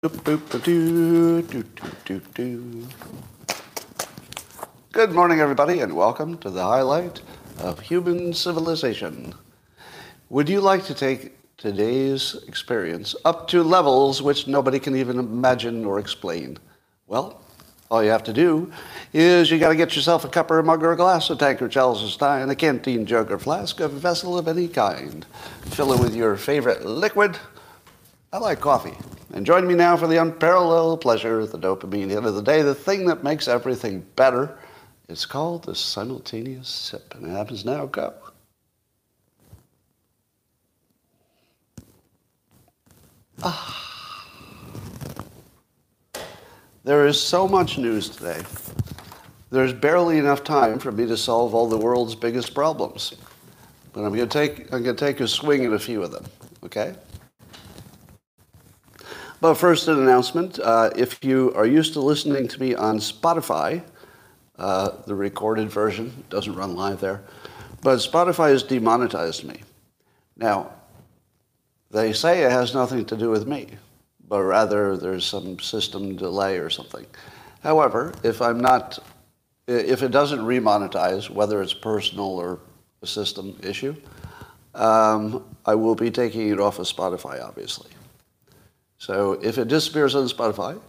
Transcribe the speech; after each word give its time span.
Good 0.00 0.12
morning, 5.10 5.40
everybody, 5.40 5.80
and 5.80 5.96
welcome 5.96 6.38
to 6.38 6.50
the 6.50 6.62
highlight 6.62 7.20
of 7.58 7.80
human 7.80 8.32
civilization. 8.32 9.34
Would 10.30 10.48
you 10.48 10.60
like 10.60 10.84
to 10.84 10.94
take 10.94 11.36
today's 11.56 12.36
experience 12.46 13.16
up 13.24 13.48
to 13.48 13.64
levels 13.64 14.22
which 14.22 14.46
nobody 14.46 14.78
can 14.78 14.94
even 14.94 15.18
imagine 15.18 15.84
or 15.84 15.98
explain? 15.98 16.58
Well, 17.08 17.40
all 17.90 18.04
you 18.04 18.10
have 18.10 18.22
to 18.22 18.32
do 18.32 18.72
is 19.12 19.50
you 19.50 19.58
got 19.58 19.70
to 19.70 19.74
get 19.74 19.96
yourself 19.96 20.24
a 20.24 20.28
cup 20.28 20.48
or 20.52 20.60
a 20.60 20.62
mug 20.62 20.84
or 20.84 20.92
a 20.92 20.96
glass, 20.96 21.28
a 21.28 21.34
tankard, 21.34 21.72
chalice, 21.72 22.04
a 22.04 22.08
stein, 22.08 22.48
a 22.50 22.54
canteen, 22.54 23.04
jug, 23.04 23.32
or 23.32 23.38
flask, 23.40 23.80
a 23.80 23.88
vessel 23.88 24.38
of 24.38 24.46
any 24.46 24.68
kind. 24.68 25.26
Fill 25.62 25.92
it 25.92 25.98
with 25.98 26.14
your 26.14 26.36
favorite 26.36 26.86
liquid. 26.86 27.36
I 28.32 28.38
like 28.38 28.60
coffee. 28.60 28.96
And 29.32 29.44
join 29.44 29.66
me 29.66 29.74
now 29.74 29.96
for 29.96 30.06
the 30.06 30.16
unparalleled 30.16 31.00
pleasure 31.00 31.40
of 31.40 31.52
the 31.52 31.58
dopamine 31.58 32.08
The 32.08 32.16
end 32.16 32.26
of 32.26 32.34
the 32.34 32.42
day, 32.42 32.62
the 32.62 32.74
thing 32.74 33.06
that 33.06 33.22
makes 33.22 33.46
everything 33.46 34.04
better. 34.16 34.58
It's 35.08 35.26
called 35.26 35.64
the 35.64 35.74
simultaneous 35.74 36.68
sip, 36.68 37.14
and 37.14 37.26
it 37.26 37.30
happens 37.30 37.64
now. 37.64 37.86
Go. 37.86 38.14
Ah. 43.42 43.78
There 46.84 47.06
is 47.06 47.20
so 47.20 47.46
much 47.46 47.76
news 47.76 48.08
today. 48.08 48.42
There's 49.50 49.72
barely 49.72 50.18
enough 50.18 50.44
time 50.44 50.78
for 50.78 50.90
me 50.90 51.06
to 51.06 51.16
solve 51.16 51.54
all 51.54 51.68
the 51.68 51.76
world's 51.76 52.14
biggest 52.14 52.54
problems. 52.54 53.14
But 53.92 54.04
I'm 54.04 54.14
going 54.14 54.28
to 54.28 54.32
take, 54.32 54.72
I'm 54.72 54.82
going 54.82 54.96
to 54.96 55.04
take 55.04 55.20
a 55.20 55.28
swing 55.28 55.64
at 55.64 55.72
a 55.72 55.78
few 55.78 56.02
of 56.02 56.12
them, 56.12 56.24
okay? 56.64 56.94
But 59.40 59.54
first, 59.54 59.86
an 59.86 60.00
announcement. 60.00 60.58
Uh, 60.58 60.90
if 60.96 61.22
you 61.22 61.52
are 61.54 61.66
used 61.66 61.92
to 61.92 62.00
listening 62.00 62.48
to 62.48 62.60
me 62.60 62.74
on 62.74 62.98
Spotify, 62.98 63.84
uh, 64.58 64.90
the 65.06 65.14
recorded 65.14 65.70
version 65.70 66.24
doesn't 66.28 66.56
run 66.56 66.74
live 66.74 67.00
there, 67.00 67.22
but 67.80 67.98
Spotify 67.98 68.50
has 68.50 68.64
demonetized 68.64 69.44
me. 69.44 69.60
Now, 70.36 70.72
they 71.92 72.12
say 72.12 72.42
it 72.42 72.50
has 72.50 72.74
nothing 72.74 73.04
to 73.06 73.16
do 73.16 73.30
with 73.30 73.46
me, 73.46 73.68
but 74.28 74.42
rather 74.42 74.96
there's 74.96 75.24
some 75.24 75.60
system 75.60 76.16
delay 76.16 76.58
or 76.58 76.68
something. 76.68 77.06
However, 77.62 78.12
if 78.24 78.42
I'm 78.42 78.58
not, 78.58 78.98
if 79.68 80.02
it 80.02 80.10
doesn't 80.10 80.40
remonetize, 80.40 81.30
whether 81.30 81.62
it's 81.62 81.74
personal 81.74 82.26
or 82.26 82.58
a 83.02 83.06
system 83.06 83.56
issue, 83.62 83.94
um, 84.74 85.44
I 85.64 85.76
will 85.76 85.94
be 85.94 86.10
taking 86.10 86.48
it 86.48 86.58
off 86.58 86.80
of 86.80 86.86
Spotify, 86.86 87.40
obviously. 87.40 87.90
So 88.98 89.32
if 89.42 89.58
it 89.58 89.68
disappears 89.68 90.14
on 90.14 90.26
Spotify, 90.26 90.80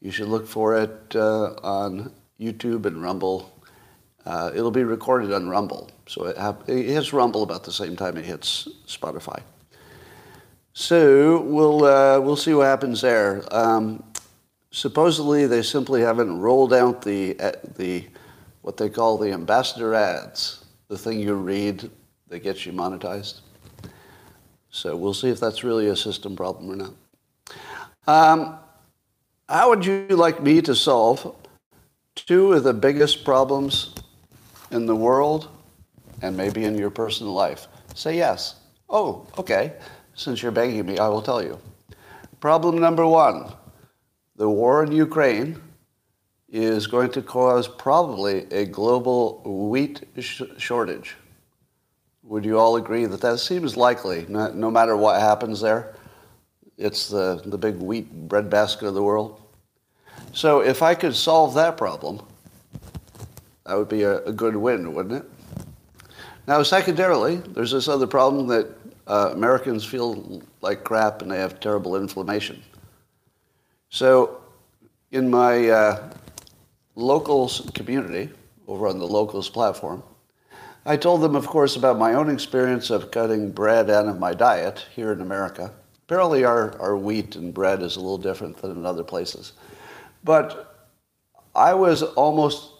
you 0.00 0.10
should 0.10 0.28
look 0.28 0.46
for 0.46 0.76
it 0.76 1.16
uh, 1.16 1.54
on 1.62 2.12
YouTube 2.38 2.86
and 2.86 3.02
Rumble. 3.02 3.52
Uh, 4.24 4.50
it'll 4.54 4.70
be 4.70 4.84
recorded 4.84 5.32
on 5.32 5.48
Rumble. 5.48 5.90
So 6.06 6.26
it, 6.26 6.36
ha- 6.36 6.56
it 6.66 6.86
hits 6.86 7.12
Rumble 7.12 7.42
about 7.42 7.64
the 7.64 7.72
same 7.72 7.96
time 7.96 8.16
it 8.16 8.24
hits 8.24 8.68
Spotify. 8.86 9.42
So 10.72 11.40
we'll, 11.40 11.84
uh, 11.84 12.20
we'll 12.20 12.36
see 12.36 12.54
what 12.54 12.64
happens 12.64 13.00
there. 13.00 13.42
Um, 13.50 14.04
supposedly, 14.70 15.46
they 15.46 15.62
simply 15.62 16.02
haven't 16.02 16.38
rolled 16.38 16.72
out 16.72 17.02
the, 17.02 17.38
uh, 17.40 17.52
the, 17.76 18.06
what 18.62 18.76
they 18.76 18.88
call 18.88 19.18
the 19.18 19.32
ambassador 19.32 19.94
ads, 19.94 20.64
the 20.88 20.98
thing 20.98 21.20
you 21.20 21.34
read 21.34 21.90
that 22.28 22.40
gets 22.40 22.64
you 22.66 22.72
monetized. 22.72 23.40
So 24.70 24.94
we'll 24.94 25.14
see 25.14 25.28
if 25.28 25.40
that's 25.40 25.64
really 25.64 25.88
a 25.88 25.96
system 25.96 26.36
problem 26.36 26.70
or 26.70 26.76
not. 26.76 26.92
Um, 28.10 28.58
how 29.48 29.68
would 29.68 29.86
you 29.86 30.08
like 30.08 30.42
me 30.42 30.60
to 30.62 30.74
solve 30.74 31.32
two 32.16 32.54
of 32.54 32.64
the 32.64 32.74
biggest 32.74 33.24
problems 33.24 33.94
in 34.72 34.86
the 34.86 34.96
world 34.96 35.48
and 36.20 36.36
maybe 36.36 36.64
in 36.64 36.76
your 36.76 36.90
personal 36.90 37.32
life? 37.32 37.68
Say 37.94 38.16
yes. 38.16 38.56
Oh, 38.88 39.28
okay. 39.38 39.74
Since 40.14 40.42
you're 40.42 40.50
begging 40.50 40.84
me, 40.86 40.98
I 40.98 41.06
will 41.06 41.22
tell 41.22 41.40
you. 41.40 41.60
Problem 42.40 42.80
number 42.80 43.06
one 43.06 43.52
the 44.34 44.50
war 44.50 44.82
in 44.82 44.90
Ukraine 44.90 45.62
is 46.48 46.88
going 46.88 47.12
to 47.12 47.22
cause 47.22 47.68
probably 47.68 48.38
a 48.50 48.64
global 48.64 49.40
wheat 49.70 50.02
sh- 50.18 50.42
shortage. 50.58 51.14
Would 52.24 52.44
you 52.44 52.58
all 52.58 52.74
agree 52.74 53.06
that 53.06 53.20
that 53.20 53.38
seems 53.38 53.76
likely, 53.76 54.26
no, 54.28 54.50
no 54.50 54.68
matter 54.68 54.96
what 54.96 55.20
happens 55.20 55.60
there? 55.60 55.94
It's 56.80 57.08
the, 57.08 57.42
the 57.44 57.58
big 57.58 57.76
wheat 57.76 58.10
breadbasket 58.26 58.88
of 58.88 58.94
the 58.94 59.02
world. 59.02 59.38
So 60.32 60.60
if 60.60 60.82
I 60.82 60.94
could 60.94 61.14
solve 61.14 61.52
that 61.54 61.76
problem, 61.76 62.22
that 63.66 63.76
would 63.76 63.90
be 63.90 64.02
a, 64.02 64.24
a 64.24 64.32
good 64.32 64.56
win, 64.56 64.94
wouldn't 64.94 65.22
it? 65.22 65.30
Now, 66.46 66.62
secondarily, 66.62 67.36
there's 67.36 67.70
this 67.70 67.86
other 67.86 68.06
problem 68.06 68.46
that 68.46 68.66
uh, 69.06 69.28
Americans 69.34 69.84
feel 69.84 70.42
like 70.62 70.82
crap 70.82 71.20
and 71.20 71.30
they 71.30 71.38
have 71.38 71.60
terrible 71.60 71.96
inflammation. 71.96 72.62
So, 73.90 74.40
in 75.12 75.28
my 75.28 75.68
uh, 75.68 76.10
locals 76.94 77.70
community, 77.74 78.30
over 78.66 78.86
on 78.88 78.98
the 78.98 79.06
locals 79.06 79.50
platform, 79.50 80.02
I 80.86 80.96
told 80.96 81.20
them, 81.20 81.36
of 81.36 81.46
course, 81.46 81.76
about 81.76 81.98
my 81.98 82.14
own 82.14 82.30
experience 82.30 82.88
of 82.88 83.10
cutting 83.10 83.50
bread 83.50 83.90
out 83.90 84.08
of 84.08 84.18
my 84.18 84.32
diet 84.32 84.86
here 84.94 85.12
in 85.12 85.20
America. 85.20 85.72
Apparently, 86.10 86.42
our, 86.42 86.76
our 86.80 86.96
wheat 86.96 87.36
and 87.36 87.54
bread 87.54 87.82
is 87.82 87.94
a 87.94 88.00
little 88.00 88.18
different 88.18 88.56
than 88.56 88.72
in 88.72 88.84
other 88.84 89.04
places. 89.04 89.52
But 90.24 90.88
I 91.54 91.72
was 91.72 92.02
almost, 92.02 92.72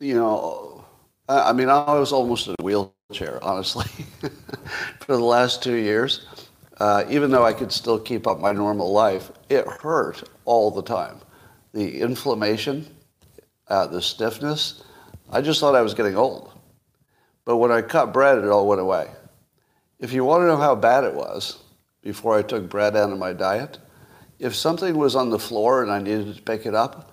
you 0.00 0.16
know, 0.16 0.84
I 1.30 1.54
mean, 1.54 1.70
I 1.70 1.94
was 1.94 2.12
almost 2.12 2.48
in 2.48 2.54
a 2.58 2.62
wheelchair, 2.62 3.42
honestly, 3.42 3.86
for 5.00 5.16
the 5.16 5.24
last 5.24 5.62
two 5.62 5.76
years. 5.76 6.26
Uh, 6.76 7.04
even 7.08 7.30
though 7.30 7.42
I 7.42 7.54
could 7.54 7.72
still 7.72 7.98
keep 7.98 8.26
up 8.26 8.38
my 8.38 8.52
normal 8.52 8.92
life, 8.92 9.32
it 9.48 9.66
hurt 9.66 10.22
all 10.44 10.70
the 10.70 10.82
time. 10.82 11.16
The 11.72 12.02
inflammation, 12.02 12.86
uh, 13.68 13.86
the 13.86 14.02
stiffness, 14.02 14.84
I 15.30 15.40
just 15.40 15.58
thought 15.58 15.74
I 15.74 15.80
was 15.80 15.94
getting 15.94 16.18
old. 16.18 16.52
But 17.46 17.56
when 17.56 17.72
I 17.72 17.80
cut 17.80 18.12
bread, 18.12 18.36
it 18.36 18.44
all 18.44 18.68
went 18.68 18.82
away. 18.82 19.08
If 19.98 20.12
you 20.12 20.22
want 20.22 20.42
to 20.42 20.46
know 20.46 20.58
how 20.58 20.74
bad 20.74 21.04
it 21.04 21.14
was 21.14 21.62
before 22.06 22.38
I 22.38 22.42
took 22.42 22.68
bread 22.70 22.94
out 22.94 23.10
of 23.10 23.18
my 23.18 23.32
diet, 23.32 23.78
if 24.38 24.54
something 24.54 24.96
was 24.96 25.16
on 25.16 25.28
the 25.28 25.40
floor 25.40 25.82
and 25.82 25.90
I 25.90 25.98
needed 25.98 26.36
to 26.36 26.40
pick 26.40 26.64
it 26.64 26.72
up, 26.74 27.10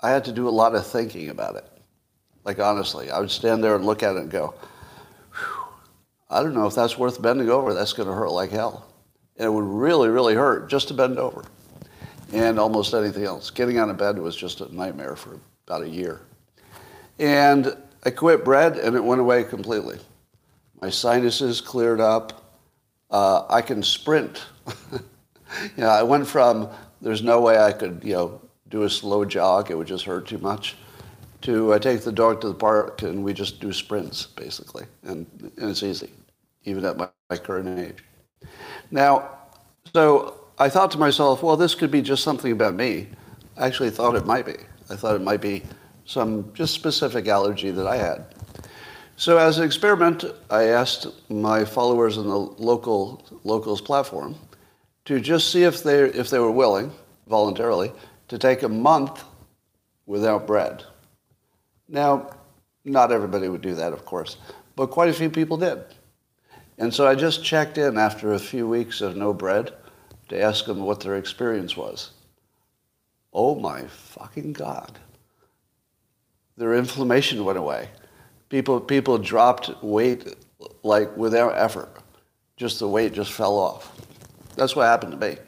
I 0.00 0.10
had 0.10 0.24
to 0.26 0.32
do 0.32 0.48
a 0.48 0.50
lot 0.50 0.76
of 0.76 0.86
thinking 0.86 1.30
about 1.30 1.56
it. 1.56 1.66
Like 2.44 2.60
honestly, 2.60 3.10
I 3.10 3.18
would 3.18 3.32
stand 3.32 3.64
there 3.64 3.74
and 3.74 3.84
look 3.84 4.04
at 4.04 4.14
it 4.14 4.20
and 4.20 4.30
go, 4.30 4.54
I 6.30 6.44
don't 6.44 6.54
know 6.54 6.68
if 6.68 6.76
that's 6.76 6.96
worth 6.96 7.20
bending 7.20 7.50
over. 7.50 7.74
That's 7.74 7.92
going 7.92 8.08
to 8.08 8.14
hurt 8.14 8.30
like 8.30 8.50
hell. 8.50 8.86
And 9.36 9.46
it 9.46 9.50
would 9.50 9.64
really, 9.64 10.08
really 10.08 10.36
hurt 10.36 10.70
just 10.70 10.86
to 10.88 10.94
bend 10.94 11.18
over. 11.18 11.44
And 12.32 12.56
almost 12.56 12.94
anything 12.94 13.24
else. 13.24 13.50
Getting 13.50 13.78
out 13.78 13.90
of 13.90 13.96
bed 13.96 14.16
was 14.16 14.36
just 14.36 14.60
a 14.60 14.72
nightmare 14.72 15.16
for 15.16 15.40
about 15.66 15.82
a 15.82 15.88
year. 15.88 16.20
And 17.18 17.76
I 18.04 18.10
quit 18.10 18.44
bread 18.44 18.76
and 18.76 18.94
it 18.94 19.02
went 19.02 19.20
away 19.20 19.42
completely. 19.42 19.98
My 20.80 20.88
sinuses 20.88 21.60
cleared 21.60 22.00
up. 22.00 22.49
Uh, 23.10 23.44
I 23.48 23.62
can 23.62 23.82
sprint. 23.82 24.44
you 24.92 25.00
know, 25.78 25.88
I 25.88 26.02
went 26.02 26.26
from 26.26 26.68
there's 27.00 27.22
no 27.22 27.40
way 27.40 27.58
I 27.58 27.72
could, 27.72 28.02
you 28.04 28.14
know, 28.14 28.40
do 28.68 28.84
a 28.84 28.90
slow 28.90 29.24
jog. 29.24 29.70
It 29.70 29.76
would 29.76 29.86
just 29.86 30.04
hurt 30.04 30.26
too 30.26 30.38
much. 30.38 30.76
To 31.42 31.72
I 31.72 31.78
take 31.78 32.02
the 32.02 32.12
dog 32.12 32.42
to 32.42 32.48
the 32.48 32.54
park 32.54 33.02
and 33.02 33.24
we 33.24 33.32
just 33.32 33.60
do 33.60 33.72
sprints 33.72 34.26
basically, 34.26 34.84
and, 35.04 35.26
and 35.56 35.70
it's 35.70 35.82
easy, 35.82 36.10
even 36.64 36.84
at 36.84 36.98
my, 36.98 37.08
my 37.30 37.38
current 37.38 37.78
age. 37.78 38.04
Now, 38.90 39.30
so 39.94 40.34
I 40.58 40.68
thought 40.68 40.90
to 40.90 40.98
myself, 40.98 41.42
well, 41.42 41.56
this 41.56 41.74
could 41.74 41.90
be 41.90 42.02
just 42.02 42.22
something 42.22 42.52
about 42.52 42.74
me. 42.74 43.08
I 43.56 43.66
actually 43.66 43.88
thought 43.88 44.16
it 44.16 44.26
might 44.26 44.44
be. 44.44 44.56
I 44.90 44.96
thought 44.96 45.16
it 45.16 45.22
might 45.22 45.40
be 45.40 45.62
some 46.04 46.52
just 46.52 46.74
specific 46.74 47.26
allergy 47.28 47.70
that 47.70 47.86
I 47.86 47.96
had. 47.96 48.34
So 49.20 49.36
as 49.36 49.58
an 49.58 49.64
experiment, 49.64 50.24
I 50.48 50.68
asked 50.68 51.06
my 51.28 51.62
followers 51.62 52.16
on 52.16 52.26
the 52.26 52.38
local 52.38 53.22
locals 53.44 53.82
platform 53.82 54.34
to 55.04 55.20
just 55.20 55.52
see 55.52 55.64
if 55.64 55.82
they 55.82 56.04
if 56.04 56.30
they 56.30 56.38
were 56.38 56.50
willing 56.50 56.90
voluntarily 57.28 57.92
to 58.28 58.38
take 58.38 58.62
a 58.62 58.68
month 58.70 59.22
without 60.06 60.46
bread. 60.46 60.84
Now, 61.86 62.30
not 62.86 63.12
everybody 63.12 63.48
would 63.48 63.60
do 63.60 63.74
that, 63.74 63.92
of 63.92 64.06
course, 64.06 64.38
but 64.74 64.86
quite 64.86 65.10
a 65.10 65.18
few 65.20 65.28
people 65.28 65.58
did. 65.58 65.84
And 66.78 66.94
so 66.94 67.06
I 67.06 67.14
just 67.14 67.44
checked 67.44 67.76
in 67.76 67.98
after 67.98 68.32
a 68.32 68.38
few 68.38 68.66
weeks 68.66 69.02
of 69.02 69.16
no 69.16 69.34
bread 69.34 69.74
to 70.30 70.40
ask 70.40 70.64
them 70.64 70.80
what 70.80 71.00
their 71.00 71.16
experience 71.16 71.76
was. 71.76 72.12
Oh 73.34 73.54
my 73.54 73.82
fucking 73.82 74.54
God. 74.54 74.98
Their 76.56 76.72
inflammation 76.74 77.44
went 77.44 77.58
away. 77.58 77.90
People, 78.50 78.80
people 78.80 79.16
dropped 79.16 79.82
weight 79.82 80.36
like 80.82 81.16
without 81.16 81.56
effort. 81.56 81.88
Just 82.56 82.80
the 82.80 82.88
weight 82.88 83.12
just 83.12 83.32
fell 83.32 83.56
off. 83.56 83.96
That's 84.56 84.76
what 84.76 84.84
happened 84.84 85.12
to 85.12 85.18
me. 85.18 85.38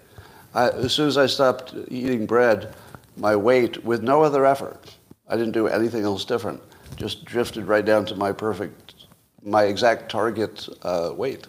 I, 0.54 0.70
as 0.70 0.92
soon 0.92 1.08
as 1.08 1.18
I 1.18 1.26
stopped 1.26 1.74
eating 1.88 2.26
bread, 2.26 2.74
my 3.16 3.36
weight, 3.36 3.84
with 3.84 4.02
no 4.02 4.22
other 4.22 4.46
effort, 4.46 4.96
I 5.28 5.36
didn't 5.36 5.52
do 5.52 5.66
anything 5.66 6.04
else 6.04 6.24
different, 6.24 6.62
just 6.96 7.24
drifted 7.24 7.66
right 7.66 7.84
down 7.84 8.06
to 8.06 8.14
my 8.14 8.32
perfect, 8.32 9.06
my 9.42 9.64
exact 9.64 10.10
target 10.10 10.68
uh, 10.82 11.12
weight. 11.14 11.46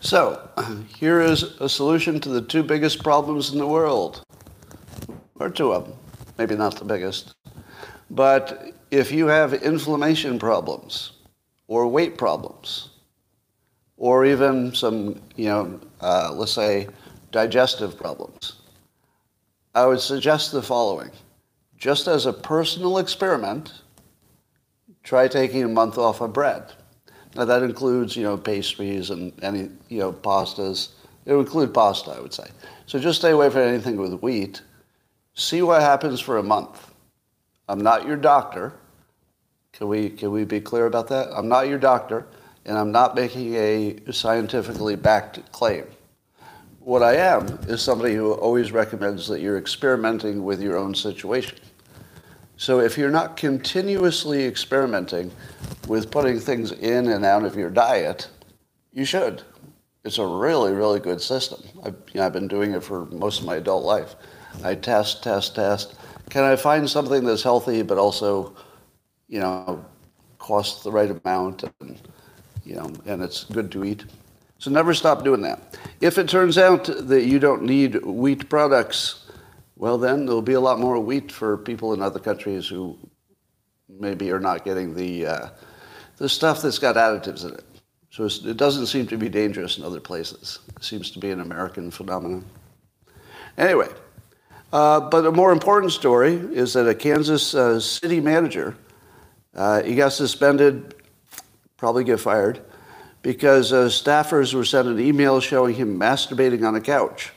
So, 0.00 0.48
here 0.96 1.20
is 1.20 1.42
a 1.60 1.68
solution 1.68 2.20
to 2.20 2.28
the 2.28 2.42
two 2.42 2.62
biggest 2.62 3.02
problems 3.02 3.52
in 3.52 3.58
the 3.58 3.66
world, 3.66 4.22
or 5.36 5.48
two 5.48 5.72
of 5.72 5.86
them, 5.86 5.96
maybe 6.38 6.56
not 6.56 6.76
the 6.76 6.84
biggest. 6.84 7.34
But 8.10 8.75
if 8.90 9.10
you 9.12 9.26
have 9.26 9.52
inflammation 9.54 10.38
problems, 10.38 11.12
or 11.68 11.86
weight 11.88 12.16
problems, 12.16 12.90
or 13.96 14.24
even 14.24 14.74
some, 14.74 15.20
you 15.36 15.46
know, 15.46 15.80
uh, 16.00 16.30
let's 16.32 16.52
say 16.52 16.88
digestive 17.32 17.96
problems, 17.96 18.60
I 19.74 19.86
would 19.86 20.00
suggest 20.00 20.52
the 20.52 20.62
following. 20.62 21.10
Just 21.76 22.06
as 22.06 22.26
a 22.26 22.32
personal 22.32 22.98
experiment, 22.98 23.82
try 25.02 25.28
taking 25.28 25.64
a 25.64 25.68
month 25.68 25.98
off 25.98 26.20
of 26.20 26.32
bread. 26.32 26.72
Now 27.34 27.44
that 27.44 27.62
includes, 27.62 28.16
you 28.16 28.22
know, 28.22 28.38
pastries 28.38 29.10
and 29.10 29.32
any, 29.42 29.68
you 29.88 29.98
know, 29.98 30.12
pastas. 30.12 30.90
It 31.26 31.34
would 31.34 31.46
include 31.46 31.74
pasta, 31.74 32.12
I 32.12 32.20
would 32.20 32.32
say. 32.32 32.48
So 32.86 32.98
just 32.98 33.18
stay 33.18 33.32
away 33.32 33.50
from 33.50 33.62
anything 33.62 33.96
with 33.96 34.14
wheat. 34.20 34.62
See 35.34 35.60
what 35.60 35.82
happens 35.82 36.20
for 36.20 36.38
a 36.38 36.42
month. 36.42 36.92
I'm 37.68 37.80
not 37.80 38.06
your 38.06 38.16
doctor. 38.16 38.74
Can 39.72 39.88
we, 39.88 40.10
can 40.10 40.30
we 40.30 40.44
be 40.44 40.60
clear 40.60 40.86
about 40.86 41.08
that? 41.08 41.28
I'm 41.36 41.48
not 41.48 41.68
your 41.68 41.78
doctor, 41.78 42.26
and 42.64 42.78
I'm 42.78 42.92
not 42.92 43.14
making 43.14 43.54
a 43.54 43.98
scientifically 44.12 44.96
backed 44.96 45.52
claim. 45.52 45.84
What 46.80 47.02
I 47.02 47.16
am 47.16 47.46
is 47.66 47.82
somebody 47.82 48.14
who 48.14 48.32
always 48.32 48.70
recommends 48.70 49.26
that 49.28 49.40
you're 49.40 49.58
experimenting 49.58 50.44
with 50.44 50.62
your 50.62 50.76
own 50.76 50.94
situation. 50.94 51.58
So 52.56 52.80
if 52.80 52.96
you're 52.96 53.10
not 53.10 53.36
continuously 53.36 54.44
experimenting 54.44 55.30
with 55.88 56.10
putting 56.10 56.38
things 56.38 56.72
in 56.72 57.08
and 57.08 57.24
out 57.24 57.44
of 57.44 57.56
your 57.56 57.70
diet, 57.70 58.28
you 58.92 59.04
should. 59.04 59.42
It's 60.04 60.18
a 60.18 60.26
really, 60.26 60.72
really 60.72 61.00
good 61.00 61.20
system. 61.20 61.60
I've, 61.82 61.96
you 62.12 62.20
know, 62.20 62.26
I've 62.26 62.32
been 62.32 62.46
doing 62.46 62.72
it 62.72 62.84
for 62.84 63.06
most 63.06 63.40
of 63.40 63.46
my 63.46 63.56
adult 63.56 63.84
life. 63.84 64.14
I 64.62 64.76
test, 64.76 65.24
test, 65.24 65.56
test. 65.56 65.95
Can 66.30 66.44
I 66.44 66.56
find 66.56 66.88
something 66.88 67.24
that's 67.24 67.42
healthy 67.42 67.82
but 67.82 67.98
also 67.98 68.56
you 69.28 69.40
know, 69.40 69.84
costs 70.38 70.84
the 70.84 70.92
right 70.92 71.10
amount, 71.10 71.64
and, 71.80 72.00
you 72.64 72.76
know, 72.76 72.90
and 73.06 73.22
it's 73.22 73.44
good 73.44 73.70
to 73.72 73.84
eat. 73.84 74.04
So 74.58 74.70
never 74.70 74.94
stop 74.94 75.24
doing 75.24 75.42
that. 75.42 75.78
If 76.00 76.18
it 76.18 76.28
turns 76.28 76.56
out 76.56 76.84
that 76.84 77.24
you 77.24 77.38
don't 77.38 77.62
need 77.62 78.04
wheat 78.04 78.48
products, 78.48 79.26
well, 79.76 79.98
then 79.98 80.24
there'll 80.24 80.42
be 80.42 80.54
a 80.54 80.60
lot 80.60 80.78
more 80.78 80.98
wheat 80.98 81.30
for 81.30 81.58
people 81.58 81.92
in 81.92 82.00
other 82.00 82.18
countries 82.18 82.66
who 82.66 82.96
maybe 83.88 84.30
are 84.30 84.40
not 84.40 84.64
getting 84.64 84.94
the, 84.94 85.26
uh, 85.26 85.48
the 86.16 86.28
stuff 86.28 86.62
that's 86.62 86.78
got 86.78 86.96
additives 86.96 87.44
in 87.44 87.54
it. 87.54 87.64
So 88.10 88.24
it 88.24 88.56
doesn't 88.56 88.86
seem 88.86 89.06
to 89.08 89.18
be 89.18 89.28
dangerous 89.28 89.76
in 89.76 89.84
other 89.84 90.00
places. 90.00 90.60
It 90.76 90.84
seems 90.84 91.10
to 91.10 91.18
be 91.18 91.30
an 91.30 91.40
American 91.40 91.90
phenomenon. 91.90 92.46
Anyway, 93.58 93.88
uh, 94.76 95.00
but 95.00 95.24
a 95.24 95.32
more 95.32 95.52
important 95.52 95.90
story 95.90 96.34
is 96.34 96.74
that 96.74 96.86
a 96.86 96.94
Kansas 96.94 97.54
uh, 97.54 97.80
city 97.80 98.20
manager 98.20 98.76
uh, 99.54 99.82
he 99.82 99.94
got 99.94 100.12
suspended, 100.12 100.94
probably 101.78 102.04
get 102.04 102.20
fired, 102.20 102.60
because 103.22 103.72
uh, 103.72 103.86
staffers 103.86 104.52
were 104.52 104.66
sent 104.66 104.86
an 104.86 105.00
email 105.00 105.40
showing 105.40 105.74
him 105.74 105.98
masturbating 105.98 106.62
on 106.62 106.74
a 106.74 106.80
couch. 106.82 107.32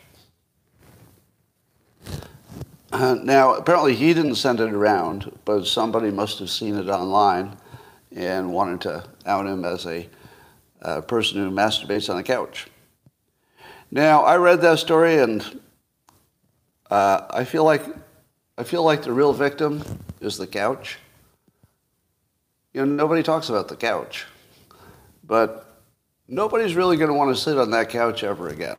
Uh, 2.91 3.15
now, 3.23 3.53
apparently 3.53 3.95
he 3.95 4.13
didn't 4.13 4.35
send 4.35 4.59
it 4.59 4.73
around, 4.73 5.31
but 5.45 5.65
somebody 5.65 6.11
must 6.11 6.39
have 6.39 6.49
seen 6.49 6.75
it 6.75 6.89
online 6.89 7.55
and 8.13 8.51
wanted 8.51 8.81
to 8.81 9.01
out 9.25 9.45
him 9.45 9.63
as 9.63 9.85
a 9.85 10.05
person 11.03 11.37
who 11.37 11.49
masturbates 11.49 12.09
on 12.09 12.17
a 12.17 12.23
couch. 12.23 12.67
Now, 13.91 14.23
I 14.23 14.35
read 14.35 14.59
that 14.59 14.79
story 14.79 15.19
and 15.19 15.61
uh, 16.89 17.27
I 17.29 17.43
feel 17.43 17.63
like 17.63 17.83
I 18.57 18.63
feel 18.63 18.83
like 18.83 19.03
the 19.03 19.13
real 19.13 19.31
victim 19.31 19.83
is 20.19 20.37
the 20.37 20.47
couch. 20.47 20.97
You 22.73 22.85
know, 22.85 22.93
nobody 22.93 23.23
talks 23.23 23.49
about 23.49 23.67
the 23.67 23.75
couch, 23.75 24.25
but 25.23 25.81
nobody's 26.27 26.75
really 26.75 26.97
going 26.97 27.09
to 27.09 27.13
want 27.13 27.35
to 27.35 27.41
sit 27.41 27.57
on 27.57 27.71
that 27.71 27.89
couch 27.89 28.23
ever 28.23 28.49
again. 28.49 28.75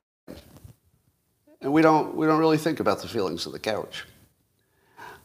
And 1.63 1.73
we 1.73 1.83
don't, 1.83 2.15
we 2.15 2.27
don't 2.27 2.39
really 2.39 2.57
think 2.57 2.81
about 2.81 3.03
the 3.03 3.09
feelings 3.09 3.47
of 3.47 3.53
the 3.53 3.59
couch. 3.59 4.05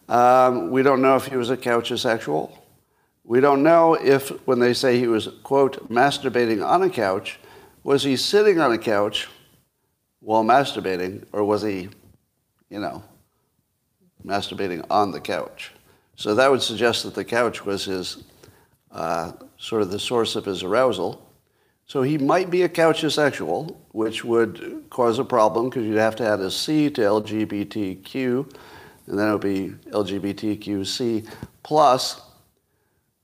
Um, 0.10 0.72
we 0.72 0.84
don't 0.84 1.02
know 1.02 1.16
if 1.16 1.26
he 1.26 1.38
was 1.38 1.50
a 1.50 1.58
couchosexual. 1.58 2.52
We 3.24 3.40
don't 3.40 3.64
know 3.64 3.96
if, 3.96 4.30
when 4.48 4.60
they 4.60 4.74
say 4.74 5.00
he 5.00 5.08
was, 5.08 5.28
quote, 5.44 5.90
masturbating 5.90 6.66
on 6.66 6.84
a 6.84 6.90
couch, 6.90 7.40
was 7.84 8.04
he 8.04 8.16
sitting 8.16 8.60
on 8.60 8.72
a 8.72 8.78
couch 8.78 9.28
while 10.20 10.44
masturbating, 10.44 11.26
or 11.32 11.44
was 11.44 11.62
he, 11.62 11.90
you 12.70 12.80
know, 12.80 13.04
masturbating 14.26 14.86
on 14.90 15.12
the 15.12 15.22
couch? 15.22 15.72
So 16.16 16.36
that 16.36 16.50
would 16.50 16.62
suggest 16.62 17.04
that 17.04 17.14
the 17.14 17.26
couch 17.26 17.66
was 17.66 17.86
his 17.86 18.24
uh, 18.92 19.34
sort 19.58 19.82
of 19.82 19.92
the 19.92 20.00
source 20.00 20.36
of 20.36 20.46
his 20.46 20.64
arousal. 20.64 21.22
So 21.88 22.02
he 22.02 22.18
might 22.18 22.50
be 22.50 22.64
a 22.64 22.70
couchosexual, 22.70 23.76
which 23.92 24.24
would 24.24 24.86
cause 24.90 25.20
a 25.20 25.26
problem 25.26 25.70
because 25.70 25.86
you'd 25.86 25.98
have 25.98 26.16
to 26.16 26.28
add 26.28 26.40
a 26.40 26.50
C 26.50 26.90
to 26.90 27.02
LGBTQ, 27.02 28.54
and 29.08 29.20
then 29.20 29.30
it 29.30 29.32
would 29.34 29.42
be 29.42 29.70
LGBTQC 29.92 31.30
plus. 31.62 32.22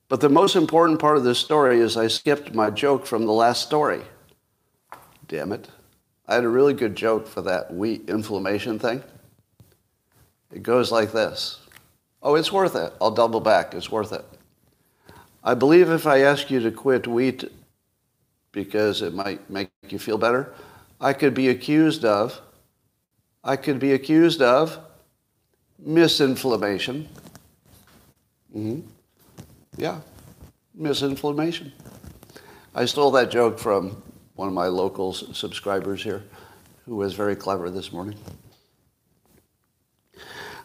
But 0.09 0.19
the 0.19 0.29
most 0.29 0.57
important 0.57 0.99
part 0.99 1.17
of 1.17 1.23
this 1.23 1.39
story 1.39 1.79
is 1.79 1.95
I 1.95 2.07
skipped 2.07 2.53
my 2.53 2.69
joke 2.69 3.05
from 3.05 3.25
the 3.25 3.31
last 3.31 3.65
story. 3.65 4.01
Damn 5.27 5.53
it. 5.53 5.69
I 6.27 6.35
had 6.35 6.43
a 6.43 6.49
really 6.49 6.73
good 6.73 6.95
joke 6.95 7.27
for 7.27 7.41
that 7.43 7.73
wheat 7.73 8.09
inflammation 8.09 8.77
thing. 8.77 9.01
It 10.53 10.63
goes 10.63 10.91
like 10.91 11.11
this. 11.11 11.59
Oh, 12.21 12.35
it's 12.35 12.51
worth 12.51 12.75
it. 12.75 12.93
I'll 13.01 13.11
double 13.11 13.39
back. 13.39 13.73
It's 13.73 13.91
worth 13.91 14.11
it. 14.11 14.25
I 15.43 15.53
believe 15.55 15.89
if 15.89 16.05
I 16.05 16.19
ask 16.19 16.51
you 16.51 16.59
to 16.59 16.71
quit 16.71 17.07
wheat 17.07 17.45
because 18.51 19.01
it 19.01 19.13
might 19.13 19.49
make 19.49 19.69
you 19.89 19.97
feel 19.97 20.17
better, 20.17 20.53
I 20.99 21.13
could 21.13 21.33
be 21.33 21.49
accused 21.49 22.05
of, 22.05 22.39
I 23.43 23.55
could 23.55 23.79
be 23.79 23.93
accused 23.93 24.41
of 24.41 24.77
misinflammation. 25.83 27.07
Mm-hmm. 28.55 28.81
Yeah, 29.77 30.01
misinflammation. 30.79 31.71
I 32.75 32.85
stole 32.85 33.11
that 33.11 33.31
joke 33.31 33.57
from 33.57 34.01
one 34.35 34.47
of 34.47 34.53
my 34.53 34.67
local 34.67 35.13
subscribers 35.13 36.03
here 36.03 36.23
who 36.85 36.95
was 36.97 37.13
very 37.13 37.35
clever 37.35 37.69
this 37.69 37.91
morning. 37.91 38.17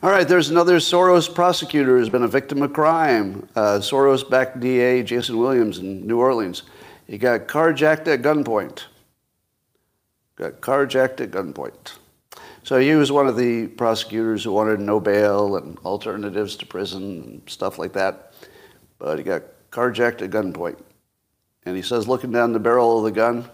All 0.03 0.11
right, 0.11 0.29
there's 0.29 0.51
another 0.51 0.77
Soros 0.77 1.35
prosecutor 1.35 1.97
who's 1.97 2.11
been 2.11 2.23
a 2.23 2.29
victim 2.29 2.61
of 2.61 2.75
crime. 2.75 3.49
Uh, 3.57 3.79
Soros 3.79 4.29
backed 4.29 4.61
DA 4.61 5.03
Jason 5.03 5.39
Williams 5.39 5.79
in 5.79 6.07
New 6.07 6.19
Orleans. 6.19 6.65
He 7.07 7.17
got 7.17 7.49
carjacked 7.49 8.07
at 8.07 8.21
gunpoint. 8.21 8.85
Got 10.37 10.61
carjacked 10.61 11.23
at 11.23 11.31
gunpoint. 11.31 11.97
So 12.63 12.79
he 12.79 12.95
was 12.95 13.11
one 13.11 13.27
of 13.27 13.39
the 13.39 13.69
prosecutors 13.69 14.45
who 14.45 14.53
wanted 14.53 14.81
no 14.81 15.01
bail 15.01 15.57
and 15.57 15.79
alternatives 15.79 16.57
to 16.57 16.67
prison 16.67 17.03
and 17.03 17.43
stuff 17.47 17.79
like 17.79 17.95
that. 17.95 18.35
But 18.99 19.17
he 19.17 19.25
got 19.25 19.45
carjacked 19.71 20.21
at 20.21 20.29
gunpoint. 20.31 20.79
And 21.65 21.75
he 21.75 21.81
says, 21.81 22.07
looking 22.07 22.33
down 22.33 22.53
the 22.53 22.61
barrel 22.61 22.99
of 22.99 23.05
the 23.05 23.13
gun, 23.13 23.49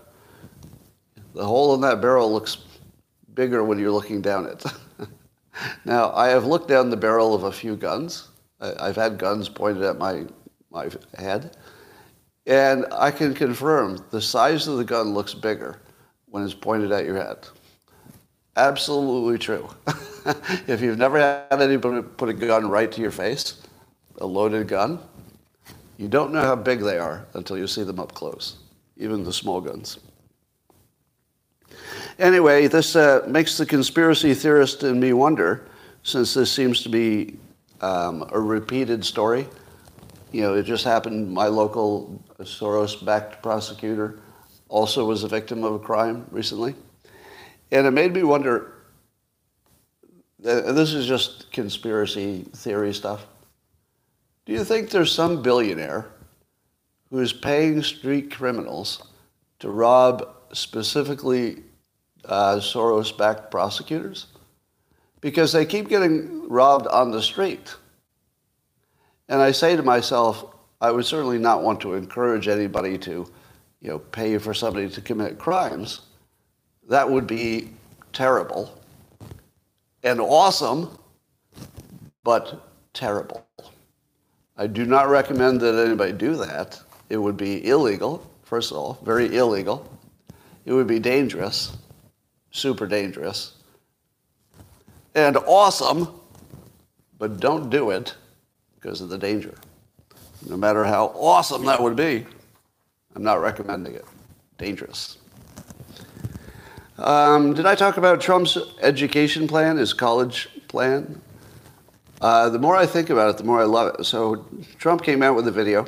the 1.35 1.47
hole 1.47 1.73
in 1.75 1.83
that 1.83 2.01
barrel 2.01 2.33
looks 2.33 2.59
bigger 3.33 3.63
when 3.63 3.79
you're 3.79 3.93
looking 3.93 4.21
down 4.21 4.47
it. 4.47 4.65
Now, 5.85 6.13
I 6.13 6.29
have 6.29 6.45
looked 6.45 6.69
down 6.69 6.91
the 6.91 6.97
barrel 6.97 7.35
of 7.35 7.45
a 7.45 7.53
few 7.53 7.77
guns. 7.77 8.29
I've 8.61 8.97
had 8.97 9.19
guns 9.19 9.49
pointed 9.49 9.83
at 9.83 9.99
my, 9.99 10.25
my 10.71 10.89
head. 11.17 11.57
And 12.47 12.87
I 12.93 13.11
can 13.11 13.35
confirm 13.35 14.05
the 14.11 14.21
size 14.21 14.67
of 14.67 14.77
the 14.79 14.85
gun 14.85 15.15
looks 15.15 15.35
bigger 15.35 15.81
when 16.27 16.45
it's 16.45 16.55
pointed 16.55 16.91
at 16.93 17.05
your 17.05 17.17
head. 17.17 17.47
Absolutely 18.57 19.39
true. 19.39 19.69
if 20.67 20.81
you've 20.81 20.99
never 20.99 21.19
had 21.19 21.61
anybody 21.61 22.03
put 22.03 22.29
a 22.29 22.35
gun 22.35 22.69
right 22.69 22.91
to 22.93 23.01
your 23.01 23.11
face, 23.11 23.63
a 24.19 24.27
loaded 24.27 24.69
gun, 24.69 24.99
you 25.97 26.09
don't 26.09 26.33
know 26.33 26.43
how 26.43 26.57
big 26.57 26.81
they 26.81 26.99
are 26.99 27.27
until 27.35 27.57
you 27.57 27.67
see 27.67 27.85
them 27.85 28.01
up 28.01 28.13
close, 28.13 28.57
even 28.97 29.25
the 29.25 29.33
small 29.33 29.61
guns. 29.61 29.99
Anyway, 32.19 32.67
this 32.67 32.95
uh, 32.95 33.25
makes 33.27 33.57
the 33.57 33.67
conspiracy 33.67 34.35
theorist 34.35 34.83
in 34.83 35.01
me 35.01 35.13
wonder, 35.13 35.67
since 36.03 36.35
this 36.35 36.53
seems 36.53 36.83
to 36.83 36.89
be 36.89 37.37
um, 37.81 38.29
a 38.33 38.41
repeated 38.41 39.05
story. 39.05 39.47
You 40.31 40.43
know, 40.43 40.55
it 40.55 40.65
just 40.65 40.85
happened. 40.85 41.31
My 41.31 41.47
local 41.47 42.23
Soros-backed 42.39 43.43
prosecutor 43.43 44.21
also 44.69 45.05
was 45.05 45.25
a 45.25 45.29
victim 45.29 45.65
of 45.65 45.75
a 45.75 45.79
crime 45.79 46.27
recently. 46.31 46.75
And 47.71 47.87
it 47.87 47.91
made 47.91 48.13
me 48.13 48.23
wonder, 48.23 48.73
and 50.45 50.77
this 50.77 50.93
is 50.93 51.07
just 51.07 51.51
conspiracy 51.53 52.47
theory 52.55 52.93
stuff. 52.93 53.27
Do 54.45 54.53
you 54.53 54.65
think 54.65 54.91
there's 54.91 55.13
some 55.13 55.43
billionaire 55.43 56.11
who 57.11 57.21
is 57.21 57.33
paying 57.33 57.83
street 57.83 58.31
criminals 58.31 59.03
to 59.61 59.71
rob 59.71 60.29
specifically 60.53 61.63
uh, 62.25 62.57
Soros-backed 62.57 63.51
prosecutors? 63.51 64.27
Because 65.21 65.53
they 65.53 65.65
keep 65.65 65.89
getting 65.89 66.49
robbed 66.49 66.87
on 66.87 67.11
the 67.11 67.23
street. 67.23 67.75
And 69.29 69.41
I 69.41 69.53
say 69.53 69.77
to 69.77 69.83
myself, 69.83 70.45
I 70.81 70.91
would 70.91 71.07
certainly 71.07 71.39
not 71.39 71.63
want 71.63 71.81
to 71.83 71.95
encourage 71.95 72.49
anybody 72.49 72.99
to, 72.99 73.27
you 73.81 73.89
know, 73.89 73.99
pay 73.99 74.37
for 74.39 74.53
somebody 74.53 74.89
to 74.91 75.01
commit 75.01 75.39
crimes. 75.39 76.01
That 76.89 77.09
would 77.09 77.27
be 77.27 77.71
terrible 78.13 78.79
and 80.03 80.21
awesome, 80.21 80.99
but 82.25 82.69
terrible. 82.93 83.47
I 84.57 84.67
do 84.67 84.85
not 84.85 85.09
recommend 85.09 85.61
that 85.61 85.75
anybody 85.87 86.13
do 86.13 86.37
that. 86.37 86.81
It 87.09 87.17
would 87.17 87.37
be 87.37 87.67
illegal, 87.67 88.29
first 88.43 88.71
of 88.71 88.77
all, 88.77 88.99
very 89.05 89.37
illegal. 89.37 89.89
It 90.65 90.73
would 90.73 90.87
be 90.87 90.99
dangerous, 90.99 91.77
super 92.53 92.87
dangerous, 92.87 93.55
and 95.15 95.37
awesome, 95.39 96.09
but 97.19 97.41
don't 97.41 97.69
do 97.69 97.91
it 97.91 98.15
because 98.75 99.01
of 99.01 99.09
the 99.09 99.19
danger. 99.19 99.55
No 100.49 100.57
matter 100.57 100.85
how 100.85 101.07
awesome 101.15 101.65
that 101.67 101.83
would 101.83 101.97
be, 101.97 102.27
I'm 103.15 103.23
not 103.23 103.41
recommending 103.41 103.95
it. 103.95 104.05
Dangerous. 104.59 105.19
Um, 106.99 107.55
did 107.55 107.67
I 107.67 107.75
talk 107.75 107.97
about 107.97 108.21
Trump's 108.21 108.57
education 108.81 109.49
plan, 109.49 109.77
his 109.77 109.93
college 109.93 110.49
plan? 110.69 111.21
Uh, 112.21 112.49
the 112.49 112.59
more 112.59 112.77
I 112.77 112.87
think 112.87 113.11
about 113.11 113.31
it, 113.31 113.39
the 113.39 113.45
more 113.45 113.61
I 113.61 113.65
love 113.65 113.95
it. 113.99 114.05
So 114.05 114.47
Trump 114.79 115.03
came 115.03 115.23
out 115.23 115.35
with 115.35 115.49
a 115.49 115.51
video 115.51 115.87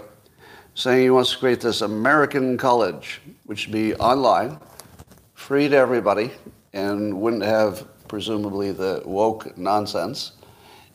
saying 0.75 1.03
he 1.03 1.11
wants 1.11 1.33
to 1.33 1.39
create 1.39 1.61
this 1.61 1.83
American 1.83 2.59
college, 2.59 3.21
which 3.45 3.67
would 3.67 3.73
be 3.73 3.95
online, 3.95 4.59
free 5.35 5.69
to 5.69 5.77
everybody, 5.77 6.33
and 6.75 7.19
wouldn't 7.19 7.45
have 7.45 7.87
presumably 8.09 8.73
the 8.73 9.03
woke 9.07 9.57
nonsense, 9.57 10.33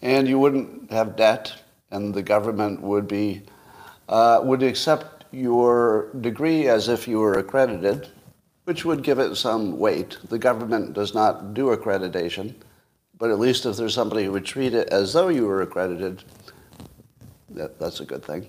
and 0.02 0.28
you 0.28 0.38
wouldn't 0.38 0.92
have 0.92 1.16
debt, 1.16 1.54
and 1.90 2.14
the 2.14 2.22
government 2.22 2.82
would 2.82 3.08
be 3.08 3.42
uh, 4.10 4.42
would 4.44 4.62
accept 4.62 5.26
your 5.32 6.10
degree 6.22 6.68
as 6.68 6.88
if 6.88 7.08
you 7.08 7.20
were 7.20 7.34
accredited, 7.34 8.08
which 8.66 8.86
would 8.86 9.04
give 9.04 9.20
it 9.20 9.36
some 9.36 9.78
weight. 9.78 10.18
The 10.30 10.40
government 10.40 10.94
does 10.94 11.14
not 11.14 11.54
do 11.54 11.76
accreditation, 11.76 12.56
but 13.18 13.30
at 13.30 13.40
least 13.40 13.66
if 13.66 13.78
there's 13.78 13.94
somebody 13.94 14.26
who 14.26 14.32
would 14.32 14.46
treat 14.46 14.74
it 14.74 14.90
as 14.90 15.14
though 15.14 15.28
you 15.28 15.46
were 15.46 15.62
accredited, 15.62 16.24
that, 17.52 17.80
that's 17.80 18.00
a 18.00 18.06
good 18.06 18.24
thing. 18.24 18.48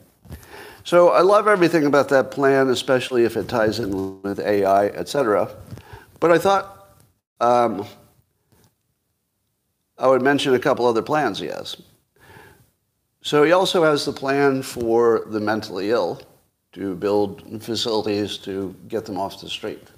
So 0.85 1.11
I 1.11 1.21
love 1.21 1.47
everything 1.47 1.85
about 1.85 2.09
that 2.09 2.31
plan, 2.31 2.69
especially 2.69 3.25
if 3.25 3.37
it 3.37 3.49
ties 3.49 3.79
in 3.79 4.23
with 4.23 4.41
AI, 4.41 4.87
et 4.89 5.09
cetera. 5.09 5.55
But 6.21 6.33
I 6.33 6.39
thought 6.39 6.80
um, 7.41 7.87
I 9.99 10.07
would 10.07 10.23
mention 10.23 10.55
a 10.55 10.59
couple 10.59 10.87
other 10.87 11.03
plans 11.03 11.39
he 11.39 11.47
has. 11.47 11.77
So 13.23 13.45
he 13.45 13.53
also 13.53 13.85
has 13.85 14.05
the 14.05 14.13
plan 14.13 14.63
for 14.63 15.25
the 15.27 15.41
mentally 15.41 15.91
ill 15.91 16.23
to 16.73 16.95
build 16.95 17.63
facilities 17.63 18.39
to 18.39 18.75
get 18.89 19.05
them 19.05 19.19
off 19.19 19.41
the 19.41 19.51
street. 19.51 19.89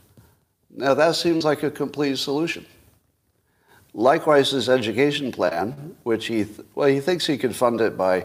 Now 0.70 0.94
that 0.94 1.14
seems 1.14 1.44
like 1.44 1.62
a 1.62 1.70
complete 1.70 2.18
solution. 2.18 2.66
Likewise, 3.94 4.50
his 4.50 4.70
education 4.70 5.30
plan, 5.30 5.94
which 6.02 6.26
he, 6.26 6.44
th- 6.44 6.66
well, 6.74 6.88
he 6.88 6.98
thinks 6.98 7.26
he 7.26 7.36
could 7.36 7.54
fund 7.54 7.80
it 7.82 7.96
by 7.96 8.24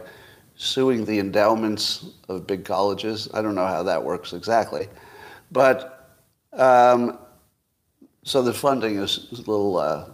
suing 0.56 1.04
the 1.04 1.20
endowments 1.20 2.06
of 2.30 2.48
big 2.48 2.64
colleges. 2.64 3.28
I 3.34 3.42
don't 3.42 3.54
know 3.54 3.68
how 3.68 3.84
that 3.84 4.02
works 4.02 4.32
exactly. 4.32 4.88
But 5.52 6.18
um, 6.54 7.20
so 8.28 8.42
the 8.42 8.54
funding 8.54 8.98
is 8.98 9.30
a 9.32 9.36
little 9.38 9.78
uh, 9.78 10.06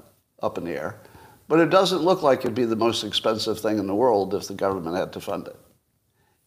up 0.43 0.59
in 0.59 0.65
the 0.65 0.71
air. 0.71 0.99
But 1.47 1.59
it 1.59 1.71
doesn't 1.71 2.03
look 2.03 2.21
like 2.21 2.39
it'd 2.41 2.53
be 2.53 2.65
the 2.65 2.75
most 2.75 3.03
expensive 3.03 3.59
thing 3.59 3.79
in 3.79 3.87
the 3.87 3.95
world 3.95 4.35
if 4.35 4.47
the 4.47 4.53
government 4.53 4.95
had 4.95 5.11
to 5.13 5.19
fund 5.19 5.47
it. 5.47 5.55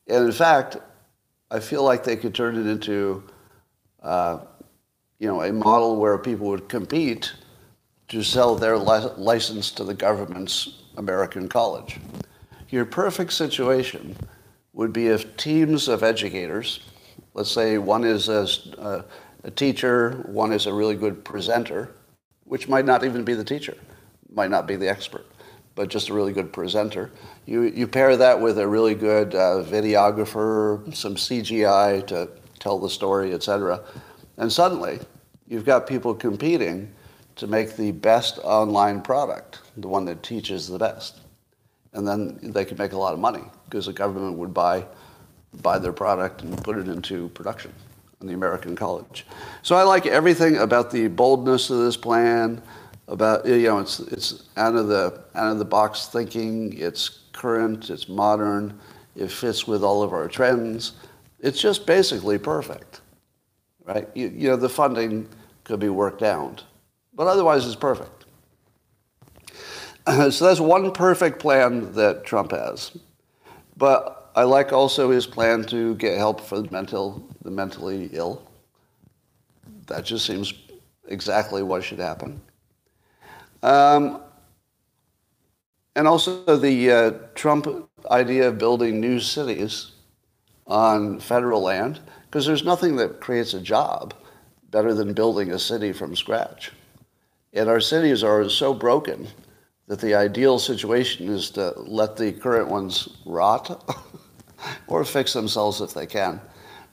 And 0.07 0.27
in 0.27 0.33
fact, 0.33 0.77
I 1.51 1.59
feel 1.59 1.83
like 1.83 2.05
they 2.05 2.17
could 2.17 2.37
turn 2.37 2.57
it 2.57 2.69
into, 2.69 3.25
uh, 4.01 4.39
you 5.19 5.27
know, 5.27 5.43
a 5.43 5.53
model 5.53 5.97
where 5.97 6.17
people 6.19 6.47
would 6.47 6.69
compete 6.69 7.33
to 8.09 8.23
sell 8.23 8.55
their 8.55 8.79
li- 8.79 9.11
license 9.17 9.73
to 9.73 9.83
the 9.83 9.95
government's 9.95 10.83
American 10.97 11.49
college. 11.49 11.99
Your 12.71 12.85
perfect 12.85 13.33
situation 13.33 14.17
would 14.73 14.93
be 14.93 15.09
if 15.09 15.37
teams 15.37 15.89
of 15.89 16.05
educators, 16.05 16.79
let's 17.35 17.51
say 17.51 17.79
one 17.79 18.05
is 18.05 18.29
a, 18.29 18.47
uh, 18.79 19.03
a 19.47 19.51
teacher, 19.53 20.25
one 20.27 20.53
is 20.53 20.67
a 20.67 20.75
really 20.75 20.97
good 20.97 21.25
presenter, 21.25 21.93
which 22.45 22.69
might 22.69 22.85
not 22.85 23.05
even 23.05 23.25
be 23.25 23.33
the 23.33 23.45
teacher, 23.45 23.77
might 24.29 24.51
not 24.51 24.67
be 24.67 24.75
the 24.75 24.89
expert, 24.89 25.25
but 25.77 25.89
just 25.89 26.09
a 26.09 26.15
really 26.15 26.33
good 26.33 26.53
presenter. 26.53 27.13
You, 27.47 27.63
you 27.63 27.87
pair 27.87 28.17
that 28.17 28.41
with 28.41 28.59
a 28.59 28.67
really 28.67 28.97
good 28.97 29.37
uh, 29.37 29.63
videographer, 29.63 30.95
some 30.95 31.15
CGI 31.15 32.05
to 32.09 32.29
tell 32.59 32.81
the 32.81 32.91
story, 32.91 33.33
etc. 33.33 33.85
And 34.37 34.53
suddenly, 34.53 34.99
you've 35.47 35.65
got 35.65 35.87
people 35.87 36.13
competing 36.13 36.93
to 37.37 37.47
make 37.47 37.77
the 37.77 37.93
best 37.93 38.41
online 38.43 39.01
product, 39.01 39.61
the 39.77 39.87
one 39.87 40.05
that 40.07 40.25
teaches 40.25 40.67
the 40.67 40.79
best. 40.79 41.21
And 41.93 42.07
then 42.07 42.39
they 42.43 42.65
could 42.65 42.79
make 42.79 42.93
a 42.93 42.99
lot 42.99 43.13
of 43.13 43.21
money 43.21 43.45
because 43.67 43.87
the 43.87 43.93
government 43.93 44.39
would 44.39 44.53
buy, 44.53 44.85
buy 45.63 45.79
their 45.79 45.93
product 45.93 46.43
and 46.43 46.61
put 46.65 46.77
it 46.77 46.89
into 46.89 47.29
production 47.29 47.73
in 48.21 48.27
the 48.27 48.35
American 48.35 48.77
college. 48.77 49.27
So 49.63 49.77
I 49.77 49.83
like 49.83 50.07
everything 50.07 50.57
about 50.57 50.91
the 50.91 51.09
boldness 51.09 51.71
of 51.71 51.79
this 51.79 51.97
plan, 51.97 52.63
about, 53.09 53.47
you 53.47 53.63
know, 53.63 53.79
it's, 53.79 54.01
it's 54.01 54.45
out, 54.57 54.75
of 54.75 54.89
the, 54.89 55.23
out 55.35 55.53
of 55.53 55.59
the 55.59 55.65
box 55.65 56.07
thinking, 56.07 56.77
it's 56.79 57.25
current, 57.33 57.91
it's 57.91 58.09
modern, 58.09 58.79
it 59.15 59.31
fits 59.31 59.67
with 59.67 59.85
all 59.85 60.03
of 60.03 60.13
our 60.13 60.29
trends. 60.29 60.93
It's 61.41 61.61
just 61.61 61.87
basically 61.87 62.39
perfect, 62.39 63.03
right? 63.85 64.09
You, 64.15 64.29
you 64.29 64.49
know, 64.49 64.57
the 64.57 64.69
funding 64.69 65.29
could 65.65 65.81
be 65.81 65.89
worked 65.89 66.23
out 66.23 66.65
but 67.17 67.27
otherwise 67.27 67.67
it's 67.67 67.75
perfect. 67.75 68.27
so 70.07 70.45
that's 70.47 70.61
one 70.61 70.93
perfect 70.93 71.41
plan 71.41 71.93
that 71.95 72.25
Trump 72.25 72.53
has. 72.53 72.97
But 73.77 74.26
I 74.37 74.43
like 74.43 74.71
also 74.71 75.11
his 75.11 75.27
plan 75.27 75.65
to 75.65 75.95
get 75.95 76.19
help 76.19 76.43
for 76.43 76.61
the 76.61 76.71
mental, 76.71 77.27
the 77.43 77.51
mentally 77.51 78.11
ill. 78.13 78.47
That 79.87 80.05
just 80.05 80.27
seems 80.27 80.53
exactly 81.09 81.63
what 81.63 81.83
should 81.83 81.99
happen. 81.99 82.43
Um, 83.63 84.21
and 85.97 86.07
also 86.07 86.57
the 86.57 86.91
uh, 86.93 87.11
Trump 87.35 87.89
idea 88.11 88.49
of 88.49 88.59
building 88.59 89.01
new 89.01 89.21
cities 89.21 89.93
on 90.67 91.19
federal 91.19 91.63
land, 91.63 92.01
because 92.27 92.45
there's 92.45 92.65
nothing 92.65 92.97
that 92.97 93.23
creates 93.23 93.55
a 93.55 93.61
job 93.61 94.13
better 94.71 94.93
than 94.93 95.15
building 95.15 95.53
a 95.53 95.59
city 95.59 95.95
from 95.95 96.15
scratch. 96.15 96.73
And 97.55 97.71
our 97.71 97.81
cities 97.81 98.23
are 98.23 98.47
so 98.51 98.75
broken 98.75 99.29
that 99.87 100.01
the 100.01 100.15
ideal 100.15 100.59
situation 100.59 101.29
is 101.29 101.49
to 101.53 101.73
let 101.87 102.19
the 102.19 102.33
current 102.33 102.69
ones 102.69 103.09
rot 103.25 103.83
or 104.87 105.05
fix 105.05 105.33
themselves 105.33 105.81
if 105.81 105.95
they 105.95 106.07
can. 106.07 106.41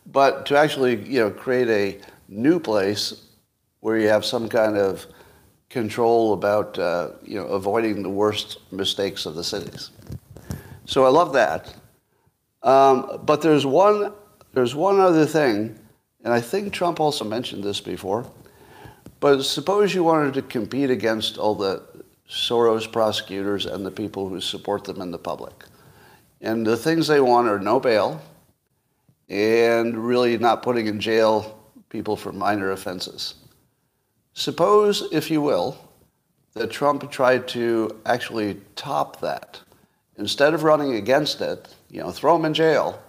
But 0.05 0.45
to 0.47 0.57
actually, 0.57 1.03
you 1.03 1.19
know, 1.19 1.31
create 1.31 1.69
a 1.69 1.99
new 2.27 2.59
place 2.59 3.27
where 3.79 3.97
you 3.97 4.07
have 4.07 4.25
some 4.25 4.49
kind 4.49 4.77
of 4.77 5.05
control 5.69 6.33
about, 6.33 6.77
uh, 6.77 7.11
you 7.23 7.35
know, 7.35 7.47
avoiding 7.47 8.03
the 8.03 8.09
worst 8.09 8.59
mistakes 8.71 9.25
of 9.25 9.35
the 9.35 9.43
cities. 9.43 9.89
So 10.85 11.05
I 11.05 11.09
love 11.09 11.33
that. 11.33 11.73
Um, 12.61 13.19
but 13.25 13.41
there's 13.41 13.65
one, 13.65 14.13
there's 14.53 14.75
one 14.75 14.99
other 14.99 15.25
thing, 15.25 15.77
and 16.23 16.33
I 16.33 16.39
think 16.39 16.71
Trump 16.71 16.99
also 16.99 17.25
mentioned 17.25 17.63
this 17.63 17.81
before, 17.81 18.25
but 19.19 19.43
suppose 19.43 19.93
you 19.93 20.03
wanted 20.03 20.33
to 20.35 20.41
compete 20.41 20.89
against 20.89 21.37
all 21.37 21.55
the 21.55 21.83
Soros 22.29 22.89
prosecutors 22.89 23.65
and 23.65 23.85
the 23.85 23.91
people 23.91 24.29
who 24.29 24.39
support 24.39 24.85
them 24.85 25.01
in 25.01 25.11
the 25.11 25.17
public. 25.17 25.65
And 26.43 26.67
the 26.67 26.75
things 26.75 27.07
they 27.07 27.21
want 27.21 27.47
are 27.47 27.57
no 27.57 27.79
bail 27.79 28.21
and 29.29 29.97
really 29.97 30.37
not 30.37 30.61
putting 30.61 30.87
in 30.87 30.99
jail 30.99 31.57
people 31.87 32.17
for 32.17 32.33
minor 32.33 32.71
offenses. 32.71 33.35
Suppose, 34.33 35.07
if 35.13 35.31
you 35.31 35.41
will, 35.41 35.77
that 36.53 36.69
Trump 36.69 37.09
tried 37.09 37.47
to 37.49 37.99
actually 38.05 38.59
top 38.75 39.21
that. 39.21 39.61
Instead 40.17 40.53
of 40.53 40.63
running 40.63 40.95
against 40.95 41.39
it, 41.39 41.73
you 41.89 42.01
know, 42.01 42.11
throw 42.11 42.35
him 42.35 42.45
in 42.45 42.53
jail, 42.53 43.01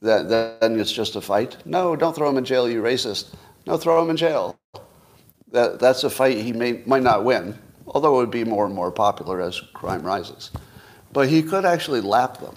that, 0.00 0.28
then 0.28 0.80
it's 0.80 0.90
just 0.90 1.16
a 1.16 1.20
fight. 1.20 1.58
No, 1.66 1.96
don't 1.96 2.16
throw 2.16 2.30
him 2.30 2.38
in 2.38 2.44
jail, 2.46 2.68
you 2.68 2.82
racist. 2.82 3.34
No, 3.66 3.76
throw 3.76 4.02
him 4.02 4.08
in 4.08 4.16
jail 4.16 4.58
That, 5.52 5.78
that's 5.78 6.02
a 6.02 6.10
fight 6.10 6.38
he 6.38 6.54
may, 6.54 6.82
might 6.86 7.02
not 7.02 7.24
win, 7.24 7.58
although 7.86 8.14
it 8.14 8.20
would 8.20 8.30
be 8.30 8.44
more 8.44 8.64
and 8.64 8.74
more 8.74 8.90
popular 8.90 9.42
as 9.42 9.60
crime 9.74 10.02
rises. 10.02 10.50
But 11.12 11.28
he 11.28 11.42
could 11.42 11.64
actually 11.64 12.00
lap 12.00 12.38
them. 12.38 12.56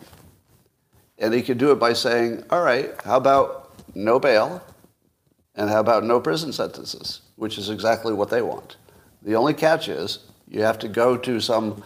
And 1.18 1.34
he 1.34 1.42
could 1.42 1.58
do 1.58 1.72
it 1.72 1.80
by 1.80 1.94
saying, 1.94 2.44
all 2.50 2.64
right, 2.64 2.92
how 3.04 3.18
about 3.18 3.72
no 3.96 4.20
bail? 4.20 4.64
And 5.56 5.70
how 5.70 5.80
about 5.80 6.04
no 6.04 6.20
prison 6.20 6.52
sentences? 6.52 7.22
Which 7.36 7.58
is 7.58 7.70
exactly 7.70 8.14
what 8.14 8.30
they 8.30 8.42
want. 8.42 8.78
The 9.22 9.36
only 9.36 9.54
catch 9.54 9.88
is 9.88 10.20
you 10.48 10.62
have 10.62 10.80
to 10.80 10.88
go 10.88 11.18
to 11.18 11.40
some 11.40 11.84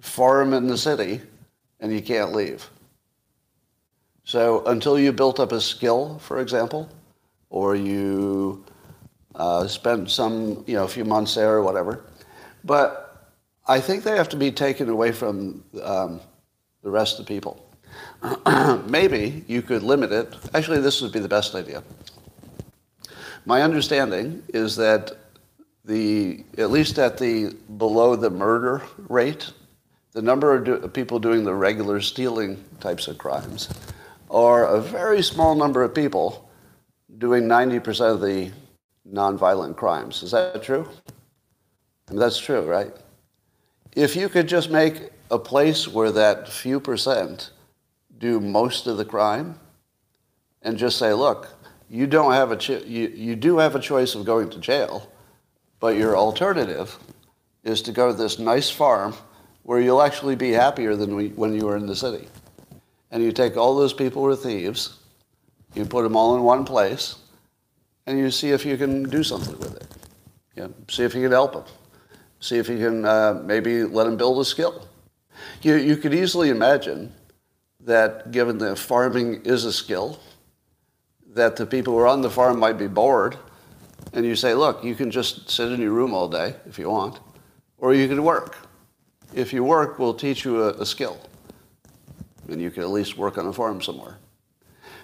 farm 0.00 0.54
in 0.54 0.66
the 0.66 0.78
city 0.78 1.20
and 1.78 1.92
you 1.92 2.00
can't 2.00 2.32
leave. 2.32 2.70
So 4.24 4.64
until 4.66 4.98
you 4.98 5.12
built 5.12 5.40
up 5.40 5.52
a 5.52 5.60
skill, 5.60 6.18
for 6.18 6.40
example, 6.40 6.88
or 7.50 7.74
you 7.74 8.64
uh, 9.34 9.66
spent 9.66 10.10
some, 10.10 10.64
you 10.66 10.74
know, 10.74 10.84
a 10.84 10.88
few 10.88 11.04
months 11.04 11.34
there 11.34 11.54
or 11.54 11.62
whatever. 11.62 12.04
But 12.64 13.09
I 13.70 13.80
think 13.80 14.02
they 14.02 14.16
have 14.16 14.28
to 14.30 14.36
be 14.36 14.50
taken 14.50 14.88
away 14.88 15.12
from 15.12 15.62
um, 15.80 16.20
the 16.82 16.90
rest 16.90 17.20
of 17.20 17.26
the 17.26 17.32
people. 17.32 17.64
Maybe 18.88 19.44
you 19.46 19.62
could 19.62 19.84
limit 19.84 20.10
it. 20.10 20.34
Actually, 20.54 20.80
this 20.80 21.00
would 21.00 21.12
be 21.12 21.20
the 21.20 21.28
best 21.28 21.54
idea. 21.54 21.84
My 23.46 23.62
understanding 23.62 24.42
is 24.48 24.74
that 24.74 25.12
the, 25.84 26.44
at 26.58 26.72
least 26.72 26.98
at 26.98 27.16
the 27.16 27.54
below 27.78 28.16
the 28.16 28.28
murder 28.28 28.82
rate, 29.08 29.52
the 30.14 30.22
number 30.22 30.56
of 30.56 30.64
do, 30.64 30.88
people 30.88 31.20
doing 31.20 31.44
the 31.44 31.54
regular 31.54 32.00
stealing 32.00 32.64
types 32.80 33.06
of 33.06 33.18
crimes 33.18 33.68
are 34.32 34.66
a 34.66 34.80
very 34.80 35.22
small 35.22 35.54
number 35.54 35.84
of 35.84 35.94
people 35.94 36.50
doing 37.18 37.44
90% 37.44 38.14
of 38.14 38.20
the 38.20 38.50
nonviolent 39.08 39.76
crimes. 39.76 40.24
Is 40.24 40.32
that 40.32 40.60
true? 40.60 40.88
I 42.08 42.10
mean, 42.10 42.18
that's 42.18 42.40
true, 42.40 42.62
right? 42.62 42.92
If 43.94 44.14
you 44.14 44.28
could 44.28 44.48
just 44.48 44.70
make 44.70 45.10
a 45.30 45.38
place 45.38 45.88
where 45.88 46.12
that 46.12 46.48
few 46.48 46.80
percent 46.80 47.50
do 48.18 48.40
most 48.40 48.86
of 48.86 48.96
the 48.96 49.04
crime 49.04 49.58
and 50.62 50.76
just 50.76 50.98
say, 50.98 51.12
look, 51.12 51.48
you 51.88 52.06
don't 52.06 52.32
have 52.32 52.52
a 52.52 52.56
cho- 52.56 52.82
you, 52.86 53.08
you 53.08 53.34
do 53.34 53.58
have 53.58 53.74
a 53.74 53.80
choice 53.80 54.14
of 54.14 54.24
going 54.24 54.50
to 54.50 54.58
jail, 54.58 55.10
but 55.80 55.96
your 55.96 56.16
alternative 56.16 56.96
is 57.64 57.82
to 57.82 57.92
go 57.92 58.12
to 58.12 58.16
this 58.16 58.38
nice 58.38 58.70
farm 58.70 59.14
where 59.64 59.80
you'll 59.80 60.02
actually 60.02 60.36
be 60.36 60.50
happier 60.50 60.94
than 60.94 61.16
we, 61.16 61.28
when 61.28 61.54
you 61.54 61.66
were 61.66 61.76
in 61.76 61.86
the 61.86 61.96
city. 61.96 62.28
And 63.10 63.22
you 63.22 63.32
take 63.32 63.56
all 63.56 63.76
those 63.76 63.92
people 63.92 64.22
who 64.22 64.28
are 64.28 64.36
thieves, 64.36 64.98
you 65.74 65.84
put 65.84 66.02
them 66.02 66.16
all 66.16 66.36
in 66.36 66.42
one 66.42 66.64
place, 66.64 67.16
and 68.06 68.18
you 68.18 68.30
see 68.30 68.50
if 68.50 68.64
you 68.64 68.76
can 68.76 69.02
do 69.08 69.22
something 69.22 69.58
with 69.58 69.76
it. 69.76 69.86
You 70.56 70.62
know, 70.64 70.74
see 70.88 71.02
if 71.02 71.14
you 71.14 71.22
can 71.22 71.32
help 71.32 71.52
them. 71.52 71.64
See 72.40 72.56
if 72.56 72.68
you 72.68 72.78
can 72.78 73.04
uh, 73.04 73.42
maybe 73.44 73.84
let 73.84 74.06
him 74.06 74.16
build 74.16 74.40
a 74.40 74.44
skill. 74.44 74.88
You, 75.62 75.76
you 75.76 75.96
could 75.96 76.14
easily 76.14 76.48
imagine 76.48 77.12
that 77.80 78.30
given 78.30 78.58
that 78.58 78.78
farming 78.78 79.42
is 79.44 79.64
a 79.64 79.72
skill, 79.72 80.18
that 81.34 81.56
the 81.56 81.66
people 81.66 81.94
who 81.94 81.98
are 82.00 82.06
on 82.06 82.22
the 82.22 82.30
farm 82.30 82.58
might 82.58 82.78
be 82.78 82.86
bored, 82.86 83.36
and 84.12 84.24
you 84.24 84.34
say, 84.34 84.54
look, 84.54 84.82
you 84.82 84.94
can 84.94 85.10
just 85.10 85.50
sit 85.50 85.70
in 85.70 85.80
your 85.80 85.92
room 85.92 86.12
all 86.12 86.28
day 86.28 86.54
if 86.66 86.78
you 86.78 86.90
want, 86.90 87.20
or 87.78 87.94
you 87.94 88.08
can 88.08 88.24
work. 88.24 88.56
If 89.34 89.52
you 89.52 89.62
work, 89.62 89.98
we'll 89.98 90.14
teach 90.14 90.44
you 90.44 90.62
a, 90.62 90.70
a 90.80 90.86
skill, 90.86 91.20
and 92.48 92.60
you 92.60 92.70
can 92.70 92.82
at 92.82 92.90
least 92.90 93.16
work 93.16 93.38
on 93.38 93.46
a 93.46 93.52
farm 93.52 93.80
somewhere. 93.80 94.18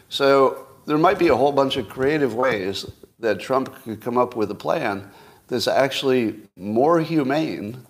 So 0.08 0.66
there 0.86 0.98
might 0.98 1.18
be 1.18 1.28
a 1.28 1.36
whole 1.36 1.52
bunch 1.52 1.76
of 1.76 1.88
creative 1.88 2.34
ways 2.34 2.86
that 3.18 3.40
Trump 3.40 3.74
could 3.82 4.00
come 4.00 4.18
up 4.18 4.36
with 4.36 4.50
a 4.50 4.54
plan 4.54 5.10
that's 5.48 5.68
actually 5.68 6.40
more 6.56 7.00
humane 7.00 7.84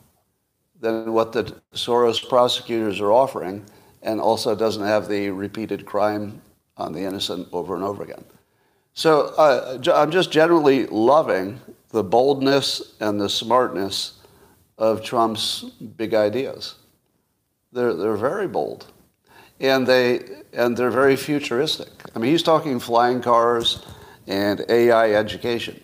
than 0.80 1.12
what 1.12 1.32
the 1.32 1.44
Soros 1.74 2.26
prosecutors 2.28 3.00
are 3.00 3.12
offering 3.12 3.64
and 4.02 4.20
also 4.20 4.54
doesn't 4.54 4.84
have 4.84 5.08
the 5.08 5.30
repeated 5.30 5.86
crime 5.86 6.40
on 6.76 6.92
the 6.92 7.00
innocent 7.00 7.48
over 7.52 7.74
and 7.74 7.82
over 7.82 8.02
again. 8.02 8.24
So 8.94 9.34
uh, 9.36 9.78
I'm 9.94 10.10
just 10.10 10.30
generally 10.30 10.86
loving 10.86 11.60
the 11.90 12.02
boldness 12.02 12.94
and 13.00 13.20
the 13.20 13.28
smartness 13.28 14.20
of 14.78 15.02
Trump's 15.02 15.64
big 15.96 16.14
ideas. 16.14 16.76
They're, 17.72 17.94
they're 17.94 18.16
very 18.16 18.48
bold. 18.48 18.86
And, 19.60 19.86
they, 19.86 20.20
and 20.52 20.76
they're 20.76 20.90
very 20.90 21.16
futuristic. 21.16 21.88
I 22.14 22.18
mean, 22.18 22.30
he's 22.30 22.42
talking 22.42 22.78
flying 22.78 23.22
cars 23.22 23.84
and 24.26 24.64
AI 24.68 25.12
education, 25.12 25.80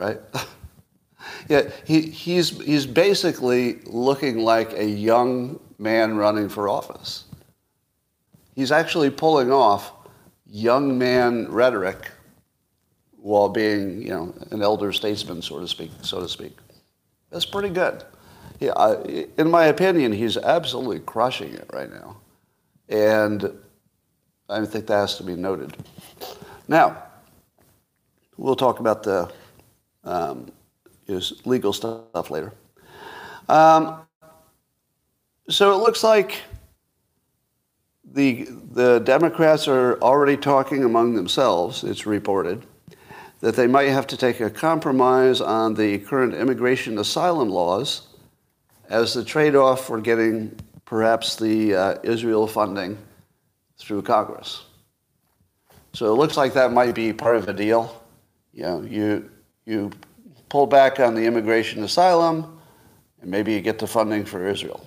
right? 0.00 0.18
yeah, 1.48 1.70
he, 1.84 2.00
he's, 2.00 2.58
he's 2.62 2.86
basically 2.86 3.80
looking 3.84 4.38
like 4.38 4.72
a 4.72 4.84
young 4.84 5.60
man 5.78 6.16
running 6.16 6.48
for 6.48 6.68
office. 6.68 7.24
He's 8.56 8.72
actually 8.72 9.10
pulling 9.10 9.52
off 9.52 9.92
young 10.46 10.98
man 10.98 11.50
rhetoric 11.50 12.10
while 13.16 13.50
being, 13.50 14.02
you 14.02 14.08
know, 14.08 14.34
an 14.50 14.62
elder 14.62 14.92
statesman, 14.92 15.42
so 15.42 15.60
to 15.60 15.68
speak. 15.68 15.90
So 16.02 16.20
to 16.20 16.28
speak. 16.28 16.56
That's 17.30 17.44
pretty 17.44 17.68
good. 17.68 18.02
Yeah, 18.58 18.72
I, 18.76 19.26
in 19.38 19.50
my 19.50 19.66
opinion, 19.66 20.12
he's 20.12 20.36
absolutely 20.36 21.00
crushing 21.00 21.54
it 21.54 21.68
right 21.72 21.90
now, 21.90 22.18
and 22.88 23.50
I 24.48 24.64
think 24.66 24.86
that 24.86 24.96
has 24.96 25.16
to 25.16 25.22
be 25.22 25.34
noted. 25.34 25.76
Now, 26.68 27.02
we'll 28.36 28.56
talk 28.56 28.80
about 28.80 29.02
the 29.02 29.32
um, 30.04 30.50
his 31.06 31.44
legal 31.46 31.72
stuff 31.72 32.30
later. 32.30 32.52
Um, 33.48 34.00
so 35.48 35.74
it 35.74 35.82
looks 35.82 36.04
like 36.04 36.38
the, 38.04 38.48
the 38.72 39.00
Democrats 39.00 39.68
are 39.68 40.00
already 40.00 40.36
talking 40.36 40.84
among 40.84 41.14
themselves, 41.14 41.84
it's 41.84 42.06
reported, 42.06 42.64
that 43.40 43.56
they 43.56 43.66
might 43.66 43.88
have 43.88 44.06
to 44.08 44.16
take 44.16 44.40
a 44.40 44.50
compromise 44.50 45.40
on 45.40 45.74
the 45.74 45.98
current 45.98 46.34
immigration 46.34 46.98
asylum 46.98 47.48
laws 47.48 48.08
as 48.88 49.14
the 49.14 49.24
trade 49.24 49.54
off 49.54 49.86
for 49.86 50.00
getting 50.00 50.56
perhaps 50.84 51.36
the 51.36 51.74
uh, 51.74 51.94
Israel 52.02 52.46
funding 52.46 52.98
through 53.78 54.02
Congress. 54.02 54.64
So 55.92 56.12
it 56.12 56.16
looks 56.16 56.36
like 56.36 56.52
that 56.54 56.72
might 56.72 56.94
be 56.94 57.12
part 57.12 57.36
of 57.36 57.48
a 57.48 57.52
deal. 57.52 58.02
You 58.52 58.62
know, 58.62 58.82
you, 58.82 59.30
you 59.66 59.90
pull 60.48 60.66
back 60.66 61.00
on 61.00 61.14
the 61.14 61.24
immigration 61.24 61.82
asylum, 61.84 62.60
and 63.20 63.30
maybe 63.30 63.52
you 63.52 63.60
get 63.60 63.78
the 63.78 63.86
funding 63.86 64.24
for 64.24 64.46
Israel. 64.46 64.86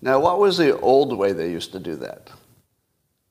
Now, 0.00 0.18
what 0.18 0.38
was 0.38 0.56
the 0.56 0.78
old 0.80 1.16
way 1.16 1.32
they 1.32 1.50
used 1.50 1.72
to 1.72 1.78
do 1.78 1.96
that? 1.96 2.30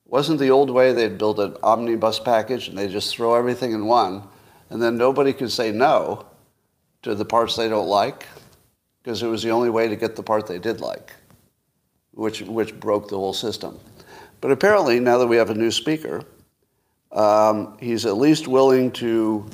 Wasn't 0.06 0.40
the 0.40 0.52
old 0.52 0.70
way 0.70 0.94
they'd 0.94 1.18
build 1.18 1.40
an 1.40 1.56
omnibus 1.64 2.20
package 2.20 2.68
and 2.68 2.78
they 2.78 2.88
just 2.88 3.16
throw 3.16 3.36
everything 3.36 3.72
in 3.72 3.86
one, 3.86 4.24
and 4.70 4.82
then 4.82 4.98
nobody 4.98 5.34
could 5.34 5.52
say 5.52 5.72
no 5.72 6.26
to 7.02 7.16
the 7.16 7.26
parts 7.26 7.56
they 7.56 7.68
don't 7.68 7.88
like, 7.88 8.28
because 9.02 9.24
it 9.24 9.28
was 9.28 9.42
the 9.42 9.50
only 9.50 9.70
way 9.70 9.88
to 9.88 9.96
get 9.96 10.16
the 10.16 10.24
part 10.24 10.48
they 10.48 10.60
did 10.60 10.80
like, 10.80 11.14
which, 12.12 12.42
which 12.42 12.80
broke 12.80 13.10
the 13.10 13.18
whole 13.18 13.34
system. 13.34 13.80
But 14.42 14.52
apparently, 14.52 15.00
now 15.00 15.18
that 15.18 15.28
we 15.28 15.38
have 15.38 15.50
a 15.50 15.56
new 15.56 15.72
speaker, 15.72 16.24
um, 17.12 17.78
he's 17.80 18.06
at 18.06 18.18
least 18.18 18.48
willing 18.48 18.92
to 18.92 19.46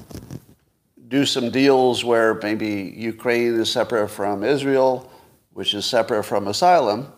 do 1.07 1.25
some 1.25 1.49
deals 1.49 2.03
where 2.03 2.35
maybe 2.35 2.93
Ukraine 2.95 3.59
is 3.59 3.71
separate 3.71 4.09
from 4.09 4.43
Israel, 4.43 5.11
which 5.53 5.73
is 5.73 5.85
separate 5.85 6.23
from 6.23 6.47
asylum 6.47 7.11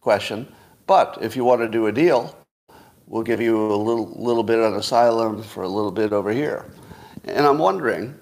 question. 0.00 0.46
But 0.86 1.18
if 1.20 1.34
you 1.34 1.44
want 1.44 1.60
to 1.62 1.68
do 1.68 1.86
a 1.88 1.92
deal, 1.92 2.36
we'll 3.06 3.24
give 3.24 3.40
you 3.40 3.72
a 3.72 3.76
little, 3.76 4.12
little 4.16 4.44
bit 4.44 4.60
on 4.60 4.74
asylum 4.74 5.42
for 5.42 5.64
a 5.64 5.68
little 5.68 5.90
bit 5.90 6.12
over 6.12 6.30
here. 6.30 6.64
And 7.24 7.44
I'm 7.44 7.58
wondering 7.58 8.14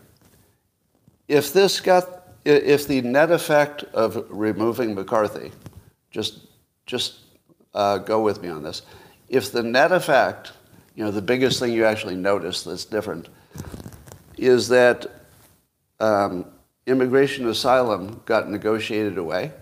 if 1.29 1.53
this 1.53 1.81
got, 1.81 2.29
if 2.45 2.87
the 2.89 3.03
net 3.03 3.31
effect 3.31 3.83
of 3.93 4.27
removing 4.31 4.95
McCarthy, 4.95 5.53
just, 6.11 6.47
just 6.87 7.21
uh, 7.75 7.99
go 7.99 8.23
with 8.23 8.41
me 8.41 8.49
on 8.49 8.63
this, 8.63 8.83
if 9.29 9.53
the 9.53 9.63
net 9.63 9.93
effect, 9.93 10.53
you 10.95 11.05
know, 11.05 11.11
the 11.11 11.23
biggest 11.23 11.61
thing 11.61 11.73
you 11.73 11.85
actually 11.85 12.17
notice 12.17 12.63
that's 12.63 12.85
different, 12.85 13.29
is 14.37 14.69
that 14.69 15.07
um, 16.01 16.47
immigration 16.87 17.49
asylum 17.49 18.23
got 18.25 18.51
negotiated 18.51 19.19
away 19.19 19.53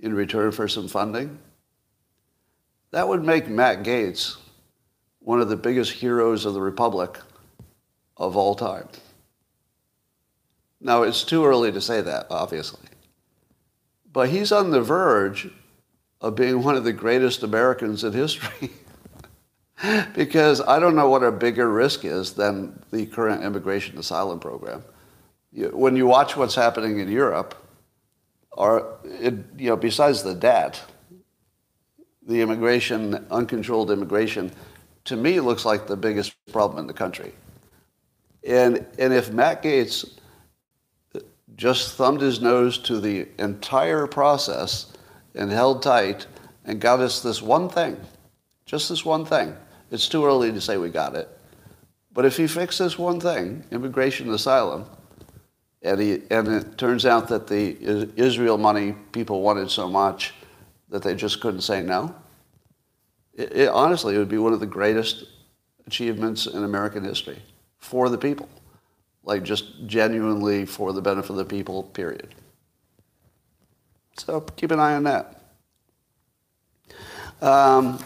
in 0.00 0.14
return 0.14 0.52
for 0.52 0.66
some 0.66 0.88
funding, 0.88 1.38
that 2.90 3.06
would 3.06 3.24
make 3.24 3.48
Matt 3.48 3.82
Gaetz 3.82 4.36
one 5.20 5.40
of 5.40 5.48
the 5.48 5.56
biggest 5.56 5.92
heroes 5.92 6.44
of 6.44 6.54
the 6.54 6.60
Republic 6.60 7.18
of 8.16 8.36
all 8.36 8.54
time. 8.54 8.88
Now, 10.80 11.02
it's 11.02 11.24
too 11.24 11.44
early 11.44 11.70
to 11.72 11.80
say 11.80 12.00
that, 12.00 12.26
obviously. 12.30 12.88
But 14.12 14.30
he's 14.30 14.50
on 14.50 14.70
the 14.70 14.80
verge 14.80 15.50
of 16.20 16.34
being 16.34 16.62
one 16.62 16.74
of 16.74 16.84
the 16.84 16.92
greatest 16.92 17.42
Americans 17.42 18.02
in 18.02 18.12
history. 18.12 18.70
because 20.14 20.60
I 20.60 20.78
don't 20.78 20.94
know 20.94 21.08
what 21.08 21.22
a 21.22 21.32
bigger 21.32 21.70
risk 21.70 22.04
is 22.04 22.32
than 22.32 22.82
the 22.90 23.06
current 23.06 23.42
immigration 23.42 23.98
asylum 23.98 24.38
program. 24.38 24.84
When 25.52 25.96
you 25.96 26.06
watch 26.06 26.36
what's 26.36 26.54
happening 26.54 27.00
in 27.00 27.10
Europe, 27.10 27.54
or 28.52 28.98
it, 29.04 29.34
you 29.56 29.70
know, 29.70 29.76
besides 29.76 30.22
the 30.22 30.34
debt, 30.34 30.80
the 32.26 32.40
immigration, 32.40 33.26
uncontrolled 33.30 33.90
immigration, 33.90 34.52
to 35.04 35.16
me 35.16 35.40
looks 35.40 35.64
like 35.64 35.86
the 35.86 35.96
biggest 35.96 36.34
problem 36.52 36.78
in 36.78 36.86
the 36.86 36.92
country. 36.92 37.32
And, 38.46 38.86
and 38.98 39.12
if 39.12 39.32
Matt 39.32 39.62
Gaetz 39.62 40.18
just 41.56 41.96
thumbed 41.96 42.20
his 42.20 42.40
nose 42.40 42.78
to 42.78 43.00
the 43.00 43.28
entire 43.38 44.06
process 44.06 44.92
and 45.34 45.50
held 45.50 45.82
tight 45.82 46.26
and 46.64 46.80
got 46.80 47.00
us 47.00 47.22
this 47.22 47.42
one 47.42 47.68
thing, 47.68 47.98
just 48.66 48.88
this 48.88 49.04
one 49.04 49.24
thing, 49.24 49.56
it's 49.90 50.08
too 50.08 50.24
early 50.24 50.52
to 50.52 50.60
say 50.60 50.76
we 50.76 50.88
got 50.88 51.14
it. 51.14 51.28
But 52.12 52.24
if 52.24 52.36
he 52.36 52.46
fixed 52.46 52.78
this 52.78 52.98
one 52.98 53.20
thing, 53.20 53.64
immigration 53.70 54.26
and 54.26 54.34
asylum, 54.34 54.86
and, 55.82 56.00
he, 56.00 56.22
and 56.30 56.48
it 56.48 56.76
turns 56.76 57.06
out 57.06 57.28
that 57.28 57.46
the 57.46 57.76
Israel 58.16 58.58
money 58.58 58.94
people 59.12 59.40
wanted 59.40 59.70
so 59.70 59.88
much 59.88 60.34
that 60.88 61.02
they 61.02 61.14
just 61.14 61.40
couldn't 61.40 61.62
say 61.62 61.82
no, 61.82 62.14
it, 63.34 63.52
it, 63.52 63.68
honestly, 63.68 64.14
it 64.14 64.18
would 64.18 64.28
be 64.28 64.38
one 64.38 64.52
of 64.52 64.60
the 64.60 64.66
greatest 64.66 65.24
achievements 65.86 66.46
in 66.46 66.64
American 66.64 67.04
history 67.04 67.40
for 67.78 68.08
the 68.08 68.18
people. 68.18 68.48
Like 69.22 69.42
just 69.42 69.86
genuinely 69.86 70.66
for 70.66 70.92
the 70.92 71.00
benefit 71.00 71.30
of 71.30 71.36
the 71.36 71.44
people, 71.44 71.84
period. 71.84 72.34
So 74.16 74.40
keep 74.40 74.70
an 74.70 74.80
eye 74.80 74.94
on 74.94 75.04
that. 75.04 75.42
Um, 77.40 78.02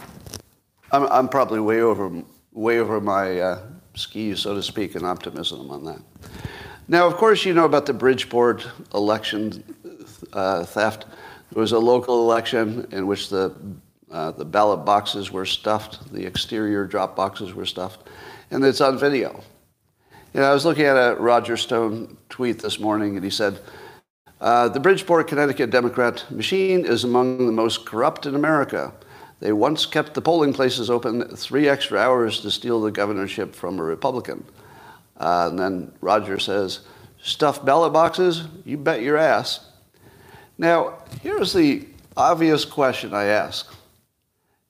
I'm, 0.95 1.07
I'm 1.11 1.27
probably 1.27 1.59
way 1.59 1.81
over, 1.81 2.23
way 2.53 2.79
over 2.79 3.01
my 3.01 3.39
uh, 3.39 3.61
skis, 3.95 4.39
so 4.39 4.55
to 4.55 4.63
speak, 4.63 4.95
in 4.95 5.03
optimism 5.03 5.69
on 5.69 5.83
that. 5.83 5.99
Now, 6.87 7.05
of 7.05 7.17
course, 7.17 7.43
you 7.43 7.53
know 7.53 7.65
about 7.65 7.85
the 7.85 7.93
Bridgeport 7.93 8.65
election 8.93 9.63
uh, 10.31 10.63
theft. 10.63 11.05
There 11.51 11.59
was 11.59 11.73
a 11.73 11.79
local 11.79 12.21
election 12.23 12.87
in 12.91 13.07
which 13.07 13.29
the, 13.29 13.53
uh, 14.09 14.31
the 14.31 14.45
ballot 14.45 14.85
boxes 14.85 15.31
were 15.31 15.45
stuffed, 15.45 16.13
the 16.13 16.25
exterior 16.25 16.85
drop 16.85 17.13
boxes 17.13 17.53
were 17.53 17.65
stuffed, 17.65 18.07
and 18.51 18.63
it's 18.63 18.79
on 18.79 18.97
video. 18.97 19.43
You 20.33 20.39
know, 20.39 20.49
I 20.49 20.53
was 20.53 20.63
looking 20.63 20.85
at 20.85 20.95
a 20.95 21.15
Roger 21.15 21.57
Stone 21.57 22.15
tweet 22.29 22.59
this 22.59 22.79
morning, 22.79 23.15
and 23.17 23.23
he 23.23 23.31
said, 23.31 23.59
uh, 24.39 24.69
the 24.69 24.79
Bridgeport, 24.79 25.27
Connecticut 25.27 25.71
Democrat 25.71 26.23
machine 26.29 26.85
is 26.85 27.03
among 27.03 27.45
the 27.45 27.51
most 27.51 27.85
corrupt 27.85 28.25
in 28.25 28.35
America. 28.35 28.93
They 29.39 29.51
once 29.51 29.85
kept 29.85 30.13
the 30.13 30.21
polling 30.21 30.53
places 30.53 30.89
open 30.89 31.35
three 31.35 31.67
extra 31.67 31.99
hours 31.99 32.41
to 32.41 32.51
steal 32.51 32.81
the 32.81 32.91
governorship 32.91 33.53
from 33.53 33.79
a 33.79 33.83
Republican. 33.83 34.45
Uh, 35.17 35.47
and 35.49 35.59
then 35.59 35.91
Roger 36.01 36.39
says, 36.39 36.81
Stuff 37.21 37.65
ballot 37.65 37.91
boxes? 37.91 38.43
You 38.65 38.77
bet 38.77 39.01
your 39.01 39.17
ass. 39.17 39.67
Now, 40.57 40.99
here's 41.21 41.53
the 41.53 41.87
obvious 42.15 42.65
question 42.65 43.13
I 43.13 43.25
ask. 43.25 43.73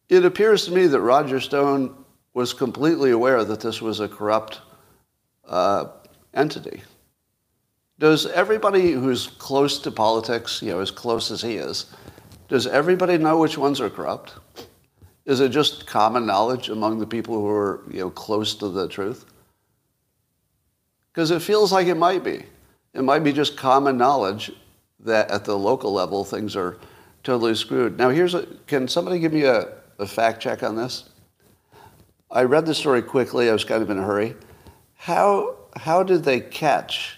It 0.10 0.26
appears 0.26 0.66
to 0.66 0.72
me 0.72 0.88
that 0.88 1.02
Roger 1.02 1.40
Stone 1.40 1.96
was 2.34 2.54
completely 2.54 3.12
aware 3.12 3.44
that 3.44 3.62
this 3.62 3.82
was 3.82 4.00
a 4.00 4.08
corrupt 4.08 4.62
uh, 5.48 5.88
entity. 6.34 6.82
Does 7.98 8.26
everybody 8.26 8.92
who's 8.92 9.28
close 9.28 9.80
to 9.80 9.92
politics, 9.92 10.62
you 10.62 10.72
know, 10.72 10.80
as 10.80 10.92
close 10.92 11.32
as 11.32 11.42
he 11.42 11.56
is, 11.56 11.86
does 12.48 12.68
everybody 12.68 13.18
know 13.18 13.40
which 13.40 13.58
ones 13.58 13.82
are 13.82 13.90
corrupt? 13.90 14.36
Is 15.26 15.40
it 15.40 15.50
just 15.50 15.88
common 15.88 16.26
knowledge 16.26 16.70
among 16.70 17.00
the 17.00 17.08
people 17.08 17.36
who 17.36 17.48
are, 17.48 17.84
you 17.90 18.00
know, 18.00 18.10
close 18.12 18.54
to 18.56 18.70
the 18.70 18.88
truth? 18.88 19.26
Because 21.12 21.32
it 21.32 21.42
feels 21.42 21.72
like 21.72 21.88
it 21.88 21.96
might 21.96 22.24
be. 22.24 22.44
It 22.94 23.04
might 23.04 23.24
be 23.24 23.34
just 23.34 23.58
common 23.58 23.98
knowledge 23.98 24.52
that 25.00 25.32
at 25.32 25.46
the 25.46 25.58
local 25.58 25.92
level 25.92 26.24
things 26.24 26.56
are 26.56 26.78
totally 27.24 27.56
screwed. 27.56 27.98
Now, 27.98 28.10
here's 28.10 28.36
a, 28.36 28.46
can 28.68 28.88
somebody 28.88 29.20
give 29.20 29.34
me 29.34 29.44
a, 29.44 29.74
a 29.98 30.06
fact 30.06 30.42
check 30.42 30.62
on 30.62 30.76
this? 30.76 31.10
I 32.30 32.44
read 32.44 32.66
the 32.66 32.76
story 32.76 33.02
quickly. 33.02 33.50
I 33.50 33.54
was 33.54 33.64
kind 33.64 33.82
of 33.82 33.90
in 33.90 33.98
a 33.98 34.04
hurry. 34.04 34.36
How, 34.94 35.56
how 35.76 36.04
did 36.04 36.24
they 36.24 36.40
catch 36.40 37.18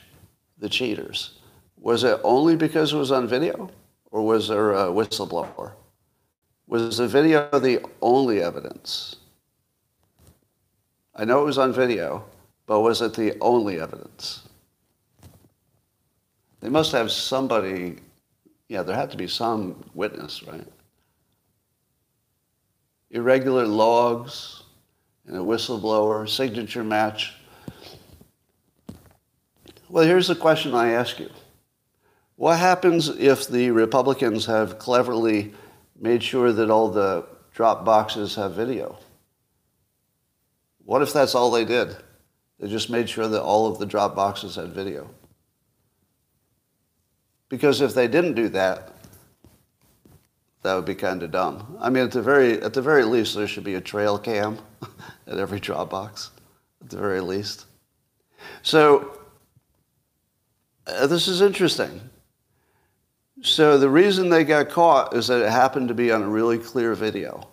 the 0.58 0.70
cheaters? 0.70 1.40
Was 1.78 2.04
it 2.04 2.20
only 2.24 2.56
because 2.56 2.94
it 2.94 2.98
was 2.98 3.12
on 3.12 3.28
video, 3.28 3.70
or 4.12 4.26
was 4.26 4.48
there 4.48 4.74
a 4.74 4.86
whistleblower? 4.86 5.74
Was 6.68 6.98
the 6.98 7.08
video 7.08 7.48
the 7.60 7.84
only 8.02 8.42
evidence? 8.42 9.18
I 11.16 11.26
know 11.26 11.42
it 11.42 11.46
was 11.46 11.58
on 11.58 11.74
video, 11.74 12.26
but 12.66 12.82
was 12.82 13.02
it 13.02 13.14
the 13.14 13.38
only 13.42 13.80
evidence? 13.80 14.44
They 16.60 16.70
must 16.70 16.92
have 16.92 17.12
somebody, 17.12 17.98
yeah, 18.68 18.84
there 18.84 18.96
had 18.96 19.12
to 19.12 19.18
be 19.18 19.28
some 19.28 19.84
witness, 19.94 20.44
right? 20.44 20.68
Irregular 23.12 23.66
logs 23.66 24.64
and 25.26 25.38
a 25.38 25.40
whistleblower, 25.40 26.28
signature 26.28 26.84
match. 26.84 27.34
Well, 29.90 30.06
here's 30.06 30.28
the 30.28 30.36
question 30.36 30.74
I 30.74 30.92
ask 30.92 31.20
you. 31.20 31.30
What 32.38 32.60
happens 32.60 33.10
if 33.10 33.48
the 33.48 33.72
Republicans 33.72 34.46
have 34.46 34.78
cleverly 34.78 35.54
made 36.00 36.22
sure 36.22 36.54
that 36.54 36.70
all 36.70 36.88
the 36.88 37.26
drop 37.52 37.84
boxes 37.84 38.36
have 38.36 38.54
video? 38.54 39.00
What 40.86 41.02
if 41.02 41.12
that's 41.12 41.34
all 41.34 41.50
they 41.50 41.66
did? 41.66 41.98
They 42.60 42.70
just 42.70 42.92
made 42.92 43.10
sure 43.10 43.28
that 43.28 43.42
all 43.42 43.66
of 43.66 43.80
the 43.80 43.88
drop 43.88 44.16
boxes 44.16 44.56
had 44.56 44.70
video. 44.70 45.10
Because 47.50 47.82
if 47.82 47.96
they 47.96 48.08
didn't 48.08 48.36
do 48.36 48.50
that, 48.50 48.94
that 50.62 50.76
would 50.76 50.86
be 50.86 50.96
kind 50.96 51.24
of 51.24 51.32
dumb. 51.32 51.76
I 51.80 51.90
mean, 51.90 52.04
at 52.04 52.12
the 52.12 52.22
very 52.22 52.62
at 52.62 52.74
the 52.74 52.82
very 52.84 53.04
least, 53.04 53.36
there 53.36 53.48
should 53.48 53.64
be 53.64 53.76
a 53.76 53.82
trail 53.82 54.20
cam 54.20 54.60
at 55.28 55.40
every 55.40 55.60
drop 55.60 55.90
box, 55.90 56.30
at 56.82 56.90
the 56.92 56.98
very 56.98 57.22
least. 57.22 57.66
So 58.62 59.18
uh, 60.86 61.08
this 61.08 61.28
is 61.28 61.42
interesting. 61.42 62.00
So 63.42 63.78
the 63.78 63.90
reason 63.90 64.30
they 64.30 64.44
got 64.44 64.70
caught 64.70 65.16
is 65.16 65.28
that 65.28 65.46
it 65.46 65.52
happened 65.52 65.90
to 65.90 65.94
be 65.94 66.12
on 66.12 66.24
a 66.24 66.30
really 66.30 66.58
clear 66.58 66.96
video. 66.96 67.48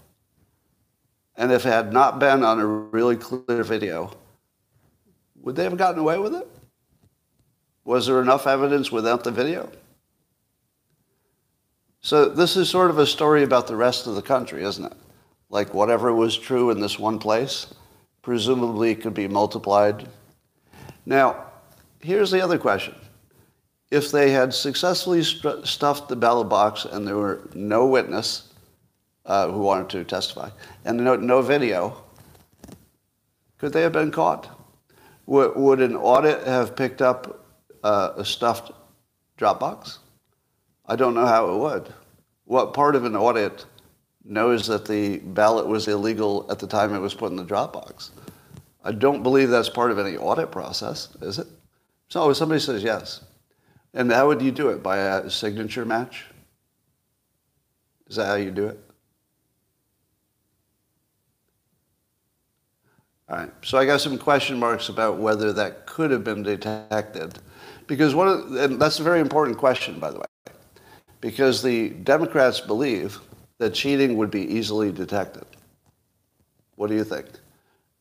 And 1.37 1.53
if 1.53 1.67
it 1.67 1.71
had 1.71 1.93
not 1.93 2.19
been 2.19 2.43
on 2.43 2.61
a 2.61 2.67
really 2.67 3.17
clear 3.17 3.63
video, 3.65 4.13
would 5.43 5.57
they 5.57 5.65
have 5.65 5.77
gotten 5.77 6.01
away 6.01 6.19
with 6.19 6.35
it? 6.35 6.49
Was 7.85 8.07
there 8.07 8.23
enough 8.23 8.47
evidence 8.47 8.91
without 8.91 9.25
the 9.25 9.31
video? 9.31 9.71
So 12.01 12.29
this 12.29 12.57
is 12.57 12.69
sort 12.69 12.91
of 12.91 12.99
a 12.99 13.07
story 13.07 13.43
about 13.43 13.67
the 13.67 13.77
rest 13.77 14.07
of 14.07 14.15
the 14.15 14.23
country, 14.23 14.63
isn't 14.65 14.85
it? 14.85 14.93
Like 15.51 15.75
whatever 15.75 16.13
was 16.15 16.37
true 16.37 16.71
in 16.71 16.81
this 16.81 16.99
one 16.99 17.19
place, 17.19 17.75
presumably 18.23 18.95
could 18.95 19.15
be 19.15 19.29
multiplied. 19.29 20.09
Now, 21.05 21.45
here's 22.01 22.31
the 22.31 22.43
other 22.43 22.59
question. 22.59 22.95
If 23.91 24.11
they 24.11 24.31
had 24.31 24.53
successfully 24.53 25.23
st- 25.23 25.67
stuffed 25.67 26.09
the 26.09 26.17
ballot 26.17 26.49
box 26.49 26.85
and 26.85 27.07
there 27.07 27.17
were 27.17 27.49
no 27.55 27.87
witness 27.87 28.49
uh, 29.27 29.49
who 29.51 29.61
wanted 29.61 29.89
to 29.91 30.05
testify 30.05 30.51
and 30.85 31.05
no, 31.05 31.17
no 31.17 31.43
video, 31.43 32.03
could 33.59 33.73
they 33.73 33.83
have 33.83 33.93
been 33.93 34.11
caught? 34.11 34.51
Would, 35.27 35.57
would 35.57 35.81
an 35.81 35.97
audit 35.97 36.47
have 36.47 36.77
picked 36.77 37.01
up 37.01 37.47
uh, 37.83 38.13
a 38.17 38.25
stuffed 38.25 38.73
Dropbox? 39.39 39.99
I 40.87 40.97
don't 40.97 41.15
know 41.15 41.27
how 41.27 41.51
it 41.51 41.59
would. 41.59 41.95
What 42.45 42.75
part 42.75 42.95
of 42.95 43.05
an 43.05 43.17
audit 43.17 43.65
knows 44.25 44.67
that 44.67 44.87
the 44.87 45.19
ballot 45.19 45.67
was 45.67 45.89
illegal 45.89 46.47
at 46.51 46.59
the 46.59 46.67
time 46.67 46.95
it 46.95 46.99
was 46.99 47.15
put 47.15 47.31
in 47.31 47.37
the 47.37 47.45
Dropbox? 47.45 48.11
I 48.85 48.93
don't 48.93 49.23
believe 49.23 49.49
that's 49.49 49.71
part 49.71 49.91
of 49.91 49.99
any 49.99 50.17
audit 50.17 50.53
process, 50.53 51.09
is 51.23 51.39
it? 51.39 51.47
So 52.09 52.33
somebody 52.35 52.61
says 52.61 52.83
yes. 52.83 53.25
And 53.95 54.11
how 54.11 54.27
would 54.27 54.43
you 54.43 54.51
do 54.51 54.69
it? 54.69 54.83
By 54.83 54.99
a 54.99 55.31
signature 55.31 55.85
match? 55.85 56.27
Is 58.09 58.17
that 58.17 58.27
how 58.27 58.35
you 58.35 58.51
do 58.51 58.67
it? 58.67 58.79
All 63.29 63.37
right. 63.37 63.51
So 63.63 63.79
I 63.79 63.87
got 63.87 64.01
some 64.01 64.19
question 64.19 64.59
marks 64.59 64.89
about 64.89 65.19
whether 65.19 65.53
that 65.55 65.87
could 65.87 66.11
have 66.11 66.25
been 66.25 66.43
detected. 66.43 67.39
Because 67.87 68.15
one 68.15 68.57
and 68.59 68.81
that's 68.81 68.99
a 68.99 69.03
very 69.03 69.21
important 69.21 69.57
question, 69.57 69.99
by 69.99 70.11
the 70.11 70.19
way, 70.19 70.27
because 71.21 71.63
the 71.63 71.91
Democrats 71.91 72.61
believe 72.61 73.19
that 73.59 73.75
cheating 73.75 74.17
would 74.17 74.31
be 74.31 74.43
easily 74.43 74.91
detected. 74.91 75.45
What 76.77 76.89
do 76.89 76.95
you 76.95 77.05
think? 77.05 77.27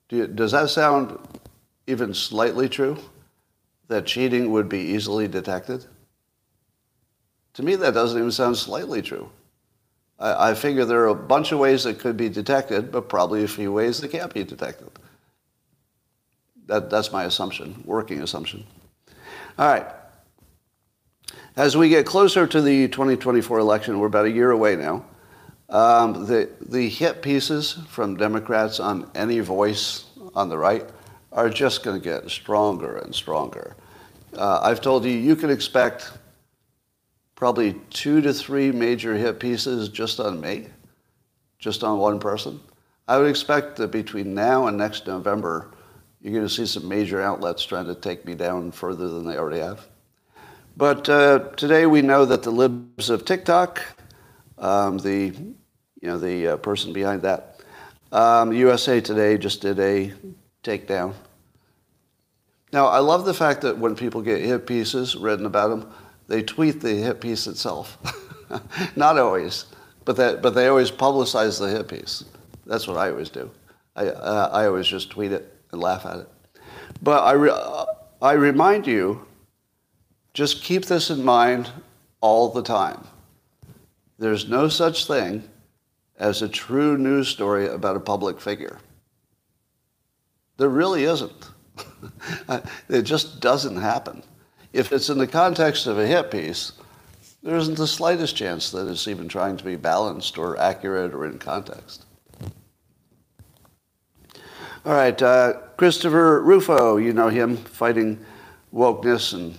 Do 0.10 0.17
you, 0.17 0.27
does 0.27 0.51
that 0.51 0.69
sound 0.69 1.17
even 1.88 2.13
slightly 2.13 2.67
true? 2.67 2.97
That 3.93 4.08
cheating 4.08 4.51
would 4.51 4.69
be 4.69 4.79
easily 4.79 5.27
detected? 5.27 5.86
To 7.53 7.62
me, 7.62 7.75
that 7.75 7.93
doesn't 7.93 8.17
even 8.17 8.32
sound 8.32 8.58
slightly 8.58 9.03
true. 9.03 9.29
I, 10.17 10.49
I 10.49 10.53
figure 10.56 10.84
there 10.84 11.03
are 11.03 11.10
a 11.10 11.15
bunch 11.15 11.51
of 11.51 11.60
ways 11.60 11.84
that 11.84 11.99
could 11.99 12.17
be 12.17 12.27
detected, 12.27 12.91
but 12.91 13.08
probably 13.08 13.43
a 13.43 13.47
few 13.47 13.71
ways 13.71 14.01
that 14.01 14.08
can't 14.08 14.34
be 14.34 14.43
detected. 14.43 14.89
That, 16.65 16.89
that's 16.89 17.12
my 17.12 17.25
assumption, 17.25 17.84
working 17.86 18.23
assumption. 18.23 18.65
All 19.60 19.67
right. 19.67 19.86
As 21.56 21.77
we 21.77 21.88
get 21.88 22.08
closer 22.08 22.47
to 22.47 22.62
the 22.63 22.88
2024 22.88 23.60
election, 23.60 23.99
we're 23.99 24.08
about 24.08 24.25
a 24.25 24.32
year 24.32 24.49
away 24.49 24.75
now. 24.75 25.06
Um, 25.69 26.25
the, 26.25 26.49
the 26.62 26.89
hit 26.89 27.21
pieces 27.21 27.77
from 27.89 28.17
Democrats 28.17 28.79
on 28.79 29.12
any 29.13 29.39
voice 29.39 30.06
on 30.34 30.49
the 30.49 30.58
right 30.58 30.89
are 31.32 31.47
just 31.47 31.84
going 31.84 32.01
to 32.01 32.03
get 32.03 32.27
stronger 32.32 32.97
and 32.97 33.13
stronger. 33.13 33.75
Uh, 34.38 34.60
I've 34.63 34.82
told 34.82 35.06
you, 35.06 35.12
you 35.12 35.36
can 35.36 35.50
expect 35.50 36.12
probably 37.36 37.74
two 37.89 38.22
to 38.22 38.34
three 38.34 38.72
major 38.72 39.15
hit 39.15 39.39
pieces 39.39 39.89
just 39.89 40.19
on 40.19 40.39
me, 40.39 40.67
just 41.60 41.84
on 41.84 42.00
one 42.00 42.19
person. 42.19 42.60
I 43.08 43.17
would 43.17 43.30
expect 43.30 43.76
that 43.78 43.91
between 43.91 44.34
now 44.34 44.67
and 44.67 44.78
next 44.78 45.08
November, 45.08 45.72
you're 46.22 46.34
going 46.34 46.48
to 46.48 46.54
see 46.54 46.65
some 46.65 46.88
major 46.88 47.22
outlets 47.22 47.65
trying 47.65 47.86
to 47.88 47.96
take 47.96 48.26
me 48.26 48.34
down 48.34 48.72
further 48.72 49.10
than 49.10 49.26
they 49.26 49.38
already 49.38 49.60
have. 49.60 49.86
But 50.78 51.08
uh, 51.10 51.39
today 51.58 51.86
we 51.86 52.02
know 52.02 52.26
that 52.26 52.43
the 52.43 52.50
libs 52.50 53.10
of 53.10 53.26
TikTok, 53.26 53.82
um, 54.58 54.98
the 54.98 55.34
you 56.02 56.10
know 56.10 56.17
the 56.17 56.48
uh, 56.48 56.58
person 56.58 56.93
behind 56.93 57.22
that, 57.24 57.62
um, 58.12 58.54
USA 58.54 59.02
Today 59.02 59.38
just 59.38 59.62
did 59.62 59.80
a 59.80 60.13
takedown. 60.63 61.13
Now 62.74 62.88
I 62.88 63.00
love 63.00 63.24
the 63.24 63.36
fact 63.36 63.62
that 63.62 63.78
when 63.78 63.96
people 63.96 64.24
get 64.24 64.42
hit 64.42 64.66
pieces 64.66 65.16
written 65.16 65.46
about 65.46 65.70
them, 65.70 65.94
they 66.28 66.42
tweet 66.42 66.82
the 66.82 66.96
hit 66.96 67.22
piece 67.22 67.46
itself. 67.46 68.00
Not 68.96 69.20
always, 69.20 69.66
but 70.06 70.18
that 70.18 70.42
but 70.42 70.56
they 70.56 70.68
always 70.68 70.90
publicize 70.90 71.60
the 71.60 71.70
hit 71.70 71.88
piece. 71.88 72.26
That's 72.66 72.88
what 72.88 72.98
I 72.98 73.12
always 73.12 73.30
do. 73.30 73.50
I 73.96 74.08
uh, 74.08 74.50
I 74.52 74.66
always 74.66 74.88
just 74.88 75.12
tweet 75.12 75.32
it 75.32 75.56
and 75.72 75.80
laugh 75.80 76.06
at 76.08 76.18
it. 76.18 76.30
But 77.04 77.24
I 77.24 77.34
re- 77.34 77.86
I 78.22 78.32
remind 78.34 78.88
you 78.88 79.24
just 80.34 80.64
keep 80.64 80.86
this 80.86 81.12
in 81.12 81.24
mind 81.24 81.70
all 82.22 82.50
the 82.50 82.64
time. 82.64 83.06
There's 84.18 84.50
no 84.50 84.68
such 84.68 85.06
thing 85.06 85.44
as 86.18 86.42
a 86.42 86.50
true 86.50 86.98
news 86.98 87.28
story 87.28 87.68
about 87.68 87.98
a 87.98 88.00
public 88.00 88.42
figure. 88.42 88.80
There 90.58 90.70
really 90.70 91.04
isn't. 91.04 91.53
it 92.89 93.04
just 93.04 93.39
doesn't 93.39 93.78
happen. 93.78 94.24
If 94.74 94.92
it's 94.92 95.10
in 95.10 95.18
the 95.18 95.28
context 95.28 95.88
of 95.88 96.00
a 96.00 96.08
hit 96.08 96.32
piece, 96.32 96.74
there 97.44 97.58
isn't 97.58 97.78
the 97.78 97.88
slightest 97.88 98.36
chance 98.36 98.72
that 98.72 98.88
it's 98.88 99.08
even 99.08 99.28
trying 99.28 99.58
to 99.58 99.63
be 99.63 99.76
balanced 99.76 100.38
or 100.38 100.58
accurate 100.60 101.13
or 101.13 101.26
in 101.26 101.38
context. 101.38 102.06
All 104.86 104.94
right, 104.94 105.22
uh, 105.22 105.54
Christopher 105.78 106.42
Rufo, 106.42 106.98
you 106.98 107.13
know 107.13 107.30
him, 107.30 107.58
fighting 107.58 108.20
wokeness 108.74 109.34
and 109.34 109.58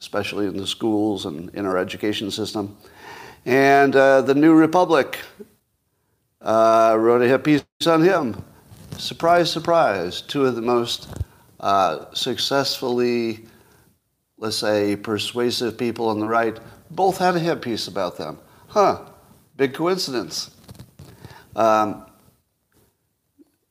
especially 0.00 0.46
in 0.46 0.56
the 0.56 0.66
schools 0.66 1.26
and 1.26 1.54
in 1.54 1.64
our 1.66 1.78
education 1.78 2.30
system. 2.30 2.76
And 3.44 3.94
uh, 3.94 4.22
the 4.22 4.34
New 4.34 4.54
Republic 4.54 5.18
uh, 6.40 6.96
wrote 6.98 7.22
a 7.22 7.28
hit 7.28 7.44
piece 7.44 7.64
on 7.86 8.02
him. 8.02 8.44
Surprise, 8.98 9.50
surprise, 9.50 10.20
two 10.22 10.44
of 10.44 10.54
the 10.54 10.62
most 10.62 11.08
uh, 11.62 12.12
successfully, 12.12 13.46
let's 14.36 14.56
say, 14.56 14.96
persuasive 14.96 15.78
people 15.78 16.08
on 16.08 16.18
the 16.18 16.26
right 16.26 16.58
both 16.90 17.18
had 17.18 17.36
a 17.36 17.38
hit 17.38 17.62
piece 17.62 17.88
about 17.88 18.18
them. 18.18 18.38
Huh, 18.68 19.00
big 19.56 19.72
coincidence. 19.72 20.50
Um, 21.54 22.06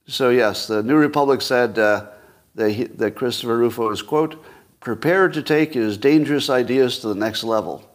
so, 0.08 0.30
yes, 0.30 0.68
the 0.68 0.82
New 0.84 0.96
Republic 0.96 1.42
said 1.42 1.78
uh, 1.78 2.08
that, 2.56 2.98
that 2.98 3.16
Christopher 3.16 3.58
Rufo 3.58 3.90
is, 3.92 4.02
quote, 4.02 4.44
prepared 4.80 5.34
to 5.34 5.44
take 5.44 5.74
his 5.74 5.98
dangerous 5.98 6.50
ideas 6.50 7.00
to 7.00 7.10
the 7.10 7.16
next 7.16 7.44
level. 7.44 7.88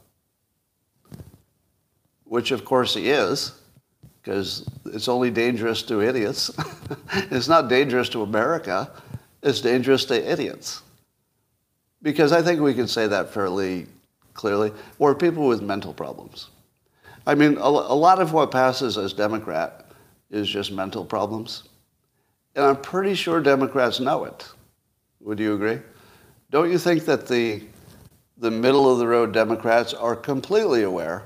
Which, 2.25 2.51
of 2.51 2.65
course, 2.65 2.95
he 2.95 3.11
is, 3.11 3.53
because 4.23 4.69
it's 4.87 5.09
only 5.09 5.31
dangerous 5.31 5.83
to 5.85 6.01
idiots. 6.03 6.51
it's 7.31 7.49
not 7.49 7.69
dangerous 7.69 8.09
to 8.11 8.23
America, 8.23 8.91
it's 9.47 9.61
dangerous 9.61 10.05
to 10.07 10.33
idiots. 10.33 10.83
Because 12.03 12.33
I 12.33 12.43
think 12.43 12.61
we 12.61 12.75
can 12.75 12.89
say 12.89 13.07
that 13.07 13.31
fairly 13.33 13.87
clearly, 14.35 14.73
or 14.99 15.15
people 15.15 15.47
with 15.47 15.63
mental 15.63 15.95
problems. 15.95 16.49
I 17.27 17.35
mean, 17.35 17.57
a, 17.57 17.69
a 17.69 17.97
lot 17.97 18.21
of 18.21 18.33
what 18.33 18.51
passes 18.51 18.99
as 18.99 19.13
Democrat 19.13 19.87
is 20.31 20.49
just 20.49 20.73
mental 20.73 21.05
problems. 21.05 21.65
And 22.55 22.65
I'm 22.65 22.77
pretty 22.77 23.15
sure 23.15 23.41
Democrats 23.41 24.01
know 24.01 24.25
it. 24.25 24.49
Would 25.21 25.41
you 25.41 25.55
agree? 25.55 25.81
Don't 26.51 26.71
you 26.71 26.79
think 26.79 27.05
that 27.07 27.27
the, 27.27 27.63
the 28.39 28.51
middle 28.51 28.91
of 28.91 28.99
the 28.99 29.07
road 29.07 29.33
Democrats 29.33 29.95
are 29.95 30.15
completely 30.15 30.83
aware 30.83 31.23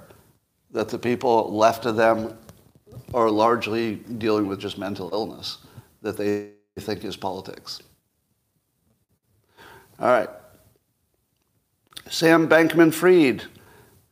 that 0.70 0.88
the 0.88 0.98
people 0.98 1.54
left 1.54 1.84
of 1.86 1.96
them 1.96 2.36
are 3.12 3.30
largely 3.30 3.96
dealing 3.96 4.46
with 4.46 4.60
just 4.60 4.78
mental 4.78 5.10
illness 5.12 5.58
that 6.02 6.16
they 6.16 6.50
think 6.78 7.04
is 7.04 7.16
politics? 7.16 7.82
All 10.00 10.08
right. 10.08 10.30
Sam 12.08 12.48
Bankman 12.48 12.92
Fried, 12.92 13.44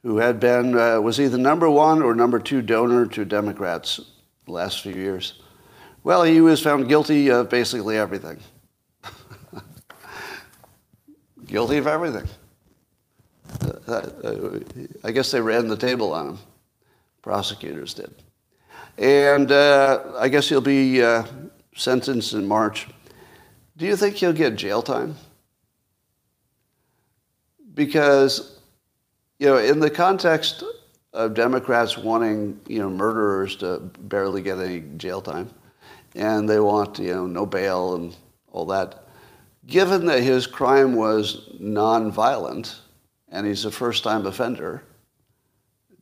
who 0.02 0.18
had 0.18 0.38
been, 0.38 0.78
uh, 0.78 1.00
was 1.00 1.18
either 1.18 1.38
number 1.38 1.68
one 1.70 2.02
or 2.02 2.14
number 2.14 2.38
two 2.38 2.60
donor 2.60 3.06
to 3.06 3.24
Democrats 3.24 3.98
the 4.44 4.52
last 4.52 4.82
few 4.82 4.92
years. 4.92 5.40
Well, 6.04 6.22
he 6.22 6.42
was 6.42 6.62
found 6.62 6.88
guilty 6.88 7.30
of 7.30 7.48
basically 7.48 7.96
everything 7.96 8.38
guilty 11.46 11.78
of 11.78 11.86
everything. 11.86 12.28
Uh, 13.88 13.92
uh, 13.92 14.60
I 15.02 15.10
guess 15.10 15.30
they 15.30 15.40
ran 15.40 15.68
the 15.68 15.76
table 15.76 16.12
on 16.12 16.28
him. 16.28 16.38
Prosecutors 17.22 17.94
did. 17.94 18.14
And 18.98 19.50
uh, 19.50 20.12
I 20.18 20.28
guess 20.28 20.48
he'll 20.48 20.60
be 20.60 21.02
uh, 21.02 21.24
sentenced 21.74 22.34
in 22.34 22.46
March. 22.46 22.88
Do 23.76 23.86
you 23.86 23.96
think 23.96 24.16
he'll 24.16 24.32
get 24.32 24.56
jail 24.56 24.82
time? 24.82 25.16
Because, 27.78 28.58
you 29.38 29.46
know, 29.46 29.58
in 29.58 29.78
the 29.78 29.88
context 29.88 30.64
of 31.12 31.34
Democrats 31.34 31.96
wanting, 31.96 32.58
you 32.66 32.80
know, 32.80 32.90
murderers 32.90 33.54
to 33.58 33.78
barely 34.00 34.42
get 34.42 34.58
any 34.58 34.80
jail 34.96 35.22
time, 35.22 35.48
and 36.16 36.48
they 36.48 36.58
want, 36.58 36.98
you 36.98 37.14
know, 37.14 37.28
no 37.28 37.46
bail 37.46 37.94
and 37.94 38.16
all 38.50 38.64
that, 38.64 39.04
given 39.68 40.06
that 40.06 40.24
his 40.24 40.44
crime 40.44 40.96
was 40.96 41.50
nonviolent 41.60 42.80
and 43.28 43.46
he's 43.46 43.64
a 43.64 43.70
first-time 43.70 44.26
offender, 44.26 44.82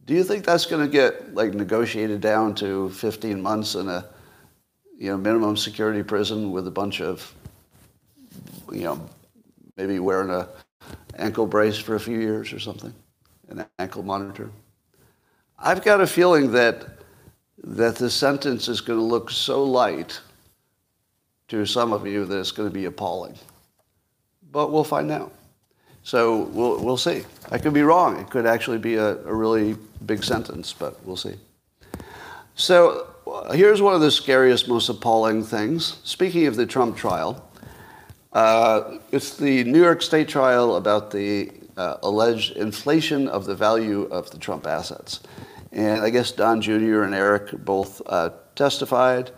do 0.06 0.14
you 0.14 0.24
think 0.24 0.46
that's 0.46 0.64
going 0.64 0.82
to 0.82 0.90
get 0.90 1.34
like 1.34 1.52
negotiated 1.52 2.22
down 2.22 2.54
to 2.54 2.88
15 2.88 3.42
months 3.42 3.74
in 3.74 3.86
a 3.90 4.06
you 4.96 5.10
know 5.10 5.18
minimum 5.18 5.58
security 5.58 6.02
prison 6.02 6.52
with 6.52 6.66
a 6.66 6.70
bunch 6.70 7.02
of 7.02 7.34
you 8.72 8.84
know 8.84 9.06
maybe 9.76 9.98
wearing 9.98 10.30
a 10.30 10.48
ankle 11.16 11.46
brace 11.46 11.78
for 11.78 11.94
a 11.94 12.00
few 12.00 12.18
years 12.18 12.52
or 12.52 12.58
something, 12.58 12.94
an 13.48 13.66
ankle 13.78 14.02
monitor? 14.02 14.50
I've 15.58 15.82
got 15.82 16.00
a 16.00 16.06
feeling 16.06 16.52
that 16.52 16.86
that 17.64 17.96
the 17.96 18.10
sentence 18.10 18.68
is 18.68 18.80
going 18.80 18.98
to 18.98 19.04
look 19.04 19.30
so 19.30 19.64
light 19.64 20.20
to 21.48 21.64
some 21.66 21.92
of 21.92 22.06
you 22.06 22.24
that 22.24 22.38
it's 22.38 22.52
going 22.52 22.68
to 22.68 22.74
be 22.74 22.84
appalling 22.84 23.36
but 24.56 24.72
we'll 24.72 24.84
find 24.84 25.10
out. 25.10 25.32
So 26.02 26.44
we'll, 26.44 26.82
we'll 26.82 26.96
see. 26.96 27.24
I 27.50 27.58
could 27.58 27.74
be 27.74 27.82
wrong. 27.82 28.18
It 28.18 28.30
could 28.30 28.46
actually 28.46 28.78
be 28.78 28.94
a, 28.94 29.16
a 29.18 29.34
really 29.34 29.76
big 30.06 30.24
sentence, 30.24 30.72
but 30.72 31.04
we'll 31.04 31.18
see. 31.18 31.34
So 32.54 33.06
here's 33.52 33.82
one 33.82 33.92
of 33.92 34.00
the 34.00 34.10
scariest, 34.10 34.66
most 34.66 34.88
appalling 34.88 35.44
things. 35.44 35.98
Speaking 36.04 36.46
of 36.46 36.56
the 36.56 36.64
Trump 36.64 36.96
trial, 36.96 37.45
uh, 38.36 38.98
it's 39.12 39.38
the 39.38 39.64
New 39.64 39.82
York 39.82 40.02
State 40.02 40.28
trial 40.28 40.76
about 40.76 41.10
the 41.10 41.50
uh, 41.78 41.96
alleged 42.02 42.54
inflation 42.58 43.28
of 43.28 43.46
the 43.46 43.54
value 43.54 44.02
of 44.10 44.30
the 44.30 44.36
Trump 44.36 44.66
assets. 44.66 45.20
And 45.72 46.02
I 46.02 46.10
guess 46.10 46.32
Don 46.32 46.60
Jr. 46.60 47.04
and 47.04 47.14
Eric 47.14 47.52
both 47.64 48.02
uh, 48.04 48.32
testified. 48.54 49.30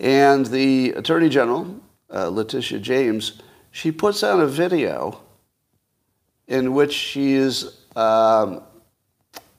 And 0.00 0.44
the 0.46 0.90
Attorney 0.90 1.28
General, 1.28 1.80
uh, 2.12 2.30
Letitia 2.30 2.80
James, 2.80 3.40
she 3.70 3.92
puts 3.92 4.24
out 4.24 4.40
a 4.40 4.48
video 4.48 5.20
in 6.48 6.74
which 6.74 6.92
she 6.92 7.34
is 7.34 7.76
um, 7.94 8.64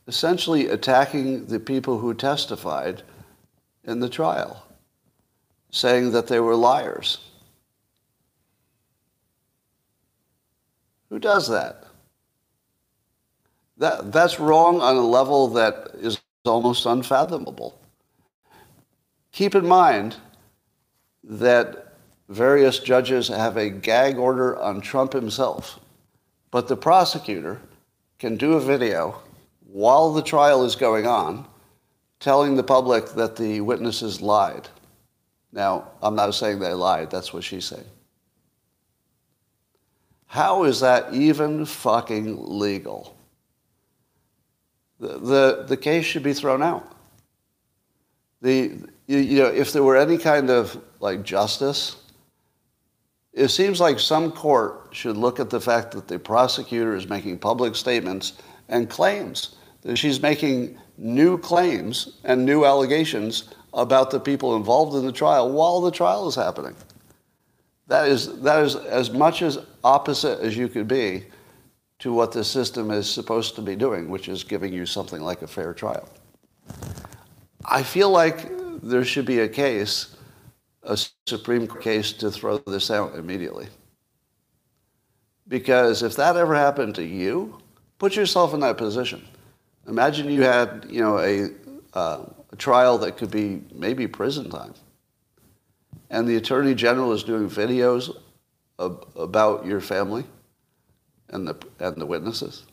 essentially 0.08 0.68
attacking 0.68 1.46
the 1.46 1.58
people 1.62 2.00
who 2.00 2.14
testified 2.14 3.02
in 3.86 4.02
the 4.02 4.10
trial, 4.10 4.62
saying 5.72 6.12
that 6.12 6.28
they 6.28 6.42
were 6.42 6.58
liars. 6.58 7.20
Who 11.14 11.20
does 11.20 11.48
that? 11.50 11.84
That, 13.78 14.12
that's 14.12 14.40
wrong 14.40 14.82
on 14.82 14.96
a 14.96 15.02
level 15.02 15.48
that 15.50 15.92
is 16.00 16.20
almost 16.44 16.88
unfathomable. 16.88 17.80
Keep 19.32 19.54
in 19.54 19.68
mind 19.68 20.16
that 21.24 21.94
various 22.30 22.80
judges 22.80 23.28
have 23.28 23.58
a 23.58 23.70
gag 23.70 24.18
order 24.18 24.60
on 24.60 24.82
Trump 24.82 25.14
himself, 25.14 25.80
but 26.50 26.68
the 26.68 26.76
prosecutor 26.76 27.62
can 28.18 28.36
do 28.36 28.54
a 28.54 28.60
video 28.60 29.22
while 29.68 30.14
the 30.14 30.24
trial 30.24 30.66
is 30.66 30.76
going 30.76 31.06
on 31.06 31.46
telling 32.20 32.56
the 32.56 32.64
public 32.64 33.10
that 33.10 33.36
the 33.36 33.62
witnesses 33.62 34.20
lied. 34.20 34.68
Now, 35.52 35.90
I'm 36.02 36.16
not 36.16 36.34
saying 36.34 36.58
they 36.58 36.74
lied, 36.74 37.12
that's 37.12 37.32
what 37.32 37.44
she's 37.44 37.66
saying. 37.66 37.86
How 40.34 40.64
is 40.64 40.80
that 40.80 41.14
even 41.14 41.64
fucking 41.64 42.58
legal? 42.58 43.16
The, 45.00 45.20
the, 45.20 45.66
the 45.68 45.78
case 45.78 46.06
should 46.06 46.24
be 46.24 46.34
thrown 46.34 46.64
out. 46.64 46.92
The, 48.42 48.80
you, 49.06 49.18
you 49.20 49.44
know, 49.44 49.50
if 49.50 49.74
there 49.74 49.84
were 49.84 49.96
any 49.96 50.18
kind 50.18 50.50
of 50.50 50.76
like 51.00 51.22
justice, 51.22 51.98
it 53.32 53.50
seems 53.50 53.80
like 53.80 54.00
some 54.00 54.32
court 54.32 54.88
should 54.90 55.18
look 55.18 55.40
at 55.40 55.52
the 55.52 55.62
fact 55.62 55.92
that 55.92 56.08
the 56.08 56.18
prosecutor 56.18 56.96
is 56.96 57.08
making 57.08 57.38
public 57.38 57.76
statements 57.76 58.34
and 58.70 58.90
claims 58.90 59.58
that 59.84 59.98
she's 59.98 60.20
making 60.20 60.80
new 60.98 61.38
claims 61.38 62.18
and 62.24 62.44
new 62.44 62.66
allegations 62.66 63.54
about 63.76 64.10
the 64.10 64.20
people 64.20 64.56
involved 64.56 64.96
in 64.96 65.06
the 65.06 65.12
trial 65.12 65.52
while 65.52 65.80
the 65.80 65.92
trial 65.92 66.28
is 66.28 66.34
happening. 66.34 66.76
That 67.88 68.08
is, 68.08 68.42
that 68.42 68.64
is 68.64 68.76
as 68.76 69.12
much 69.12 69.42
as 69.42 69.60
opposite 69.84 70.40
as 70.40 70.56
you 70.56 70.68
could 70.68 70.88
be 70.88 71.26
to 72.00 72.14
what 72.14 72.32
the 72.32 72.44
system 72.44 72.92
is 72.92 73.10
supposed 73.10 73.56
to 73.56 73.62
be 73.62 73.76
doing, 73.76 74.10
which 74.10 74.28
is 74.28 74.44
giving 74.44 74.74
you 74.74 74.86
something 74.86 75.22
like 75.22 75.42
a 75.42 75.48
fair 75.48 75.74
trial. 75.74 76.08
I 77.66 77.84
feel 77.84 78.10
like 78.10 78.50
there 78.82 79.06
should 79.06 79.26
be 79.26 79.40
a 79.40 79.48
case, 79.48 80.16
a 80.84 80.98
Supreme 81.28 81.68
case, 81.68 82.12
to 82.14 82.32
throw 82.32 82.58
this 82.58 82.92
out 82.92 83.16
immediately. 83.16 83.68
Because 85.48 86.04
if 86.04 86.16
that 86.16 86.36
ever 86.36 86.56
happened 86.56 86.96
to 86.96 87.04
you, 87.04 87.60
put 88.00 88.16
yourself 88.16 88.54
in 88.54 88.60
that 88.62 88.78
position. 88.78 89.26
Imagine 89.88 90.30
you 90.30 90.42
had, 90.44 90.86
you 90.90 91.02
know, 91.02 91.20
a, 91.20 91.50
uh, 91.94 92.26
a 92.52 92.56
trial 92.56 92.98
that 92.98 93.18
could 93.18 93.32
be 93.32 93.62
maybe 93.74 94.08
prison 94.08 94.50
time, 94.50 94.74
and 96.14 96.28
the 96.28 96.36
attorney 96.36 96.76
general 96.76 97.12
is 97.12 97.24
doing 97.24 97.50
videos 97.50 98.16
of, 98.78 99.04
about 99.16 99.66
your 99.66 99.82
family 99.82 100.24
and 101.30 101.48
the 101.48 101.56
and 101.80 101.98
the 101.98 102.06
witnesses. 102.06 102.66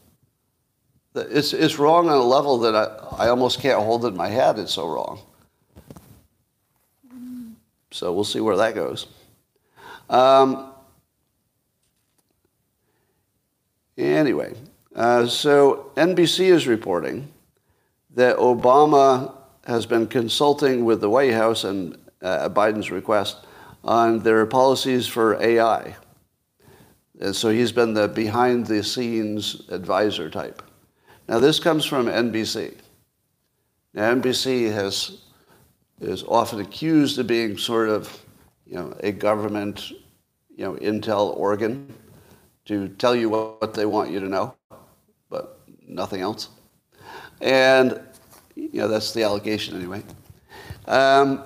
It's 1.15 1.55
it's 1.55 1.79
wrong 1.79 2.11
on 2.11 2.19
a 2.19 2.23
level 2.23 2.59
that 2.59 2.77
I, 2.77 3.25
I 3.25 3.29
almost 3.31 3.61
can't 3.61 3.83
hold 3.83 4.05
it 4.05 4.09
in 4.09 4.17
my 4.17 4.29
head. 4.29 4.59
It's 4.59 4.75
so 4.75 4.87
wrong. 4.87 5.21
So 7.91 8.13
we'll 8.13 8.25
see 8.25 8.41
where 8.41 8.59
that 8.59 8.75
goes. 8.75 9.07
Um, 10.11 10.73
anyway, 13.97 14.55
uh, 14.95 15.27
so 15.27 15.93
NBC 15.97 16.51
is 16.51 16.69
reporting 16.69 17.33
that 18.15 18.37
Obama 18.37 19.35
has 19.65 19.87
been 19.87 20.07
consulting 20.07 20.85
with 20.85 21.01
the 21.01 21.09
White 21.09 21.33
House 21.33 21.65
and 21.65 21.97
Biden's 22.23 22.91
request 22.91 23.39
on 23.85 24.21
their 24.21 24.45
policies 24.47 25.07
for 25.07 25.41
AI. 25.43 25.97
And 27.21 27.35
so 27.37 27.51
he's 27.51 27.73
been 27.73 27.95
the 27.95 28.09
behind 28.09 28.67
the 28.67 28.83
scenes 28.83 29.63
advisor 29.69 30.31
type. 30.31 30.63
Now, 31.29 31.39
this 31.39 31.61
comes 31.61 31.85
from 31.85 32.07
NBC. 32.07 32.77
Now, 33.95 34.15
NBC 34.15 34.73
has 34.73 35.23
is 36.01 36.25
often 36.25 36.61
accused 36.61 37.19
of 37.19 37.27
being 37.27 37.59
sort 37.59 37.91
of, 37.91 38.25
you 38.67 38.75
know, 38.75 38.97
a 39.01 39.13
government, 39.13 39.91
you 39.91 40.65
know, 40.65 40.75
intel 40.77 41.37
organ 41.37 41.93
to 42.65 42.89
tell 42.89 43.15
you 43.15 43.29
what 43.29 43.75
they 43.75 43.85
want 43.85 44.11
you 44.11 44.19
to 44.19 44.29
know, 44.29 44.55
but 45.29 45.61
nothing 45.87 46.23
else. 46.23 46.49
And, 47.41 48.01
you 48.57 48.81
know, 48.81 48.89
that's 48.89 49.13
the 49.13 49.23
allegation 49.23 49.77
anyway. 49.77 50.03
Um, 50.87 51.45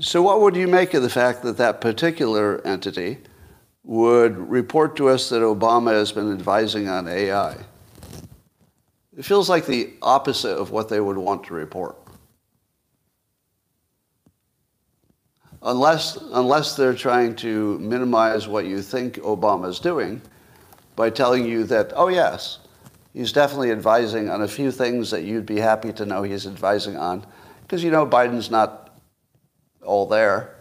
so 0.00 0.22
what 0.22 0.40
would 0.40 0.56
you 0.56 0.66
make 0.68 0.94
of 0.94 1.02
the 1.02 1.10
fact 1.10 1.42
that 1.42 1.56
that 1.58 1.80
particular 1.80 2.60
entity 2.66 3.18
would 3.84 4.36
report 4.36 4.96
to 4.96 5.08
us 5.08 5.28
that 5.30 5.42
Obama 5.42 5.92
has 5.92 6.12
been 6.12 6.32
advising 6.32 6.88
on 6.88 7.08
AI? 7.08 7.56
It 9.16 9.24
feels 9.24 9.48
like 9.48 9.66
the 9.66 9.92
opposite 10.02 10.56
of 10.56 10.70
what 10.70 10.88
they 10.88 11.00
would 11.00 11.16
want 11.16 11.44
to 11.44 11.54
report. 11.54 11.96
unless, 15.66 16.16
unless 16.16 16.76
they're 16.76 16.94
trying 16.94 17.34
to 17.36 17.78
minimize 17.78 18.48
what 18.48 18.66
you 18.66 18.80
think 18.80 19.16
Obama's 19.16 19.80
doing 19.80 20.22
by 20.94 21.10
telling 21.10 21.44
you 21.44 21.64
that, 21.64 21.92
oh, 21.94 22.08
yes, 22.08 22.60
he's 23.12 23.32
definitely 23.32 23.72
advising 23.72 24.30
on 24.30 24.42
a 24.42 24.48
few 24.48 24.70
things 24.70 25.10
that 25.10 25.24
you'd 25.24 25.44
be 25.44 25.58
happy 25.58 25.92
to 25.92 26.06
know 26.06 26.22
he's 26.22 26.46
advising 26.46 26.96
on. 26.96 27.26
Because 27.62 27.82
you 27.82 27.90
know 27.90 28.06
Biden's 28.06 28.50
not 28.50 28.85
all 29.86 30.06
there, 30.06 30.56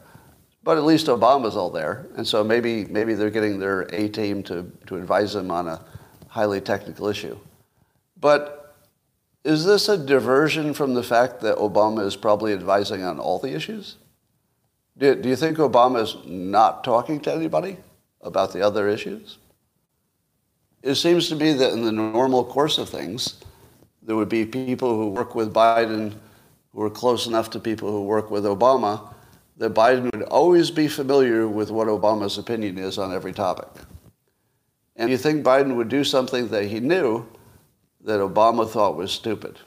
but 0.64 0.78
at 0.78 0.84
least 0.84 1.08
Obama's 1.08 1.56
all 1.56 1.70
there. 1.70 2.08
And 2.16 2.26
so 2.26 2.44
maybe, 2.44 2.86
maybe 2.86 3.14
they're 3.14 3.30
getting 3.30 3.60
their 3.60 3.82
A 3.94 4.08
team 4.08 4.42
to, 4.44 4.72
to 4.88 4.96
advise 4.96 5.34
them 5.34 5.52
on 5.52 5.68
a 5.68 5.82
highly 6.28 6.62
technical 6.62 7.08
issue. 7.08 7.38
But 8.20 8.76
is 9.44 9.64
this 9.64 9.90
a 9.90 9.98
diversion 9.98 10.74
from 10.74 10.96
the 10.96 11.04
fact 11.04 11.42
that 11.42 11.58
Obama 11.58 12.06
is 12.06 12.16
probably 12.16 12.54
advising 12.54 13.04
on 13.04 13.20
all 13.20 13.38
the 13.38 13.54
issues? 13.54 13.98
Do, 14.98 15.14
do 15.16 15.30
you 15.30 15.36
think 15.36 15.58
Obama 15.58 16.02
is 16.02 16.16
not 16.26 16.84
talking 16.84 17.20
to 17.22 17.34
anybody 17.34 17.78
about 18.22 18.54
the 18.54 18.62
other 18.62 18.88
issues? 18.88 19.38
It 20.82 20.96
seems 20.96 21.30
to 21.30 21.36
me 21.36 21.54
that 21.54 21.74
in 21.74 21.84
the 21.84 21.92
normal 21.92 22.44
course 22.44 22.78
of 22.78 22.90
things, 22.90 23.40
there 24.02 24.16
would 24.16 24.30
be 24.30 24.46
people 24.46 24.96
who 24.96 25.10
work 25.10 25.36
with 25.36 25.54
Biden 25.54 26.16
who 26.74 26.82
are 26.82 26.90
close 26.90 27.26
enough 27.28 27.50
to 27.52 27.60
people 27.60 27.90
who 27.90 28.04
work 28.04 28.30
with 28.30 28.44
Obama 28.44 29.14
that 29.58 29.74
Biden 29.74 30.12
would 30.12 30.24
always 30.24 30.72
be 30.72 30.88
familiar 30.88 31.48
with 31.48 31.72
what 31.72 31.88
Obama's 31.88 32.38
opinion 32.38 32.78
is 32.78 32.98
on 32.98 33.14
every 33.14 33.34
topic. 33.34 33.70
And 34.96 35.10
you 35.10 35.18
think 35.18 35.46
Biden 35.46 35.76
would 35.76 35.90
do 35.90 36.04
something 36.04 36.50
that 36.50 36.66
he 36.66 36.80
knew 36.80 37.26
that 38.02 38.20
Obama 38.20 38.70
thought 38.70 38.96
was 38.96 39.12
stupid? 39.12 39.60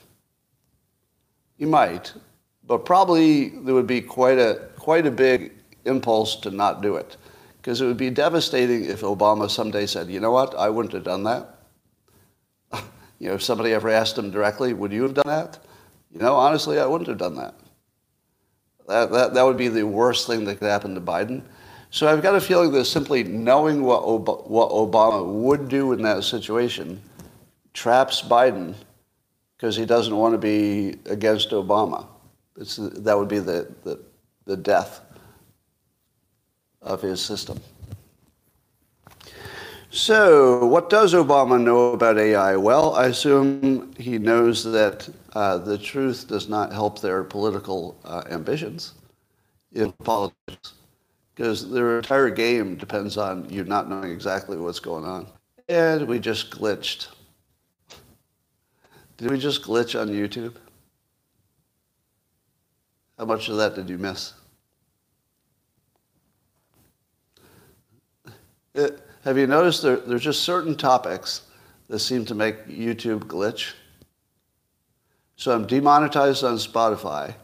He 1.56 1.64
might, 1.64 2.12
but 2.64 2.84
probably 2.84 3.48
there 3.48 3.74
would 3.74 3.86
be 3.86 4.00
quite 4.00 4.38
a 4.38 4.68
quite 4.76 5.06
a 5.06 5.10
big 5.10 5.52
impulse 5.84 6.36
to 6.36 6.50
not 6.50 6.82
do 6.82 6.96
it. 6.96 7.16
Because 7.56 7.80
it 7.80 7.86
would 7.86 7.96
be 7.96 8.10
devastating 8.10 8.84
if 8.84 9.00
Obama 9.00 9.50
someday 9.50 9.86
said, 9.86 10.08
you 10.08 10.20
know 10.20 10.30
what, 10.30 10.54
I 10.54 10.70
wouldn't 10.70 10.94
have 10.94 11.04
done 11.04 11.24
that. 11.24 11.58
you 13.18 13.28
know, 13.28 13.34
if 13.34 13.42
somebody 13.42 13.72
ever 13.72 13.90
asked 13.90 14.16
him 14.16 14.30
directly, 14.30 14.72
would 14.72 14.92
you 14.92 15.02
have 15.02 15.14
done 15.14 15.26
that? 15.26 15.58
You 16.12 16.20
know, 16.20 16.36
honestly, 16.36 16.78
I 16.78 16.86
wouldn't 16.86 17.08
have 17.08 17.18
done 17.18 17.34
that. 17.34 17.54
That, 18.88 19.12
that, 19.12 19.34
that 19.34 19.42
would 19.44 19.58
be 19.58 19.68
the 19.68 19.86
worst 19.86 20.26
thing 20.26 20.44
that 20.46 20.58
could 20.58 20.68
happen 20.68 20.94
to 20.94 21.00
Biden. 21.00 21.42
So 21.90 22.08
I've 22.08 22.22
got 22.22 22.34
a 22.34 22.40
feeling 22.40 22.72
that 22.72 22.86
simply 22.86 23.22
knowing 23.22 23.82
what, 23.82 24.02
Ob- 24.02 24.46
what 24.46 24.70
Obama 24.70 25.24
would 25.26 25.68
do 25.68 25.92
in 25.92 26.02
that 26.02 26.24
situation 26.24 27.00
traps 27.72 28.22
Biden 28.22 28.74
because 29.56 29.76
he 29.76 29.84
doesn't 29.84 30.14
want 30.14 30.34
to 30.34 30.38
be 30.38 30.96
against 31.06 31.50
Obama. 31.50 32.06
It's, 32.56 32.76
that 32.76 33.16
would 33.16 33.28
be 33.28 33.38
the, 33.38 33.70
the, 33.84 34.00
the 34.44 34.56
death 34.56 35.00
of 36.82 37.02
his 37.02 37.20
system. 37.20 37.60
So, 39.90 40.66
what 40.66 40.90
does 40.90 41.14
Obama 41.14 41.58
know 41.58 41.92
about 41.92 42.18
AI? 42.18 42.56
Well, 42.56 42.94
I 42.94 43.06
assume 43.06 43.94
he 43.96 44.18
knows 44.18 44.62
that 44.64 45.08
uh, 45.32 45.56
the 45.56 45.78
truth 45.78 46.28
does 46.28 46.46
not 46.46 46.72
help 46.72 47.00
their 47.00 47.24
political 47.24 47.98
uh, 48.04 48.22
ambitions 48.30 48.94
in 49.72 49.92
politics, 49.92 50.74
because 51.34 51.70
their 51.70 51.96
entire 51.96 52.28
game 52.28 52.76
depends 52.76 53.16
on 53.16 53.48
you 53.48 53.64
not 53.64 53.88
knowing 53.88 54.10
exactly 54.10 54.58
what's 54.58 54.78
going 54.78 55.06
on. 55.06 55.26
And 55.70 56.06
we 56.06 56.18
just 56.18 56.50
glitched. 56.50 57.08
Did 59.16 59.30
we 59.30 59.38
just 59.38 59.62
glitch 59.62 59.98
on 59.98 60.08
YouTube? 60.08 60.54
How 63.18 63.24
much 63.24 63.48
of 63.48 63.56
that 63.56 63.74
did 63.74 63.88
you 63.88 63.96
miss? 63.96 64.34
It, 68.74 68.92
uh, 68.92 69.07
have 69.24 69.36
you 69.36 69.46
noticed 69.46 69.82
there, 69.82 69.96
there's 69.96 70.22
just 70.22 70.42
certain 70.42 70.76
topics 70.76 71.42
that 71.88 71.98
seem 71.98 72.24
to 72.26 72.34
make 72.34 72.66
YouTube 72.66 73.20
glitch? 73.20 73.72
So 75.36 75.54
I'm 75.54 75.66
demonetized 75.66 76.44
on 76.44 76.56
Spotify, 76.56 77.34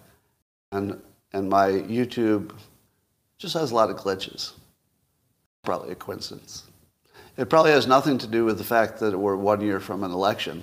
and, 0.73 1.01
and 1.33 1.49
my 1.49 1.69
YouTube 1.69 2.53
just 3.39 3.55
has 3.55 3.71
a 3.71 3.75
lot 3.75 3.91
of 3.91 3.97
glitches. 3.97 4.53
Probably 5.63 5.93
a 5.93 5.95
coincidence. 5.95 6.65
It 7.37 7.51
probably 7.51 7.73
has 7.73 7.87
nothing 7.87 8.19
to 8.19 8.27
do 8.27 8.45
with 8.45 8.59
the 8.59 8.65
fact 8.65 8.99
that 9.01 9.19
we're 9.19 9.37
one 9.37 9.61
year 9.61 9.81
from 9.81 10.05
an 10.05 10.13
election 10.13 10.63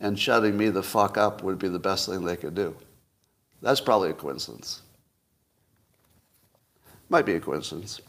and 0.00 0.18
shutting 0.18 0.56
me 0.56 0.68
the 0.68 0.82
fuck 0.82 1.16
up 1.16 1.42
would 1.42 1.58
be 1.58 1.68
the 1.68 1.78
best 1.78 2.08
thing 2.08 2.24
they 2.24 2.36
could 2.36 2.54
do. 2.54 2.74
That's 3.62 3.80
probably 3.80 4.10
a 4.10 4.14
coincidence. 4.14 4.82
Might 7.08 7.26
be 7.26 7.34
a 7.34 7.40
coincidence. 7.40 8.00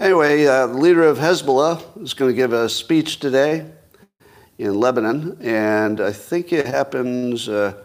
Anyway, 0.00 0.46
uh, 0.46 0.66
the 0.66 0.74
leader 0.74 1.04
of 1.04 1.18
Hezbollah 1.18 2.02
is 2.02 2.14
going 2.14 2.30
to 2.30 2.36
give 2.36 2.52
a 2.52 2.68
speech 2.68 3.20
today 3.20 3.70
in 4.58 4.74
Lebanon, 4.74 5.38
and 5.40 6.00
I 6.00 6.12
think 6.12 6.52
it 6.52 6.66
happens 6.66 7.48
uh, 7.48 7.82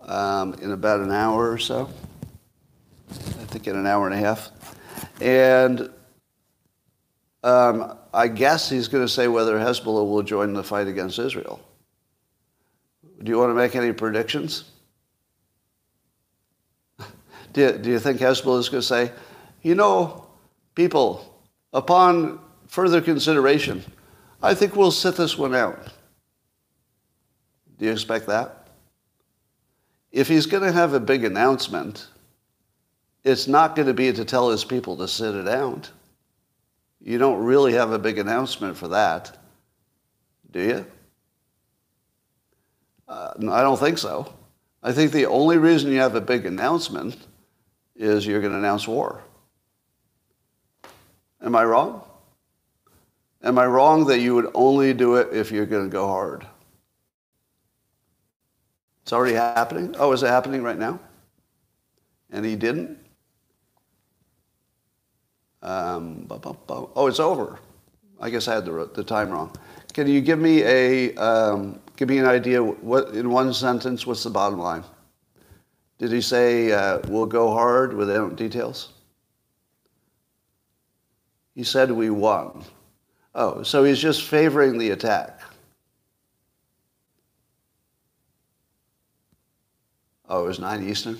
um, 0.00 0.54
in 0.54 0.72
about 0.72 1.00
an 1.00 1.10
hour 1.10 1.50
or 1.50 1.58
so. 1.58 1.90
I 3.10 3.44
think 3.50 3.66
in 3.66 3.76
an 3.76 3.86
hour 3.86 4.06
and 4.06 4.14
a 4.14 4.18
half. 4.18 4.50
And 5.20 5.90
um, 7.42 7.96
I 8.12 8.28
guess 8.28 8.68
he's 8.68 8.88
going 8.88 9.04
to 9.04 9.12
say 9.12 9.28
whether 9.28 9.58
Hezbollah 9.58 10.08
will 10.08 10.22
join 10.22 10.52
the 10.52 10.64
fight 10.64 10.88
against 10.88 11.18
Israel. 11.18 11.60
Do 13.22 13.30
you 13.30 13.38
want 13.38 13.50
to 13.50 13.54
make 13.54 13.74
any 13.74 13.92
predictions? 13.92 14.64
do, 17.52 17.60
you, 17.60 17.72
do 17.72 17.90
you 17.90 17.98
think 17.98 18.20
Hezbollah 18.20 18.60
is 18.60 18.68
going 18.68 18.80
to 18.80 18.86
say, 18.86 19.12
you 19.62 19.74
know, 19.74 20.27
people, 20.78 21.42
upon 21.72 22.38
further 22.68 23.00
consideration, 23.00 23.84
I 24.40 24.54
think 24.54 24.76
we'll 24.76 24.92
sit 24.92 25.16
this 25.16 25.36
one 25.36 25.52
out. 25.52 25.92
Do 27.78 27.86
you 27.86 27.90
expect 27.90 28.28
that? 28.28 28.68
If 30.12 30.28
he's 30.28 30.46
going 30.46 30.62
to 30.62 30.70
have 30.70 30.94
a 30.94 31.00
big 31.00 31.24
announcement, 31.24 32.06
it's 33.24 33.48
not 33.48 33.74
going 33.74 33.88
to 33.88 33.92
be 33.92 34.12
to 34.12 34.24
tell 34.24 34.50
his 34.50 34.64
people 34.64 34.96
to 34.98 35.08
sit 35.08 35.34
it 35.34 35.48
out. 35.48 35.90
You 37.00 37.18
don't 37.18 37.42
really 37.42 37.72
have 37.72 37.90
a 37.90 37.98
big 37.98 38.18
announcement 38.18 38.76
for 38.76 38.86
that, 38.88 39.36
do 40.52 40.62
you? 40.62 40.86
Uh, 43.08 43.32
I 43.50 43.62
don't 43.62 43.80
think 43.80 43.98
so. 43.98 44.32
I 44.80 44.92
think 44.92 45.10
the 45.10 45.26
only 45.26 45.58
reason 45.58 45.90
you 45.90 45.98
have 45.98 46.14
a 46.14 46.20
big 46.20 46.46
announcement 46.46 47.16
is 47.96 48.24
you're 48.24 48.40
going 48.40 48.52
to 48.52 48.58
announce 48.58 48.86
war. 48.86 49.24
Am 51.42 51.54
I 51.54 51.64
wrong? 51.64 52.02
Am 53.42 53.58
I 53.58 53.66
wrong 53.66 54.06
that 54.06 54.18
you 54.18 54.34
would 54.34 54.50
only 54.54 54.92
do 54.92 55.16
it 55.16 55.28
if 55.32 55.52
you're 55.52 55.66
going 55.66 55.84
to 55.84 55.92
go 55.92 56.06
hard? 56.06 56.46
It's 59.02 59.12
already 59.12 59.34
happening. 59.34 59.94
Oh, 59.98 60.12
is 60.12 60.22
it 60.22 60.28
happening 60.28 60.62
right 60.62 60.78
now? 60.78 60.98
And 62.30 62.44
he 62.44 62.56
didn't? 62.56 62.98
Um, 65.62 66.26
oh, 66.28 67.06
it's 67.06 67.20
over. 67.20 67.58
I 68.20 68.30
guess 68.30 68.48
I 68.48 68.54
had 68.54 68.64
the, 68.64 68.90
the 68.94 69.04
time 69.04 69.30
wrong. 69.30 69.54
Can 69.94 70.08
you 70.08 70.20
give 70.20 70.38
me 70.38 70.62
a 70.62 71.14
um, 71.16 71.80
give 71.96 72.08
me 72.08 72.18
an 72.18 72.26
idea? 72.26 72.62
What 72.62 73.14
in 73.14 73.30
one 73.30 73.52
sentence? 73.52 74.06
What's 74.06 74.22
the 74.22 74.30
bottom 74.30 74.58
line? 74.58 74.84
Did 75.98 76.12
he 76.12 76.20
say 76.20 76.70
uh, 76.72 77.00
we'll 77.08 77.26
go 77.26 77.50
hard 77.50 77.92
without 77.92 78.36
details? 78.36 78.90
He 81.58 81.64
said 81.64 81.90
we 81.90 82.08
won. 82.08 82.62
Oh, 83.34 83.64
so 83.64 83.82
he's 83.82 83.98
just 83.98 84.22
favoring 84.22 84.78
the 84.78 84.90
attack. 84.90 85.40
Oh, 90.28 90.44
it 90.44 90.46
was 90.46 90.60
9 90.60 90.88
Eastern? 90.88 91.18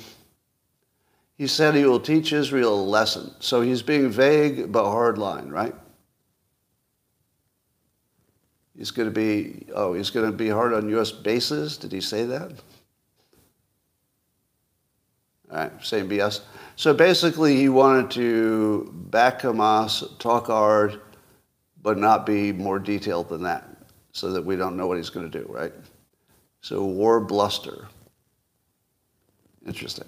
He 1.36 1.48
said 1.48 1.74
he 1.74 1.84
will 1.84 1.98
teach 1.98 2.32
Israel 2.32 2.80
a 2.80 2.86
lesson. 2.86 3.32
So 3.40 3.62
he's 3.62 3.82
being 3.82 4.10
vague 4.10 4.70
but 4.70 4.84
hardline, 4.84 5.50
right? 5.50 5.74
He's 8.76 8.92
going 8.92 9.08
to 9.08 9.12
be, 9.12 9.66
oh, 9.74 9.94
he's 9.94 10.10
going 10.10 10.30
to 10.30 10.36
be 10.36 10.48
hard 10.48 10.72
on 10.72 10.88
U.S. 10.90 11.10
bases. 11.10 11.76
Did 11.76 11.90
he 11.90 12.00
say 12.00 12.24
that? 12.26 12.52
All 15.50 15.56
right, 15.56 15.72
same 15.84 16.08
BS. 16.08 16.42
So 16.78 16.94
basically, 16.94 17.56
he 17.56 17.68
wanted 17.68 18.08
to 18.12 18.88
back 19.10 19.40
Hamas, 19.40 20.16
talk 20.20 20.46
hard, 20.46 21.00
but 21.82 21.98
not 21.98 22.24
be 22.24 22.52
more 22.52 22.78
detailed 22.78 23.28
than 23.30 23.42
that, 23.42 23.68
so 24.12 24.30
that 24.30 24.44
we 24.44 24.54
don't 24.54 24.76
know 24.76 24.86
what 24.86 24.96
he's 24.96 25.10
going 25.10 25.28
to 25.28 25.40
do, 25.40 25.44
right? 25.50 25.72
So 26.60 26.84
war 26.84 27.18
bluster. 27.18 27.88
Interesting. 29.66 30.04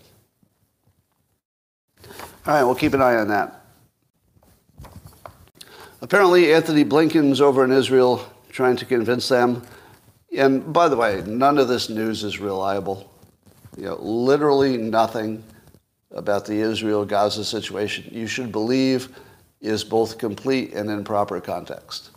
All 2.47 2.55
right, 2.55 2.63
we'll 2.63 2.77
keep 2.77 2.95
an 2.95 3.03
eye 3.03 3.17
on 3.17 3.27
that. 3.27 3.65
Apparently, 6.03 6.55
Antony 6.55 6.85
Blinken's 6.85 7.41
over 7.41 7.65
in 7.65 7.73
Israel 7.73 8.25
trying 8.49 8.77
to 8.77 8.85
convince 8.85 9.29
them. 9.29 9.67
And 10.37 10.73
by 10.73 10.89
the 10.89 10.97
way, 10.97 11.25
none 11.27 11.59
of 11.59 11.67
this 11.67 11.89
news 11.89 12.23
is 12.23 12.39
reliable. 12.39 13.13
You 13.77 13.87
know, 13.87 13.97
literally 14.01 14.77
nothing 14.77 15.43
about 16.13 16.45
the 16.45 16.55
Israel-Gaza 16.55 17.45
situation 17.45 18.09
you 18.13 18.27
should 18.27 18.51
believe 18.51 19.09
is 19.61 19.85
both 19.85 20.19
complete 20.19 20.73
and 20.73 20.91
in 20.91 21.05
proper 21.05 21.41
context. 21.41 22.11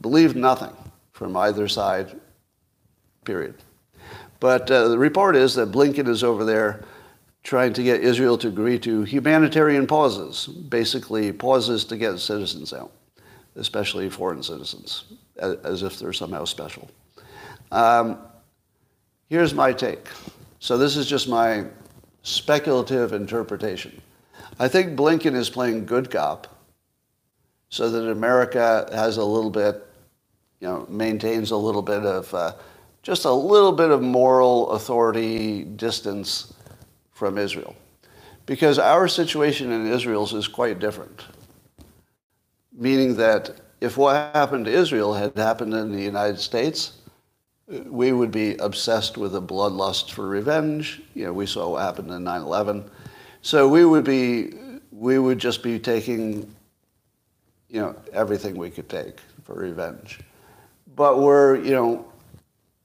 Believe 0.00 0.36
nothing 0.36 0.74
from 1.12 1.36
either 1.36 1.68
side, 1.68 2.18
period. 3.24 3.54
But 4.40 4.70
uh, 4.70 4.88
the 4.88 4.98
report 4.98 5.34
is 5.34 5.54
that 5.54 5.72
Blinken 5.72 6.08
is 6.08 6.22
over 6.22 6.44
there 6.44 6.84
trying 7.42 7.72
to 7.72 7.82
get 7.82 8.02
Israel 8.02 8.38
to 8.38 8.48
agree 8.48 8.78
to 8.78 9.02
humanitarian 9.02 9.86
pauses, 9.86 10.46
basically 10.46 11.32
pauses 11.32 11.84
to 11.86 11.96
get 11.96 12.18
citizens 12.18 12.72
out, 12.72 12.92
especially 13.56 14.08
foreign 14.08 14.42
citizens, 14.42 15.04
as, 15.38 15.56
as 15.64 15.82
if 15.82 15.98
they're 15.98 16.12
somehow 16.12 16.44
special. 16.44 16.88
Um, 17.72 18.18
here's 19.28 19.54
my 19.54 19.72
take. 19.72 20.06
So 20.60 20.78
this 20.78 20.96
is 20.96 21.06
just 21.06 21.28
my 21.28 21.64
speculative 22.22 23.12
interpretation. 23.12 24.00
I 24.58 24.68
think 24.68 24.98
Blinken 24.98 25.34
is 25.34 25.50
playing 25.50 25.86
good 25.86 26.10
cop 26.10 26.54
so 27.70 27.90
that 27.90 28.10
America 28.10 28.88
has 28.92 29.16
a 29.16 29.24
little 29.24 29.50
bit, 29.50 29.86
you 30.60 30.68
know, 30.68 30.86
maintains 30.88 31.50
a 31.50 31.56
little 31.56 31.82
bit 31.82 32.04
of, 32.04 32.32
uh, 32.34 32.52
just 33.02 33.24
a 33.24 33.32
little 33.32 33.72
bit 33.72 33.90
of 33.90 34.02
moral 34.02 34.70
authority 34.70 35.64
distance 35.64 36.52
from 37.12 37.38
Israel. 37.38 37.76
Because 38.46 38.78
our 38.78 39.08
situation 39.08 39.70
in 39.70 39.86
Israel 39.86 40.24
is 40.24 40.48
quite 40.48 40.78
different. 40.78 41.24
Meaning 42.72 43.16
that 43.16 43.60
if 43.80 43.96
what 43.96 44.34
happened 44.34 44.64
to 44.64 44.70
Israel 44.72 45.14
had 45.14 45.36
happened 45.36 45.74
in 45.74 45.92
the 45.92 46.02
United 46.02 46.38
States, 46.38 46.92
we 47.86 48.12
would 48.12 48.30
be 48.30 48.56
obsessed 48.56 49.18
with 49.18 49.34
a 49.36 49.40
bloodlust 49.40 50.10
for 50.10 50.26
revenge. 50.26 51.02
You 51.14 51.26
know, 51.26 51.32
we 51.32 51.46
saw 51.46 51.70
what 51.70 51.82
happened 51.82 52.10
in 52.10 52.24
9/11. 52.24 52.88
So 53.42 53.68
we 53.68 53.84
would 53.84 54.04
be, 54.04 54.54
we 54.90 55.18
would 55.18 55.38
just 55.38 55.62
be 55.62 55.78
taking, 55.78 56.54
you 57.68 57.80
know, 57.80 57.94
everything 58.12 58.56
we 58.56 58.70
could 58.70 58.88
take 58.88 59.20
for 59.44 59.54
revenge. 59.54 60.20
But 60.96 61.20
we're, 61.20 61.56
you 61.56 61.72
know, 61.72 62.04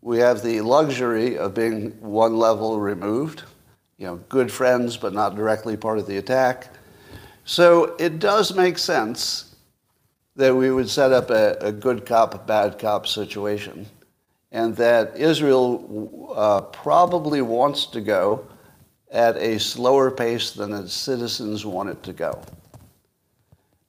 we 0.01 0.19
have 0.19 0.43
the 0.43 0.61
luxury 0.61 1.37
of 1.37 1.53
being 1.53 1.91
one 2.01 2.37
level 2.37 2.79
removed 2.79 3.43
you 4.03 4.09
know, 4.09 4.17
good 4.27 4.51
friends, 4.51 4.97
but 4.97 5.13
not 5.13 5.35
directly 5.35 5.77
part 5.77 5.97
of 5.97 6.07
the 6.07 6.17
attack. 6.17 6.67
So 7.45 7.95
it 7.99 8.19
does 8.19 8.53
make 8.53 8.77
sense 8.77 9.55
that 10.35 10.53
we 10.53 10.71
would 10.71 10.89
set 10.89 11.13
up 11.13 11.29
a, 11.29 11.55
a 11.61 11.71
good 11.71 12.05
cop, 12.05 12.45
bad 12.47 12.79
cop 12.79 13.07
situation, 13.07 13.85
and 14.53 14.75
that 14.77 15.17
Israel 15.17 16.31
uh, 16.35 16.61
probably 16.61 17.41
wants 17.41 17.87
to 17.87 17.99
go 17.99 18.47
at 19.11 19.35
a 19.37 19.59
slower 19.59 20.11
pace 20.11 20.51
than 20.51 20.71
its 20.73 20.93
citizens 20.93 21.65
want 21.65 21.89
it 21.89 22.01
to 22.03 22.13
go. 22.13 22.41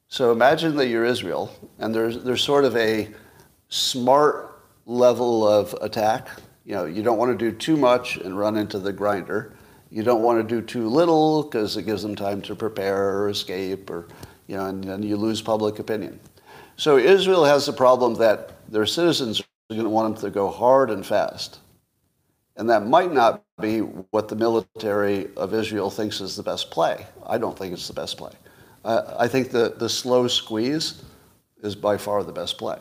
So 0.08 0.32
imagine 0.32 0.76
that 0.76 0.88
you're 0.88 1.04
Israel, 1.04 1.54
and 1.78 1.94
there's, 1.94 2.22
there's 2.24 2.42
sort 2.42 2.64
of 2.64 2.76
a 2.76 3.08
smart 3.68 4.62
level 4.86 5.46
of 5.46 5.74
attack. 5.80 6.28
You 6.64 6.74
know, 6.74 6.84
you 6.86 7.02
don't 7.02 7.18
want 7.18 7.38
to 7.38 7.50
do 7.50 7.56
too 7.56 7.76
much 7.76 8.16
and 8.16 8.38
run 8.38 8.56
into 8.56 8.78
the 8.78 8.92
grinder. 8.92 9.54
You 9.90 10.02
don't 10.02 10.22
want 10.22 10.46
to 10.46 10.54
do 10.54 10.64
too 10.64 10.88
little 10.88 11.42
because 11.42 11.76
it 11.76 11.82
gives 11.82 12.02
them 12.02 12.16
time 12.16 12.40
to 12.42 12.54
prepare 12.54 13.18
or 13.18 13.28
escape, 13.28 13.90
or 13.90 14.08
you 14.46 14.56
know, 14.56 14.66
and 14.66 14.82
then 14.82 15.02
you 15.02 15.16
lose 15.16 15.42
public 15.42 15.78
opinion. 15.78 16.20
So 16.76 16.96
Israel 16.96 17.44
has 17.44 17.66
the 17.66 17.72
problem 17.72 18.14
that 18.14 18.70
their 18.70 18.86
citizens 18.86 19.42
are 19.70 19.74
going 19.74 19.84
to 19.84 19.90
want 19.90 20.14
them 20.14 20.24
to 20.24 20.30
go 20.30 20.50
hard 20.50 20.90
and 20.90 21.04
fast, 21.04 21.60
and 22.56 22.68
that 22.68 22.86
might 22.86 23.12
not 23.12 23.42
be 23.60 23.78
what 23.80 24.28
the 24.28 24.36
military 24.36 25.28
of 25.36 25.54
Israel 25.54 25.90
thinks 25.90 26.20
is 26.20 26.36
the 26.36 26.42
best 26.42 26.70
play. 26.70 27.06
I 27.26 27.38
don't 27.38 27.58
think 27.58 27.72
it's 27.72 27.88
the 27.88 27.94
best 27.94 28.16
play. 28.16 28.32
Uh, 28.84 29.14
I 29.18 29.28
think 29.28 29.50
the, 29.50 29.74
the 29.78 29.88
slow 29.88 30.28
squeeze 30.28 31.02
is 31.62 31.74
by 31.74 31.96
far 31.96 32.22
the 32.22 32.32
best 32.32 32.58
play. 32.58 32.78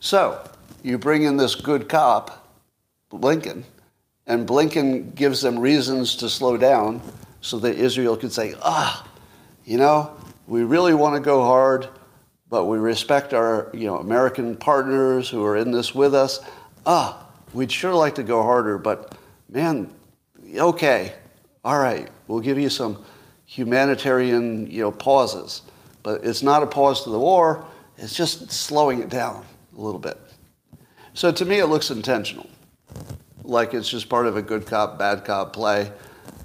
So 0.00 0.42
you 0.82 0.98
bring 0.98 1.22
in 1.22 1.36
this 1.36 1.54
good 1.54 1.88
cop, 1.88 2.48
Blinken, 3.12 3.62
and 4.26 4.48
Blinken 4.48 5.14
gives 5.14 5.40
them 5.40 5.58
reasons 5.58 6.16
to 6.16 6.28
slow 6.28 6.56
down 6.56 7.00
so 7.40 7.58
that 7.60 7.76
Israel 7.76 8.16
could 8.16 8.32
say, 8.32 8.54
ah, 8.62 9.06
you 9.64 9.78
know, 9.78 10.16
we 10.46 10.64
really 10.64 10.94
want 10.94 11.14
to 11.14 11.20
go 11.20 11.42
hard, 11.42 11.88
but 12.50 12.64
we 12.64 12.78
respect 12.78 13.32
our 13.32 13.70
you 13.72 13.86
know, 13.86 13.98
American 13.98 14.56
partners 14.56 15.30
who 15.30 15.44
are 15.44 15.56
in 15.56 15.70
this 15.70 15.94
with 15.94 16.14
us. 16.14 16.40
Ah, 16.84 17.28
we'd 17.54 17.70
sure 17.70 17.94
like 17.94 18.16
to 18.16 18.24
go 18.24 18.42
harder, 18.42 18.76
but 18.76 19.16
man, 19.48 19.90
okay, 20.56 21.14
all 21.64 21.78
right, 21.78 22.10
we'll 22.26 22.40
give 22.40 22.58
you 22.58 22.68
some 22.68 23.02
humanitarian, 23.46 24.68
you 24.70 24.82
know, 24.82 24.90
pauses. 24.90 25.62
But 26.02 26.24
it's 26.24 26.42
not 26.42 26.62
a 26.62 26.66
pause 26.66 27.04
to 27.04 27.10
the 27.10 27.18
war, 27.18 27.64
it's 27.96 28.16
just 28.16 28.50
slowing 28.50 29.00
it 29.00 29.08
down 29.08 29.44
a 29.76 29.80
little 29.80 30.00
bit. 30.00 30.18
So 31.14 31.30
to 31.30 31.44
me, 31.44 31.58
it 31.58 31.66
looks 31.66 31.90
intentional, 31.90 32.48
like 33.44 33.74
it's 33.74 33.88
just 33.88 34.08
part 34.08 34.26
of 34.26 34.36
a 34.36 34.42
good 34.42 34.66
cop, 34.66 34.98
bad 34.98 35.24
cop 35.24 35.52
play. 35.52 35.92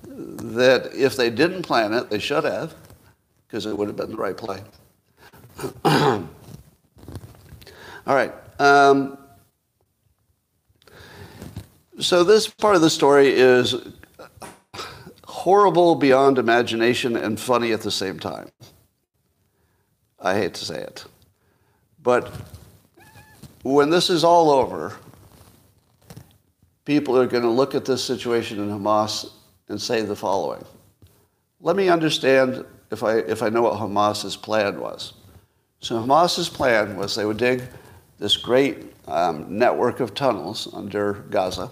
That 0.07 0.93
if 0.93 1.15
they 1.15 1.29
didn't 1.29 1.63
plan 1.63 1.93
it, 1.93 2.09
they 2.09 2.19
should 2.19 2.43
have, 2.43 2.75
because 3.47 3.65
it 3.65 3.77
would 3.77 3.87
have 3.87 3.97
been 3.97 4.11
the 4.11 4.17
right 4.17 4.35
play. 4.35 4.61
All 5.85 6.27
right. 8.05 8.33
Um, 8.59 9.17
so 11.99 12.23
this 12.23 12.47
part 12.47 12.75
of 12.75 12.81
the 12.81 12.89
story 12.89 13.29
is 13.29 13.75
horrible 15.23 15.95
beyond 15.95 16.37
imagination 16.37 17.15
and 17.15 17.39
funny 17.39 17.71
at 17.71 17.81
the 17.81 17.91
same 17.91 18.19
time. 18.19 18.49
I 20.19 20.35
hate 20.35 20.53
to 20.55 20.65
say 20.65 20.81
it. 20.81 21.05
But 22.01 22.31
when 23.63 23.89
this 23.89 24.09
is 24.09 24.23
all 24.23 24.49
over, 24.49 24.95
people 26.83 27.17
are 27.17 27.27
going 27.27 27.43
to 27.43 27.49
look 27.49 27.75
at 27.75 27.85
this 27.85 28.03
situation 28.03 28.59
in 28.59 28.69
Hamas 28.69 29.31
and 29.69 29.81
say 29.81 30.01
the 30.01 30.15
following. 30.15 30.63
Let 31.61 31.75
me 31.75 31.89
understand 31.89 32.65
if 32.91 33.03
I, 33.03 33.17
if 33.17 33.41
I 33.41 33.49
know 33.49 33.63
what 33.63 33.79
Hamas's 33.79 34.35
plan 34.35 34.79
was. 34.79 35.13
So 35.79 35.99
Hamas's 35.99 36.49
plan 36.49 36.97
was 36.97 37.15
they 37.15 37.25
would 37.25 37.37
dig 37.37 37.63
this 38.17 38.37
great 38.37 38.93
um, 39.07 39.57
network 39.57 39.99
of 39.99 40.13
tunnels 40.13 40.67
under 40.73 41.13
Gaza, 41.29 41.69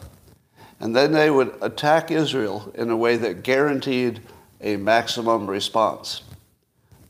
and 0.80 0.96
then 0.96 1.12
they 1.12 1.30
would 1.30 1.56
attack 1.62 2.12
Israel 2.12 2.72
in 2.76 2.90
a 2.90 2.98
way 2.98 3.18
that 3.18 3.44
guaranteed 3.44 4.22
a 4.62 4.76
maximum 4.78 5.50
response. 5.50 6.22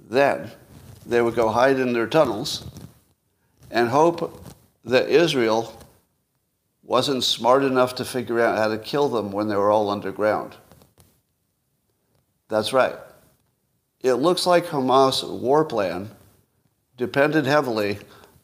Then 0.09 0.51
they 1.05 1.21
would 1.21 1.35
go 1.35 1.49
hide 1.49 1.79
in 1.79 1.93
their 1.93 2.07
tunnels 2.07 2.65
and 3.71 3.89
hope 3.89 4.45
that 4.85 5.09
Israel 5.09 5.79
wasn't 6.83 7.23
smart 7.23 7.63
enough 7.63 7.95
to 7.95 8.05
figure 8.05 8.39
out 8.39 8.57
how 8.57 8.67
to 8.67 8.77
kill 8.77 9.09
them 9.09 9.31
when 9.31 9.47
they 9.47 9.55
were 9.55 9.71
all 9.71 9.89
underground. 9.89 10.55
That's 12.49 12.73
right. 12.73 12.95
It 14.01 14.15
looks 14.15 14.45
like 14.45 14.65
Hamas' 14.65 15.27
war 15.27 15.63
plan 15.65 16.11
depended 16.97 17.45
heavily 17.45 17.99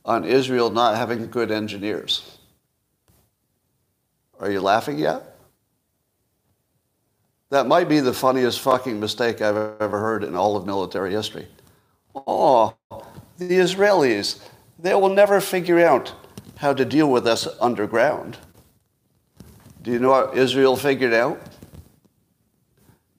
on 0.06 0.26
Israel 0.26 0.70
not 0.70 0.96
having 0.96 1.30
good 1.30 1.52
engineers. 1.52 2.38
Are 4.40 4.50
you 4.50 4.62
laughing 4.62 4.98
yet? 4.98 5.36
That 7.50 7.68
might 7.68 7.90
be 7.90 8.00
the 8.00 8.14
funniest 8.14 8.60
fucking 8.60 9.00
mistake 9.00 9.42
I've 9.42 9.82
ever 9.82 10.00
heard 10.00 10.24
in 10.24 10.36
all 10.36 10.56
of 10.56 10.66
military 10.66 11.12
history. 11.12 11.48
Oh, 12.16 12.76
the 13.38 13.50
Israelis, 13.50 14.40
they 14.78 14.94
will 14.94 15.10
never 15.10 15.42
figure 15.42 15.80
out 15.80 16.14
how 16.58 16.74
to 16.74 16.86
deal 16.86 17.10
with 17.10 17.26
us 17.26 17.48
underground. 17.60 18.38
Do 19.82 19.92
you 19.92 20.00
know 20.00 20.10
what 20.10 20.38
Israel 20.38 20.76
figured 20.76 21.14
out? 21.14 21.42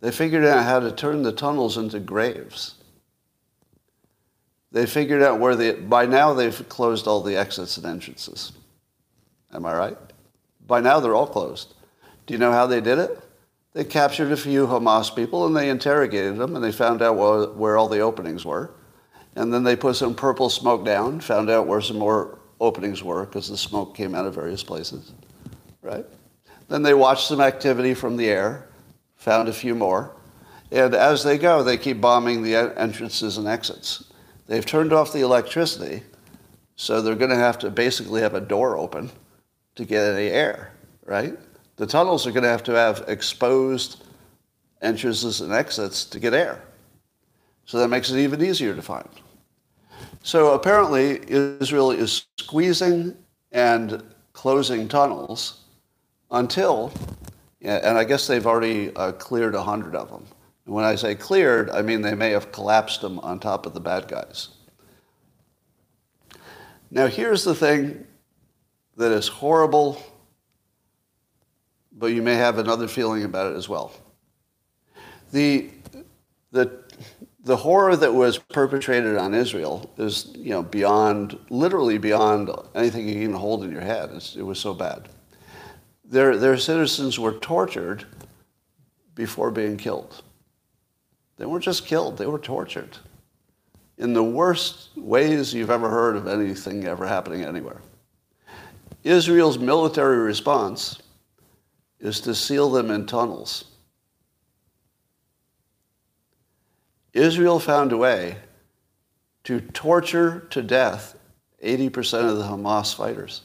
They 0.00 0.10
figured 0.10 0.44
out 0.44 0.64
how 0.64 0.80
to 0.80 0.92
turn 0.92 1.22
the 1.22 1.32
tunnels 1.32 1.76
into 1.76 2.00
graves. 2.00 2.74
They 4.72 4.86
figured 4.86 5.22
out 5.22 5.40
where 5.40 5.56
the, 5.56 5.72
by 5.72 6.06
now 6.06 6.32
they've 6.32 6.68
closed 6.68 7.06
all 7.06 7.22
the 7.22 7.36
exits 7.36 7.76
and 7.76 7.86
entrances. 7.86 8.52
Am 9.52 9.66
I 9.66 9.74
right? 9.74 9.98
By 10.66 10.80
now 10.80 11.00
they're 11.00 11.14
all 11.14 11.26
closed. 11.26 11.74
Do 12.26 12.34
you 12.34 12.38
know 12.38 12.52
how 12.52 12.66
they 12.66 12.80
did 12.80 12.98
it? 12.98 13.20
They 13.72 13.84
captured 13.84 14.32
a 14.32 14.36
few 14.36 14.66
Hamas 14.66 15.14
people 15.14 15.46
and 15.46 15.56
they 15.56 15.68
interrogated 15.68 16.38
them 16.38 16.54
and 16.54 16.64
they 16.64 16.72
found 16.72 17.02
out 17.02 17.16
where, 17.56 17.76
all 17.76 17.88
the 17.88 18.00
openings 18.00 18.44
were. 18.44 18.70
And 19.36 19.52
then 19.52 19.62
they 19.62 19.76
put 19.76 19.96
some 19.96 20.14
purple 20.14 20.50
smoke 20.50 20.84
down, 20.84 21.20
found 21.20 21.50
out 21.50 21.66
where 21.66 21.80
some 21.80 21.98
more 21.98 22.38
openings 22.60 23.02
were 23.02 23.26
because 23.26 23.48
the 23.48 23.56
smoke 23.56 23.94
came 23.94 24.14
out 24.14 24.26
of 24.26 24.34
various 24.34 24.62
places, 24.62 25.12
right? 25.82 26.04
Then 26.68 26.82
they 26.82 26.94
watched 26.94 27.26
some 27.26 27.40
activity 27.40 27.94
from 27.94 28.16
the 28.16 28.28
air, 28.28 28.68
found 29.16 29.48
a 29.48 29.52
few 29.52 29.74
more. 29.74 30.14
And 30.72 30.94
as 30.94 31.24
they 31.24 31.38
go, 31.38 31.62
they 31.62 31.76
keep 31.76 32.00
bombing 32.00 32.42
the 32.42 32.54
entrances 32.54 33.38
and 33.38 33.48
exits. 33.48 34.09
They've 34.50 34.66
turned 34.66 34.92
off 34.92 35.12
the 35.12 35.20
electricity, 35.20 36.02
so 36.74 37.00
they're 37.00 37.14
going 37.14 37.30
to 37.30 37.36
have 37.36 37.56
to 37.60 37.70
basically 37.70 38.20
have 38.22 38.34
a 38.34 38.40
door 38.40 38.76
open 38.76 39.12
to 39.76 39.84
get 39.84 40.12
any 40.12 40.26
air, 40.26 40.72
right? 41.06 41.38
The 41.76 41.86
tunnels 41.86 42.26
are 42.26 42.32
going 42.32 42.42
to 42.42 42.48
have 42.48 42.64
to 42.64 42.72
have 42.72 43.04
exposed 43.06 44.02
entrances 44.82 45.40
and 45.40 45.52
exits 45.52 46.04
to 46.06 46.18
get 46.18 46.34
air. 46.34 46.60
So 47.64 47.78
that 47.78 47.86
makes 47.86 48.10
it 48.10 48.18
even 48.18 48.44
easier 48.44 48.74
to 48.74 48.82
find. 48.82 49.08
So 50.24 50.52
apparently, 50.54 51.20
Israel 51.30 51.92
is 51.92 52.26
squeezing 52.40 53.16
and 53.52 54.02
closing 54.32 54.88
tunnels 54.88 55.60
until, 56.32 56.92
and 57.62 57.96
I 57.96 58.02
guess 58.02 58.26
they've 58.26 58.48
already 58.48 58.92
uh, 58.96 59.12
cleared 59.12 59.54
100 59.54 59.94
of 59.94 60.10
them. 60.10 60.26
And 60.64 60.74
when 60.74 60.84
I 60.84 60.94
say 60.94 61.14
cleared, 61.14 61.70
I 61.70 61.82
mean 61.82 62.02
they 62.02 62.14
may 62.14 62.30
have 62.30 62.52
collapsed 62.52 63.00
them 63.00 63.18
on 63.20 63.40
top 63.40 63.66
of 63.66 63.74
the 63.74 63.80
bad 63.80 64.08
guys. 64.08 64.48
Now, 66.90 67.06
here's 67.06 67.44
the 67.44 67.54
thing 67.54 68.06
that 68.96 69.12
is 69.12 69.28
horrible, 69.28 70.02
but 71.92 72.08
you 72.08 72.20
may 72.20 72.34
have 72.34 72.58
another 72.58 72.88
feeling 72.88 73.24
about 73.24 73.52
it 73.52 73.56
as 73.56 73.68
well. 73.68 73.92
The, 75.32 75.70
the 76.50 76.80
the 77.42 77.56
horror 77.56 77.96
that 77.96 78.12
was 78.12 78.38
perpetrated 78.38 79.16
on 79.16 79.34
Israel 79.34 79.90
is, 79.96 80.30
you 80.36 80.50
know, 80.50 80.62
beyond, 80.62 81.38
literally 81.48 81.98
beyond 81.98 82.50
anything 82.74 83.08
you 83.08 83.14
can 83.14 83.22
even 83.22 83.34
hold 83.34 83.64
in 83.64 83.72
your 83.72 83.80
head. 83.80 84.10
It's, 84.12 84.36
it 84.36 84.42
was 84.42 84.58
so 84.58 84.74
bad. 84.74 85.08
Their, 86.04 86.36
their 86.36 86.58
citizens 86.58 87.18
were 87.18 87.32
tortured 87.32 88.04
before 89.14 89.50
being 89.50 89.76
killed. 89.76 90.22
They 91.40 91.46
weren't 91.46 91.64
just 91.64 91.86
killed, 91.86 92.18
they 92.18 92.26
were 92.26 92.38
tortured 92.38 92.98
in 93.96 94.12
the 94.12 94.22
worst 94.22 94.90
ways 94.94 95.54
you've 95.54 95.70
ever 95.70 95.88
heard 95.88 96.14
of 96.14 96.26
anything 96.26 96.84
ever 96.86 97.06
happening 97.06 97.44
anywhere. 97.44 97.80
Israel's 99.04 99.58
military 99.58 100.18
response 100.18 100.98
is 101.98 102.20
to 102.20 102.34
seal 102.34 102.70
them 102.70 102.90
in 102.90 103.06
tunnels 103.06 103.64
Israel 107.14 107.58
found 107.58 107.92
a 107.92 107.96
way 107.96 108.36
to 109.44 109.60
torture 109.60 110.46
to 110.50 110.60
death 110.60 111.16
80% 111.64 112.28
of 112.28 112.36
the 112.36 112.44
Hamas 112.44 112.94
fighters 112.94 113.40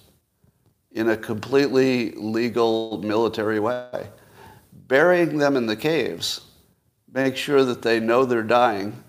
in 0.91 1.09
a 1.09 1.17
completely 1.17 2.11
legal 2.11 3.01
military 3.01 3.59
way. 3.59 4.09
Burying 4.87 5.37
them 5.37 5.55
in 5.55 5.65
the 5.65 5.75
caves 5.75 6.41
make 7.15 7.37
sure 7.37 7.63
that 7.63 7.81
they 7.81 7.97
know 7.97 8.25
they're 8.25 8.43
dying 8.43 9.01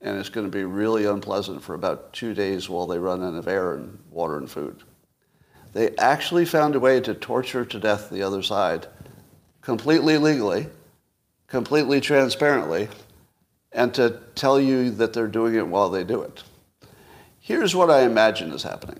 and 0.00 0.18
it's 0.18 0.28
going 0.28 0.50
to 0.50 0.50
be 0.50 0.64
really 0.64 1.06
unpleasant 1.06 1.62
for 1.62 1.74
about 1.74 2.12
two 2.12 2.34
days 2.34 2.68
while 2.68 2.88
they 2.88 2.98
run 2.98 3.22
out 3.22 3.34
of 3.34 3.46
air 3.46 3.74
and 3.74 3.98
water 4.10 4.36
and 4.36 4.50
food. 4.50 4.82
They 5.72 5.94
actually 5.96 6.44
found 6.44 6.74
a 6.74 6.80
way 6.80 7.00
to 7.00 7.14
torture 7.14 7.64
to 7.64 7.78
death 7.78 8.10
the 8.10 8.22
other 8.22 8.42
side 8.42 8.88
completely 9.60 10.18
legally, 10.18 10.66
completely 11.46 12.00
transparently, 12.00 12.88
and 13.70 13.94
to 13.94 14.18
tell 14.34 14.58
you 14.58 14.90
that 14.90 15.12
they're 15.12 15.28
doing 15.28 15.54
it 15.54 15.66
while 15.66 15.88
they 15.88 16.02
do 16.02 16.22
it. 16.22 16.42
Here's 17.38 17.76
what 17.76 17.90
I 17.90 18.02
imagine 18.02 18.50
is 18.52 18.64
happening. 18.64 18.98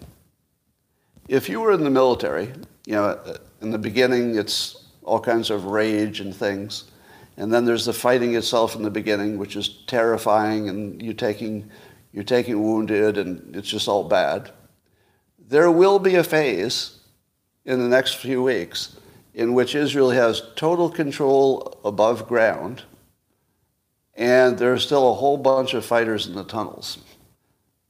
If 1.26 1.48
you 1.48 1.60
were 1.60 1.72
in 1.72 1.82
the 1.82 1.90
military, 1.90 2.52
you 2.86 2.92
know, 2.92 3.18
in 3.60 3.70
the 3.70 3.78
beginning 3.78 4.36
it's 4.36 4.84
all 5.02 5.18
kinds 5.18 5.50
of 5.50 5.64
rage 5.64 6.20
and 6.20 6.32
things, 6.32 6.89
and 7.40 7.52
then 7.52 7.64
there's 7.64 7.86
the 7.86 7.92
fighting 7.92 8.34
itself 8.36 8.76
in 8.76 8.82
the 8.82 8.90
beginning, 8.90 9.38
which 9.38 9.56
is 9.56 9.82
terrifying, 9.86 10.68
and 10.68 11.02
you 11.02 11.14
taking 11.14 11.70
you're 12.12 12.24
taking 12.24 12.62
wounded, 12.62 13.18
and 13.18 13.56
it's 13.56 13.68
just 13.68 13.88
all 13.88 14.04
bad. 14.04 14.50
There 15.38 15.70
will 15.70 15.98
be 15.98 16.16
a 16.16 16.24
phase 16.24 16.98
in 17.64 17.78
the 17.78 17.88
next 17.88 18.14
few 18.14 18.42
weeks 18.42 18.96
in 19.32 19.54
which 19.54 19.74
Israel 19.74 20.10
has 20.10 20.42
total 20.56 20.90
control 20.90 21.80
above 21.84 22.28
ground 22.28 22.82
and 24.20 24.58
there's 24.58 24.84
still 24.84 25.10
a 25.10 25.14
whole 25.14 25.38
bunch 25.38 25.72
of 25.72 25.82
fighters 25.82 26.26
in 26.26 26.34
the 26.34 26.44
tunnels. 26.44 26.98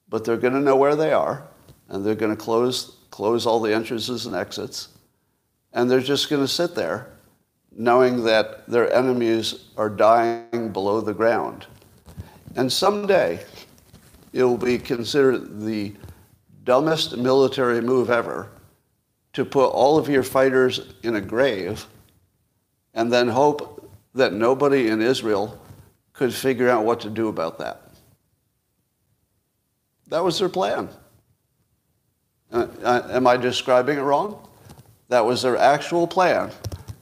But 0.08 0.24
they're 0.24 0.36
going 0.36 0.54
to 0.54 0.60
know 0.60 0.76
where 0.76 0.94
they 0.94 1.12
are, 1.12 1.48
and 1.88 2.06
they're 2.06 2.14
going 2.14 2.34
to 2.34 2.40
close, 2.40 2.96
close 3.10 3.46
all 3.46 3.58
the 3.58 3.74
entrances 3.74 4.26
and 4.26 4.36
exits, 4.36 4.88
and 5.72 5.90
they're 5.90 6.00
just 6.00 6.30
going 6.30 6.40
to 6.40 6.48
sit 6.48 6.76
there 6.76 7.09
knowing 7.80 8.22
that 8.22 8.68
their 8.68 8.92
enemies 8.92 9.68
are 9.78 9.88
dying 9.88 10.70
below 10.70 11.00
the 11.00 11.14
ground. 11.14 11.64
And 12.54 12.70
someday, 12.70 13.42
it 14.34 14.44
will 14.44 14.58
be 14.58 14.76
considered 14.76 15.62
the 15.62 15.94
dumbest 16.64 17.16
military 17.16 17.80
move 17.80 18.10
ever 18.10 18.50
to 19.32 19.46
put 19.46 19.68
all 19.68 19.96
of 19.96 20.10
your 20.10 20.22
fighters 20.22 20.92
in 21.04 21.16
a 21.16 21.22
grave 21.22 21.86
and 22.92 23.10
then 23.10 23.26
hope 23.28 23.90
that 24.14 24.34
nobody 24.34 24.88
in 24.88 25.00
Israel 25.00 25.58
could 26.12 26.34
figure 26.34 26.68
out 26.68 26.84
what 26.84 27.00
to 27.00 27.08
do 27.08 27.28
about 27.28 27.58
that. 27.60 27.80
That 30.08 30.22
was 30.22 30.38
their 30.38 30.50
plan. 30.50 30.90
Uh, 32.52 32.66
uh, 32.82 33.08
am 33.10 33.26
I 33.26 33.38
describing 33.38 33.96
it 33.96 34.02
wrong? 34.02 34.46
That 35.08 35.24
was 35.24 35.40
their 35.40 35.56
actual 35.56 36.06
plan, 36.06 36.50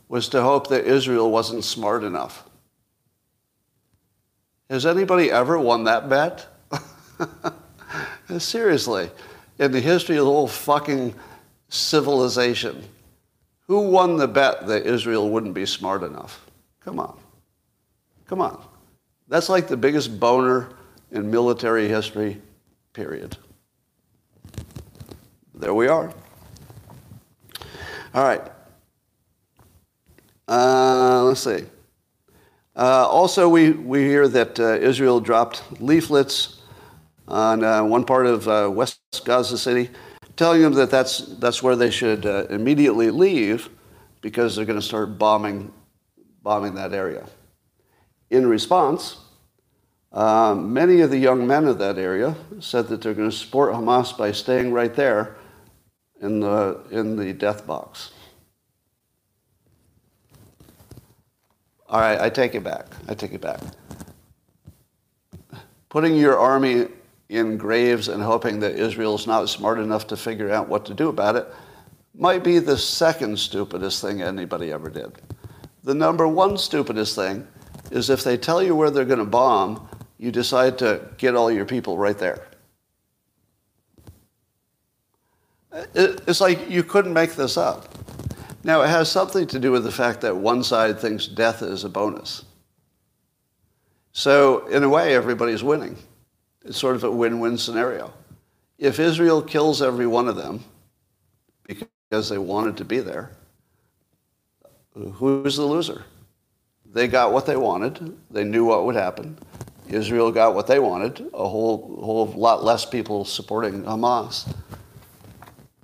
was 0.09 0.29
to 0.31 0.43
hope 0.43 0.69
that 0.69 0.85
Israel 0.85 1.31
wasn't 1.31 1.65
smart 1.65 2.03
enough. 2.03 2.49
Has 4.71 4.85
anybody 4.87 5.31
ever 5.31 5.59
won 5.59 5.85
that 5.85 6.09
bet? 6.09 6.47
Seriously, 8.39 9.11
in 9.59 9.73
the 9.73 9.81
history 9.81 10.17
of 10.17 10.25
the 10.25 10.31
whole 10.31 10.49
fucking 10.49 11.15
civilization, 11.69 12.85
who 13.67 13.81
won 13.81 14.17
the 14.17 14.29
bet 14.29 14.67
that 14.67 14.87
Israel 14.87 15.29
wouldn't 15.29 15.55
be 15.55 15.67
smart 15.67 16.03
enough? 16.03 16.47
Come 16.81 17.01
on. 17.01 17.19
Come 18.27 18.41
on. 18.41 18.63
That's 19.29 19.49
like 19.49 19.69
the 19.69 19.77
biggest 19.77 20.19
boner 20.19 20.71
in 21.11 21.31
military 21.31 21.89
history, 21.89 22.41
period. 22.93 23.37
There 25.55 25.75
we 25.75 25.89
are. 25.89 26.13
All 28.15 28.25
right. 28.25 28.43
Uh, 30.49 31.25
let's 31.25 31.41
see. 31.41 31.65
Uh, 32.75 33.07
also, 33.07 33.49
we, 33.49 33.73
we 33.73 34.01
hear 34.01 34.27
that 34.29 34.59
uh, 34.59 34.75
Israel 34.75 35.21
dropped 35.21 35.63
leaflets 35.81 36.63
on 37.27 37.63
uh, 37.63 37.85
one 37.85 38.05
part 38.05 38.25
of 38.25 38.49
uh, 38.49 38.71
West 38.73 39.01
Gaza 39.25 39.59
City, 39.59 39.91
telling 40.37 40.63
them 40.63 40.73
that 40.75 40.91
that's, 40.91 41.19
that's 41.39 41.63
where 41.63 41.77
they 41.77 41.91
should 41.91 42.25
uh, 42.25 42.47
immediately 42.49 43.11
leave 43.11 43.69
because 44.23 44.57
they're 44.57 44.65
going 44.65 44.81
to 44.81 44.87
start 44.87 45.19
bombing, 45.19 45.71
bombing 46.43 46.75
that 46.77 46.95
area. 46.95 47.27
In 48.31 48.47
response, 48.47 49.19
many 50.13 51.01
of 51.01 51.11
the 51.11 51.19
young 51.19 51.47
men 51.47 51.67
of 51.67 51.79
that 51.79 51.99
area 51.99 52.37
said 52.61 52.89
that 52.89 53.03
they're 53.03 53.15
going 53.15 53.31
to 53.31 53.37
support 53.37 53.75
Hamas 53.75 54.17
by 54.17 54.33
staying 54.33 54.73
right 54.73 54.95
there 54.95 55.37
in 56.23 56.41
the, 56.41 56.81
in 56.91 57.17
the 57.17 57.33
death 57.35 57.67
box. 57.67 58.13
All 61.89 62.01
right, 62.01 62.21
I 62.21 62.29
take 62.29 62.55
it 62.55 62.63
back. 62.63 62.87
I 63.09 63.15
take 63.15 63.33
it 63.33 63.41
back. 63.41 63.61
Putting 65.89 66.17
your 66.17 66.39
army 66.39 66.89
in 67.29 67.57
graves 67.57 68.09
and 68.09 68.23
hoping 68.23 68.61
that 68.61 68.75
Israel's 68.75 69.27
not 69.27 69.49
smart 69.49 69.79
enough 69.79 70.07
to 70.09 70.17
figure 70.17 70.51
out 70.51 70.69
what 70.69 70.85
to 70.87 70.95
do 70.95 71.09
about 71.09 71.37
it 71.37 71.47
might 72.15 72.43
be 72.43 72.59
the 72.59 72.77
second 72.77 73.39
stupidest 73.39 74.03
thing 74.03 74.21
anybody 74.21 74.73
ever 74.73 74.91
did. 74.91 75.13
The 75.85 75.95
number 75.95 76.27
one 76.27 76.59
stupidest 76.59 77.15
thing 77.15 77.47
is 77.91 78.11
if 78.11 78.25
they 78.25 78.37
tell 78.37 78.63
you 78.63 78.75
where 78.75 78.91
they're 78.91 79.05
going 79.05 79.19
to 79.21 79.25
bomb, 79.25 79.89
you 80.19 80.33
decide 80.33 80.79
to 80.79 81.01
get 81.17 81.37
all 81.37 81.51
your 81.51 81.65
people 81.65 81.97
right 81.97 82.19
there. 82.19 82.45
It's 85.95 86.41
like 86.41 86.69
you 86.69 86.83
couldn't 86.83 87.13
make 87.13 87.35
this 87.35 87.57
up. 87.57 87.95
Now, 88.65 88.83
it 88.83 88.89
has 88.89 89.11
something 89.11 89.47
to 89.49 89.59
do 89.59 89.71
with 89.71 89.85
the 89.85 89.93
fact 89.93 90.21
that 90.23 90.37
one 90.37 90.63
side 90.65 90.99
thinks 90.99 91.27
death 91.27 91.63
is 91.63 91.85
a 91.85 91.89
bonus. 91.89 92.45
So, 94.13 94.67
in 94.67 94.83
a 94.83 94.89
way, 94.89 95.15
everybody's 95.15 95.63
winning. 95.63 95.97
It's 96.65 96.79
sort 96.79 96.97
of 96.97 97.05
a 97.05 97.11
win 97.11 97.41
win 97.41 97.57
scenario. 97.57 98.13
If 98.79 98.99
Israel 98.99 99.43
kills 99.43 99.81
every 99.81 100.07
one 100.07 100.29
of 100.29 100.37
them 100.37 100.65
because 101.65 102.29
they 102.29 102.39
wanted 102.39 102.77
to 102.79 102.85
be 102.85 103.01
there, 103.01 103.31
who's 104.95 105.57
the 105.57 105.65
loser? 105.65 106.05
They 106.85 107.07
got 107.07 107.33
what 107.33 107.47
they 107.47 107.57
wanted, 107.57 108.17
they 108.31 108.45
knew 108.45 108.65
what 108.65 108.85
would 108.85 108.97
happen. 108.97 109.39
Israel 109.89 110.31
got 110.33 110.55
what 110.55 110.67
they 110.67 110.79
wanted, 110.79 111.31
a 111.33 111.49
whole, 111.49 111.99
whole 112.03 112.27
lot 112.27 112.63
less 112.63 112.85
people 112.85 113.25
supporting 113.25 113.83
Hamas. 113.85 114.53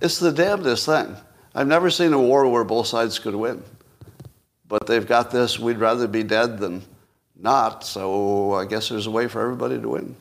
It's 0.01 0.18
the 0.18 0.33
damnedest 0.33 0.87
thing. 0.87 1.16
I've 1.55 1.68
never 1.68 1.88
seen 1.90 2.12
a 2.12 2.20
war 2.20 2.48
where 2.48 2.64
both 2.64 2.86
sides 2.86 3.18
could 3.18 3.34
win. 3.34 3.62
But 4.66 4.86
they've 4.86 5.07
got 5.07 5.30
this, 5.30 5.59
we'd 5.59 5.78
rather 5.78 6.09
be 6.09 6.22
dead 6.22 6.59
than 6.59 6.82
not, 7.36 7.84
so 7.84 8.55
I 8.55 8.64
guess 8.64 8.88
there's 8.88 9.07
a 9.07 9.11
way 9.11 9.28
for 9.28 9.40
everybody 9.40 9.80
to 9.80 9.88
win. 9.88 10.16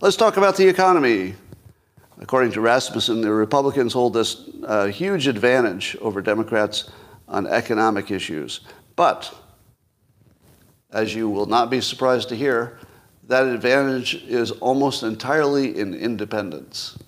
Let's 0.00 0.16
talk 0.16 0.36
about 0.36 0.56
the 0.56 0.68
economy. 0.68 1.34
According 2.20 2.52
to 2.52 2.60
Rasmussen, 2.60 3.22
the 3.22 3.32
Republicans 3.32 3.92
hold 3.92 4.14
this 4.14 4.48
uh, 4.64 4.86
huge 4.86 5.26
advantage 5.26 5.96
over 6.00 6.22
Democrats 6.22 6.90
on 7.28 7.46
economic 7.46 8.10
issues. 8.10 8.60
But, 8.94 9.34
as 10.92 11.14
you 11.14 11.28
will 11.28 11.46
not 11.46 11.70
be 11.70 11.80
surprised 11.80 12.28
to 12.28 12.36
hear, 12.36 12.78
that 13.24 13.46
advantage 13.46 14.14
is 14.26 14.50
almost 14.52 15.02
entirely 15.02 15.78
in 15.78 15.94
independents. 15.94 16.98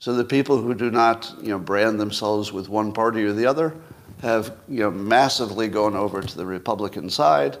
So 0.00 0.14
the 0.14 0.24
people 0.24 0.56
who 0.56 0.74
do 0.74 0.90
not, 0.90 1.32
you 1.42 1.50
know, 1.50 1.58
brand 1.58 2.00
themselves 2.00 2.52
with 2.52 2.70
one 2.70 2.90
party 2.90 3.22
or 3.22 3.34
the 3.34 3.44
other 3.44 3.76
have, 4.22 4.56
you 4.66 4.80
know, 4.80 4.90
massively 4.90 5.68
gone 5.68 5.94
over 5.94 6.22
to 6.22 6.36
the 6.36 6.46
Republican 6.46 7.10
side 7.10 7.58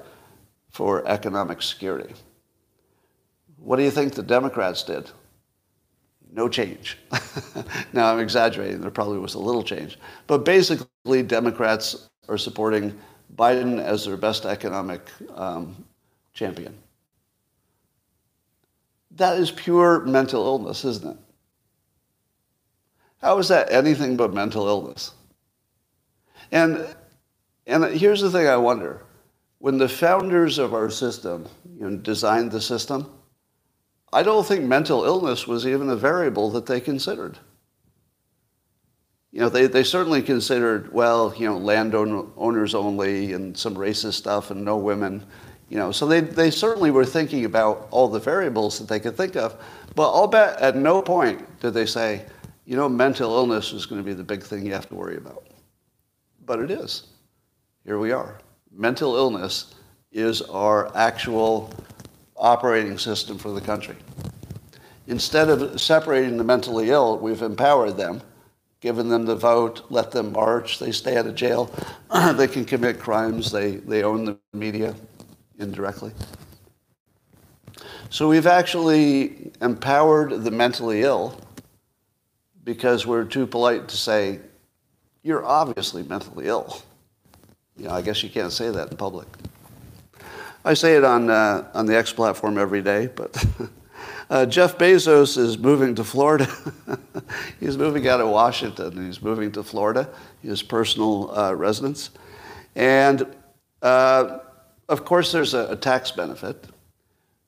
for 0.70 1.06
economic 1.06 1.60
security. 1.60 2.14
What 3.58 3.76
do 3.76 3.82
you 3.82 3.90
think 3.90 4.14
the 4.14 4.22
Democrats 4.22 4.82
did? 4.82 5.10
No 6.32 6.48
change. 6.48 6.96
now 7.92 8.10
I'm 8.10 8.20
exaggerating. 8.20 8.80
There 8.80 8.90
probably 8.90 9.18
was 9.18 9.34
a 9.34 9.38
little 9.38 9.62
change, 9.62 9.98
but 10.26 10.38
basically, 10.44 11.22
Democrats 11.22 12.08
are 12.28 12.38
supporting 12.38 12.98
Biden 13.36 13.78
as 13.82 14.06
their 14.06 14.16
best 14.16 14.46
economic 14.46 15.10
um, 15.34 15.84
champion. 16.32 16.74
That 19.10 19.38
is 19.38 19.50
pure 19.50 20.00
mental 20.06 20.46
illness, 20.46 20.84
isn't 20.86 21.10
it? 21.10 21.16
How 23.20 23.38
is 23.38 23.48
that 23.48 23.70
anything 23.70 24.16
but 24.16 24.32
mental 24.32 24.66
illness? 24.66 25.12
And, 26.50 26.86
and 27.66 27.84
here's 27.84 28.20
the 28.20 28.30
thing 28.30 28.46
I 28.46 28.56
wonder. 28.56 29.02
When 29.58 29.76
the 29.76 29.88
founders 29.88 30.58
of 30.58 30.72
our 30.72 30.88
system 30.88 31.46
you 31.78 31.88
know, 31.88 31.96
designed 31.98 32.50
the 32.50 32.60
system, 32.60 33.10
I 34.12 34.22
don't 34.22 34.46
think 34.46 34.64
mental 34.64 35.04
illness 35.04 35.46
was 35.46 35.66
even 35.66 35.90
a 35.90 35.96
variable 35.96 36.50
that 36.52 36.66
they 36.66 36.80
considered. 36.80 37.38
You 39.32 39.40
know, 39.40 39.48
they, 39.48 39.66
they 39.66 39.84
certainly 39.84 40.22
considered, 40.22 40.92
well, 40.92 41.32
you 41.36 41.46
know, 41.46 41.58
landowners 41.58 42.74
only 42.74 43.32
and 43.32 43.56
some 43.56 43.76
racist 43.76 44.14
stuff 44.14 44.50
and 44.50 44.64
no 44.64 44.76
women. 44.76 45.24
You 45.68 45.76
know, 45.76 45.92
so 45.92 46.06
they, 46.06 46.20
they 46.20 46.50
certainly 46.50 46.90
were 46.90 47.04
thinking 47.04 47.44
about 47.44 47.86
all 47.92 48.08
the 48.08 48.18
variables 48.18 48.80
that 48.80 48.88
they 48.88 48.98
could 48.98 49.16
think 49.16 49.36
of. 49.36 49.54
But 49.94 50.10
I'll 50.10 50.26
bet 50.26 50.58
at 50.58 50.74
no 50.74 51.00
point 51.00 51.60
did 51.60 51.74
they 51.74 51.86
say, 51.86 52.24
you 52.70 52.76
know, 52.76 52.88
mental 52.88 53.34
illness 53.34 53.72
is 53.72 53.84
going 53.84 54.00
to 54.00 54.06
be 54.06 54.14
the 54.14 54.22
big 54.22 54.44
thing 54.44 54.64
you 54.64 54.72
have 54.72 54.88
to 54.88 54.94
worry 54.94 55.16
about. 55.16 55.44
But 56.46 56.60
it 56.60 56.70
is. 56.70 57.08
Here 57.84 57.98
we 57.98 58.12
are. 58.12 58.38
Mental 58.70 59.16
illness 59.16 59.74
is 60.12 60.40
our 60.42 60.96
actual 60.96 61.74
operating 62.36 62.96
system 62.96 63.38
for 63.38 63.50
the 63.50 63.60
country. 63.60 63.96
Instead 65.08 65.48
of 65.48 65.80
separating 65.80 66.36
the 66.36 66.44
mentally 66.44 66.90
ill, 66.90 67.18
we've 67.18 67.42
empowered 67.42 67.96
them, 67.96 68.22
given 68.78 69.08
them 69.08 69.24
the 69.24 69.34
vote, 69.34 69.82
let 69.90 70.12
them 70.12 70.30
march, 70.30 70.78
they 70.78 70.92
stay 70.92 71.16
out 71.16 71.26
of 71.26 71.34
jail, 71.34 71.74
they 72.36 72.46
can 72.46 72.64
commit 72.64 73.00
crimes, 73.00 73.50
they, 73.50 73.78
they 73.78 74.04
own 74.04 74.24
the 74.24 74.38
media 74.52 74.94
indirectly. 75.58 76.12
So 78.10 78.28
we've 78.28 78.46
actually 78.46 79.50
empowered 79.60 80.44
the 80.44 80.52
mentally 80.52 81.02
ill 81.02 81.36
because 82.64 83.06
we're 83.06 83.24
too 83.24 83.46
polite 83.46 83.88
to 83.88 83.96
say, 83.96 84.40
you're 85.22 85.44
obviously 85.44 86.02
mentally 86.02 86.46
ill. 86.46 86.82
You 87.76 87.88
know, 87.88 87.92
I 87.92 88.02
guess 88.02 88.22
you 88.22 88.30
can't 88.30 88.52
say 88.52 88.70
that 88.70 88.90
in 88.90 88.96
public. 88.96 89.28
I 90.64 90.74
say 90.74 90.96
it 90.96 91.04
on, 91.04 91.30
uh, 91.30 91.70
on 91.72 91.86
the 91.86 91.96
X 91.96 92.12
platform 92.12 92.58
every 92.58 92.82
day, 92.82 93.08
but 93.14 93.44
uh, 94.30 94.46
Jeff 94.46 94.76
Bezos 94.76 95.38
is 95.38 95.56
moving 95.56 95.94
to 95.94 96.04
Florida. 96.04 96.46
he's 97.60 97.78
moving 97.78 98.06
out 98.08 98.20
of 98.20 98.28
Washington. 98.28 99.06
He's 99.06 99.22
moving 99.22 99.50
to 99.52 99.62
Florida, 99.62 100.08
his 100.42 100.62
personal 100.62 101.36
uh, 101.36 101.54
residence. 101.54 102.10
And 102.76 103.26
uh, 103.80 104.38
of 104.88 105.04
course, 105.04 105.32
there's 105.32 105.54
a, 105.54 105.72
a 105.72 105.76
tax 105.76 106.10
benefit. 106.10 106.66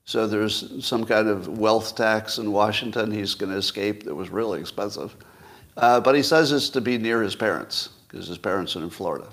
So 0.04 0.26
there's 0.26 0.84
some 0.84 1.04
kind 1.04 1.28
of 1.28 1.58
wealth 1.58 1.94
tax 1.94 2.38
in 2.38 2.52
Washington 2.52 3.10
he's 3.10 3.34
going 3.34 3.52
to 3.52 3.58
escape 3.58 4.02
that 4.04 4.14
was 4.14 4.30
really 4.30 4.60
expensive. 4.60 5.14
Uh, 5.76 6.00
but 6.00 6.14
he 6.14 6.22
says 6.22 6.52
it's 6.52 6.68
to 6.70 6.80
be 6.80 6.98
near 6.98 7.22
his 7.22 7.36
parents 7.36 7.90
because 8.08 8.26
his 8.26 8.38
parents 8.38 8.76
are 8.76 8.82
in 8.82 8.90
Florida. 8.90 9.28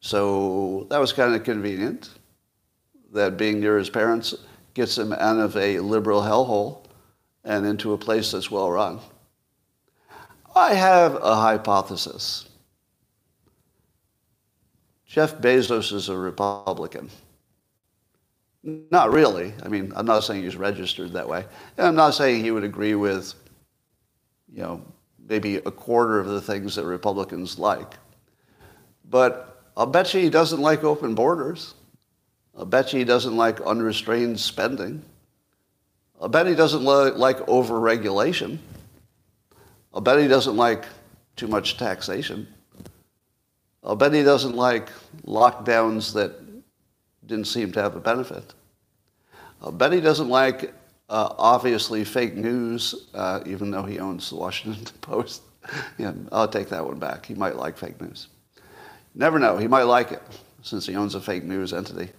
So 0.00 0.86
that 0.90 0.98
was 0.98 1.12
kind 1.12 1.34
of 1.34 1.42
convenient 1.42 2.10
that 3.12 3.36
being 3.36 3.60
near 3.60 3.78
his 3.78 3.90
parents 3.90 4.34
gets 4.74 4.96
him 4.96 5.12
out 5.12 5.38
of 5.38 5.56
a 5.56 5.80
liberal 5.80 6.20
hellhole 6.20 6.84
and 7.44 7.66
into 7.66 7.94
a 7.94 7.98
place 7.98 8.30
that's 8.30 8.50
well 8.50 8.70
run. 8.70 9.00
I 10.54 10.74
have 10.74 11.16
a 11.16 11.34
hypothesis. 11.34 12.48
Jeff 15.06 15.38
Bezos 15.38 15.92
is 15.92 16.08
a 16.08 16.16
Republican. 16.16 17.10
Not 18.62 19.12
really. 19.12 19.54
I 19.62 19.68
mean, 19.68 19.92
I'm 19.94 20.06
not 20.06 20.24
saying 20.24 20.42
he's 20.42 20.56
registered 20.56 21.12
that 21.12 21.28
way. 21.28 21.44
And 21.76 21.86
I'm 21.86 21.94
not 21.94 22.14
saying 22.14 22.42
he 22.42 22.50
would 22.50 22.64
agree 22.64 22.94
with, 22.94 23.34
you 24.52 24.62
know, 24.62 24.82
maybe 25.28 25.56
a 25.56 25.70
quarter 25.70 26.18
of 26.18 26.26
the 26.26 26.40
things 26.40 26.74
that 26.76 26.84
Republicans 26.84 27.58
like. 27.58 27.94
But 29.08 29.62
I'll 29.76 29.86
bet 29.86 30.12
you 30.12 30.20
he 30.20 30.30
doesn't 30.30 30.60
like 30.60 30.82
open 30.84 31.14
borders. 31.14 31.74
I'll 32.56 32.64
bet 32.64 32.92
you 32.92 32.98
he 32.98 33.04
doesn't 33.04 33.36
like 33.36 33.60
unrestrained 33.60 34.40
spending. 34.40 35.02
I'll 36.20 36.28
bet 36.28 36.48
he 36.48 36.54
doesn't 36.56 36.84
li- 36.84 37.12
like 37.12 37.38
overregulation. 37.46 38.58
I'll 39.94 40.00
bet 40.00 40.18
he 40.18 40.26
doesn't 40.26 40.56
like 40.56 40.84
too 41.36 41.46
much 41.46 41.76
taxation. 41.76 42.48
I'll 43.84 43.94
bet 43.94 44.12
he 44.12 44.24
doesn't 44.24 44.56
like 44.56 44.88
lockdowns 45.24 46.12
that 46.14 46.47
didn't 47.28 47.46
seem 47.46 47.70
to 47.72 47.82
have 47.82 47.94
a 47.94 48.00
benefit. 48.00 48.54
I'll 49.62 49.70
doesn't 50.00 50.28
like 50.28 50.72
uh, 51.08 51.34
obviously 51.38 52.04
fake 52.04 52.34
news, 52.34 53.08
uh, 53.14 53.40
even 53.46 53.70
though 53.70 53.84
he 53.84 53.98
owns 53.98 54.30
the 54.30 54.36
Washington 54.36 54.84
Post. 55.00 55.42
yeah, 55.98 56.12
I'll 56.32 56.48
take 56.48 56.68
that 56.70 56.84
one 56.84 56.98
back. 56.98 57.26
He 57.26 57.34
might 57.34 57.56
like 57.56 57.76
fake 57.76 58.00
news. 58.00 58.28
Never 59.14 59.38
know. 59.38 59.56
He 59.58 59.68
might 59.68 59.84
like 59.84 60.12
it 60.12 60.22
since 60.62 60.86
he 60.86 60.96
owns 60.96 61.14
a 61.14 61.20
fake 61.20 61.44
news 61.44 61.72
entity. 61.72 62.10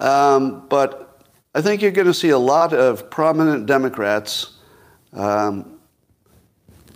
Um, 0.00 0.66
but 0.68 1.22
I 1.54 1.62
think 1.62 1.82
you're 1.82 1.92
going 1.92 2.06
to 2.06 2.14
see 2.14 2.30
a 2.30 2.38
lot 2.38 2.72
of 2.72 3.10
prominent 3.10 3.66
Democrats 3.66 4.58
um, 5.12 5.78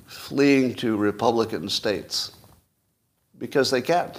fleeing 0.06 0.74
to 0.76 0.96
Republican 0.96 1.68
states 1.68 2.32
because 3.38 3.70
they 3.70 3.82
can. 3.82 4.12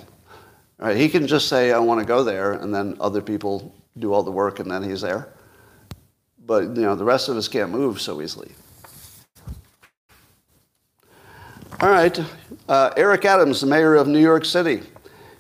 Right, 0.80 0.96
he 0.96 1.10
can 1.10 1.28
just 1.28 1.50
say, 1.50 1.74
I 1.74 1.80
want 1.80 2.00
to 2.00 2.06
go 2.06 2.24
there, 2.24 2.54
and 2.54 2.74
then 2.74 2.96
other 3.02 3.22
people 3.22 3.76
do 3.98 4.14
all 4.14 4.24
the 4.24 4.32
work, 4.32 4.60
and 4.60 4.72
then 4.72 4.82
he's 4.82 5.02
there. 5.02 5.28
But 6.46 6.64
you 6.64 6.84
know, 6.84 6.96
the 6.96 7.04
rest 7.04 7.28
of 7.28 7.36
us 7.36 7.50
can't 7.50 7.70
move 7.70 8.00
so 8.00 8.22
easily. 8.22 8.52
All 11.82 11.90
right, 11.90 12.18
uh, 12.70 12.92
Eric 12.96 13.26
Adams, 13.26 13.60
the 13.60 13.68
mayor 13.68 13.96
of 13.96 14.08
New 14.08 14.20
York 14.20 14.46
City. 14.46 14.82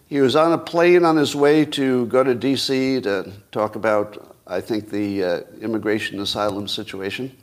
He 0.07 0.19
was 0.19 0.35
on 0.35 0.51
a 0.51 0.57
plane 0.57 1.05
on 1.05 1.15
his 1.15 1.35
way 1.35 1.63
to 1.65 2.05
go 2.07 2.23
to 2.23 2.35
D.C. 2.35 2.99
to 3.01 3.31
talk 3.51 3.75
about, 3.75 4.35
I 4.45 4.59
think, 4.59 4.89
the 4.89 5.23
uh, 5.23 5.41
immigration 5.61 6.19
asylum 6.19 6.67
situation. 6.67 7.35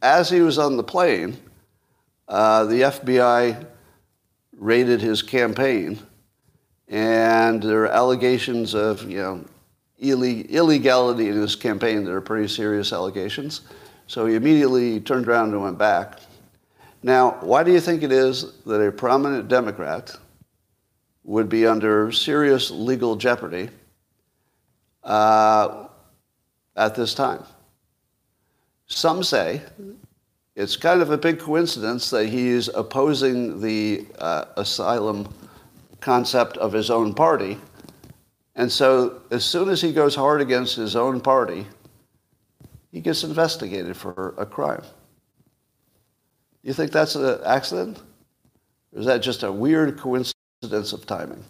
As 0.00 0.30
he 0.30 0.40
was 0.40 0.58
on 0.58 0.76
the 0.76 0.82
plane, 0.82 1.36
uh, 2.28 2.64
the 2.64 2.82
FBI 2.82 3.66
raided 4.56 5.00
his 5.00 5.22
campaign, 5.22 5.98
and 6.88 7.62
there 7.62 7.82
are 7.82 7.88
allegations 7.88 8.74
of, 8.74 9.08
you 9.08 9.18
know, 9.18 9.44
illegality 10.00 11.28
in 11.28 11.34
his 11.34 11.56
campaign 11.56 12.04
that 12.04 12.12
are 12.12 12.20
pretty 12.20 12.48
serious 12.48 12.92
allegations. 12.92 13.62
So 14.06 14.26
he 14.26 14.36
immediately 14.36 15.00
turned 15.00 15.28
around 15.28 15.52
and 15.52 15.62
went 15.62 15.76
back. 15.76 16.20
Now, 17.02 17.36
why 17.40 17.62
do 17.62 17.72
you 17.72 17.80
think 17.80 18.02
it 18.02 18.12
is 18.12 18.52
that 18.64 18.80
a 18.80 18.90
prominent 18.90 19.48
Democrat 19.48 20.16
would 21.24 21.48
be 21.48 21.66
under 21.66 22.10
serious 22.10 22.70
legal 22.70 23.16
jeopardy 23.16 23.68
uh, 25.04 25.88
at 26.76 26.94
this 26.94 27.12
time? 27.12 27.42
Some 28.86 29.22
say 29.22 29.60
it's 30.56 30.76
kind 30.76 31.02
of 31.02 31.10
a 31.10 31.18
big 31.18 31.38
coincidence 31.38 32.08
that 32.10 32.26
he's 32.26 32.68
opposing 32.68 33.60
the 33.60 34.06
uh, 34.18 34.46
asylum 34.56 35.28
concept 36.00 36.56
of 36.56 36.72
his 36.72 36.90
own 36.90 37.14
party. 37.14 37.58
And 38.54 38.70
so, 38.70 39.22
as 39.30 39.44
soon 39.44 39.68
as 39.68 39.80
he 39.80 39.92
goes 39.92 40.14
hard 40.14 40.40
against 40.40 40.76
his 40.76 40.96
own 40.96 41.20
party, 41.20 41.66
he 42.90 43.00
gets 43.00 43.22
investigated 43.22 43.96
for 43.96 44.34
a 44.38 44.46
crime. 44.46 44.82
You 46.62 46.72
think 46.72 46.90
that's 46.90 47.14
an 47.14 47.40
accident? 47.44 48.02
Or 48.92 49.00
is 49.00 49.06
that 49.06 49.18
just 49.22 49.42
a 49.42 49.52
weird 49.52 49.96
coincidence 49.98 50.92
of 50.92 51.06
timing? 51.06 51.44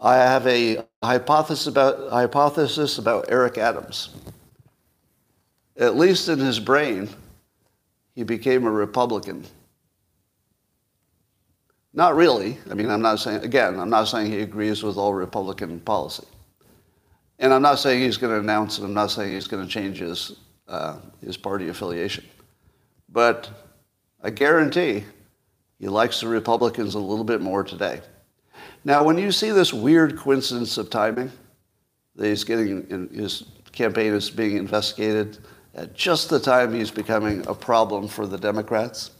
I 0.00 0.16
have 0.16 0.46
a 0.46 0.84
hypothesis 1.02 1.66
about, 1.66 2.10
hypothesis 2.10 2.98
about 2.98 3.26
Eric 3.28 3.58
Adams. 3.58 4.10
At 5.76 5.96
least 5.96 6.28
in 6.28 6.38
his 6.38 6.60
brain, 6.60 7.08
he 8.14 8.22
became 8.22 8.66
a 8.66 8.70
Republican. 8.70 9.44
Not 11.94 12.16
really. 12.16 12.58
I 12.68 12.74
mean, 12.74 12.90
I'm 12.90 13.02
not 13.02 13.20
saying, 13.20 13.44
again, 13.44 13.78
I'm 13.78 13.88
not 13.88 14.04
saying 14.04 14.30
he 14.30 14.40
agrees 14.40 14.82
with 14.82 14.96
all 14.96 15.14
Republican 15.14 15.78
policy. 15.80 16.26
And 17.38 17.54
I'm 17.54 17.62
not 17.62 17.78
saying 17.78 18.02
he's 18.02 18.16
going 18.16 18.32
to 18.32 18.40
announce 18.40 18.78
it. 18.78 18.84
I'm 18.84 18.94
not 18.94 19.12
saying 19.12 19.32
he's 19.32 19.46
going 19.46 19.64
to 19.64 19.72
change 19.72 19.98
his, 19.98 20.36
uh, 20.66 20.98
his 21.24 21.36
party 21.36 21.68
affiliation. 21.68 22.24
But 23.08 23.48
I 24.22 24.30
guarantee 24.30 25.04
he 25.78 25.86
likes 25.86 26.20
the 26.20 26.26
Republicans 26.26 26.96
a 26.96 26.98
little 26.98 27.24
bit 27.24 27.40
more 27.40 27.62
today. 27.62 28.00
Now, 28.84 29.04
when 29.04 29.16
you 29.16 29.30
see 29.30 29.52
this 29.52 29.72
weird 29.72 30.18
coincidence 30.18 30.76
of 30.78 30.90
timing, 30.90 31.30
that 32.16 32.26
he's 32.26 32.44
getting, 32.44 32.86
in, 32.90 33.08
his 33.08 33.44
campaign 33.72 34.12
is 34.14 34.30
being 34.30 34.56
investigated 34.56 35.38
at 35.74 35.94
just 35.94 36.28
the 36.28 36.40
time 36.40 36.74
he's 36.74 36.90
becoming 36.90 37.46
a 37.46 37.54
problem 37.54 38.08
for 38.08 38.26
the 38.26 38.38
Democrats, 38.38 39.10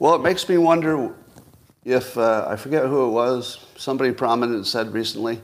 well, 0.00 0.14
it 0.14 0.22
makes 0.22 0.48
me 0.48 0.56
wonder 0.56 1.14
if, 1.84 2.16
uh, 2.16 2.46
I 2.48 2.56
forget 2.56 2.86
who 2.86 3.06
it 3.06 3.10
was, 3.10 3.66
somebody 3.76 4.12
prominent 4.12 4.66
said 4.66 4.94
recently 4.94 5.42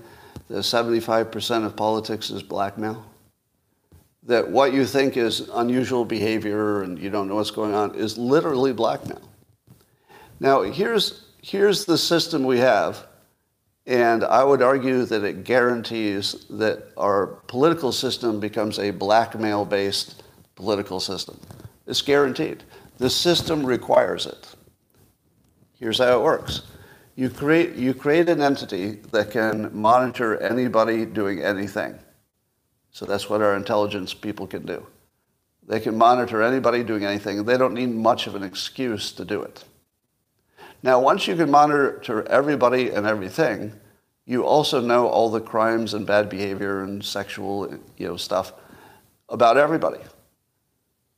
that 0.49 0.61
75% 0.61 1.67
of 1.67 1.77
politics 1.77 2.31
is 2.31 2.43
blackmail. 2.43 3.05
That 4.23 4.51
what 4.51 4.73
you 4.73 4.87
think 4.87 5.19
is 5.19 5.51
unusual 5.53 6.07
behavior 6.07 6.83
and 6.83 6.99
you 6.99 7.11
don't 7.11 7.29
know 7.29 7.35
what's 7.35 7.51
going 7.51 7.75
on 7.75 7.95
is 7.97 8.17
literally 8.17 8.73
blackmail. 8.73 9.21
Now, 10.41 10.63
here's, 10.63 11.27
here's 11.43 11.85
the 11.85 11.99
system 11.99 12.43
we 12.43 12.59
have, 12.59 13.07
and 13.87 14.25
I 14.25 14.43
would 14.43 14.63
argue 14.63 15.05
that 15.05 15.23
it 15.23 15.45
guarantees 15.45 16.47
that 16.49 16.93
our 16.97 17.27
political 17.47 17.93
system 17.93 18.41
becomes 18.41 18.79
a 18.79 18.91
blackmail 18.91 19.67
based 19.67 20.23
political 20.55 20.99
system. 20.99 21.39
It's 21.87 22.01
guaranteed. 22.01 22.65
The 22.99 23.11
system 23.11 23.65
requires 23.65 24.27
it. 24.27 24.55
Here's 25.79 25.99
how 25.99 26.19
it 26.19 26.23
works. 26.23 26.63
You 27.15 27.31
create, 27.31 27.77
you 27.77 27.95
create 27.95 28.29
an 28.29 28.43
entity 28.43 29.01
that 29.13 29.31
can 29.31 29.71
monitor 29.75 30.37
anybody 30.39 31.05
doing 31.07 31.43
anything. 31.43 31.99
So 32.91 33.05
that's 33.05 33.29
what 33.29 33.43
our 33.43 33.57
intelligence 33.57 34.15
people 34.15 34.47
can 34.47 34.65
do. 34.65 34.87
They 35.67 35.81
can 35.81 35.99
monitor 35.99 36.43
anybody 36.43 36.85
doing 36.85 37.05
anything. 37.05 37.45
They 37.45 37.59
don't 37.59 37.75
need 37.75 37.91
much 37.91 38.27
of 38.27 38.35
an 38.35 38.43
excuse 38.43 39.13
to 39.13 39.25
do 39.25 39.43
it. 39.43 39.65
Now, 40.83 41.01
once 41.01 41.27
you 41.27 41.37
can 41.37 41.51
monitor 41.51 42.27
everybody 42.29 42.91
and 42.91 43.07
everything, 43.07 43.73
you 44.25 44.45
also 44.45 44.81
know 44.81 45.09
all 45.09 45.31
the 45.31 45.41
crimes 45.41 45.95
and 45.95 46.07
bad 46.07 46.29
behavior 46.29 46.83
and 46.83 47.05
sexual 47.05 47.69
you 47.97 48.09
know, 48.09 48.17
stuff 48.17 48.53
about 49.29 49.57
everybody. 49.57 50.01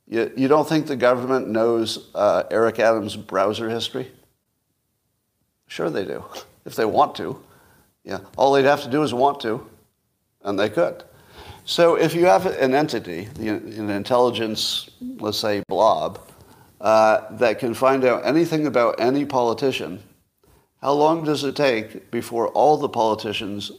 You, 0.09 0.31
you 0.35 0.47
don't 0.47 0.67
think 0.67 0.87
the 0.87 0.95
government 0.95 1.47
knows 1.47 2.09
uh, 2.15 2.43
Eric 2.49 2.79
Adams' 2.79 3.15
browser 3.15 3.69
history? 3.69 4.11
Sure 5.67 5.89
they 5.89 6.03
do, 6.03 6.25
if 6.65 6.75
they 6.75 6.85
want 6.85 7.15
to. 7.15 7.41
Yeah, 8.03 8.19
all 8.35 8.51
they'd 8.51 8.65
have 8.65 8.83
to 8.83 8.89
do 8.89 9.03
is 9.03 9.13
want 9.13 9.39
to, 9.41 9.65
and 10.41 10.59
they 10.59 10.69
could. 10.69 11.03
So 11.65 11.93
if 11.95 12.15
you 12.15 12.25
have 12.25 12.47
an 12.47 12.73
entity, 12.73 13.27
an 13.37 13.91
intelligence, 13.91 14.89
let's 15.19 15.37
say 15.37 15.61
blob, 15.67 16.19
uh, 16.81 17.29
that 17.35 17.59
can 17.59 17.75
find 17.75 18.03
out 18.03 18.25
anything 18.25 18.65
about 18.65 18.99
any 18.99 19.25
politician, 19.25 20.01
how 20.81 20.93
long 20.93 21.23
does 21.23 21.43
it 21.43 21.55
take 21.55 22.09
before 22.09 22.47
all 22.49 22.77
the 22.77 22.89
politicians 22.89 23.71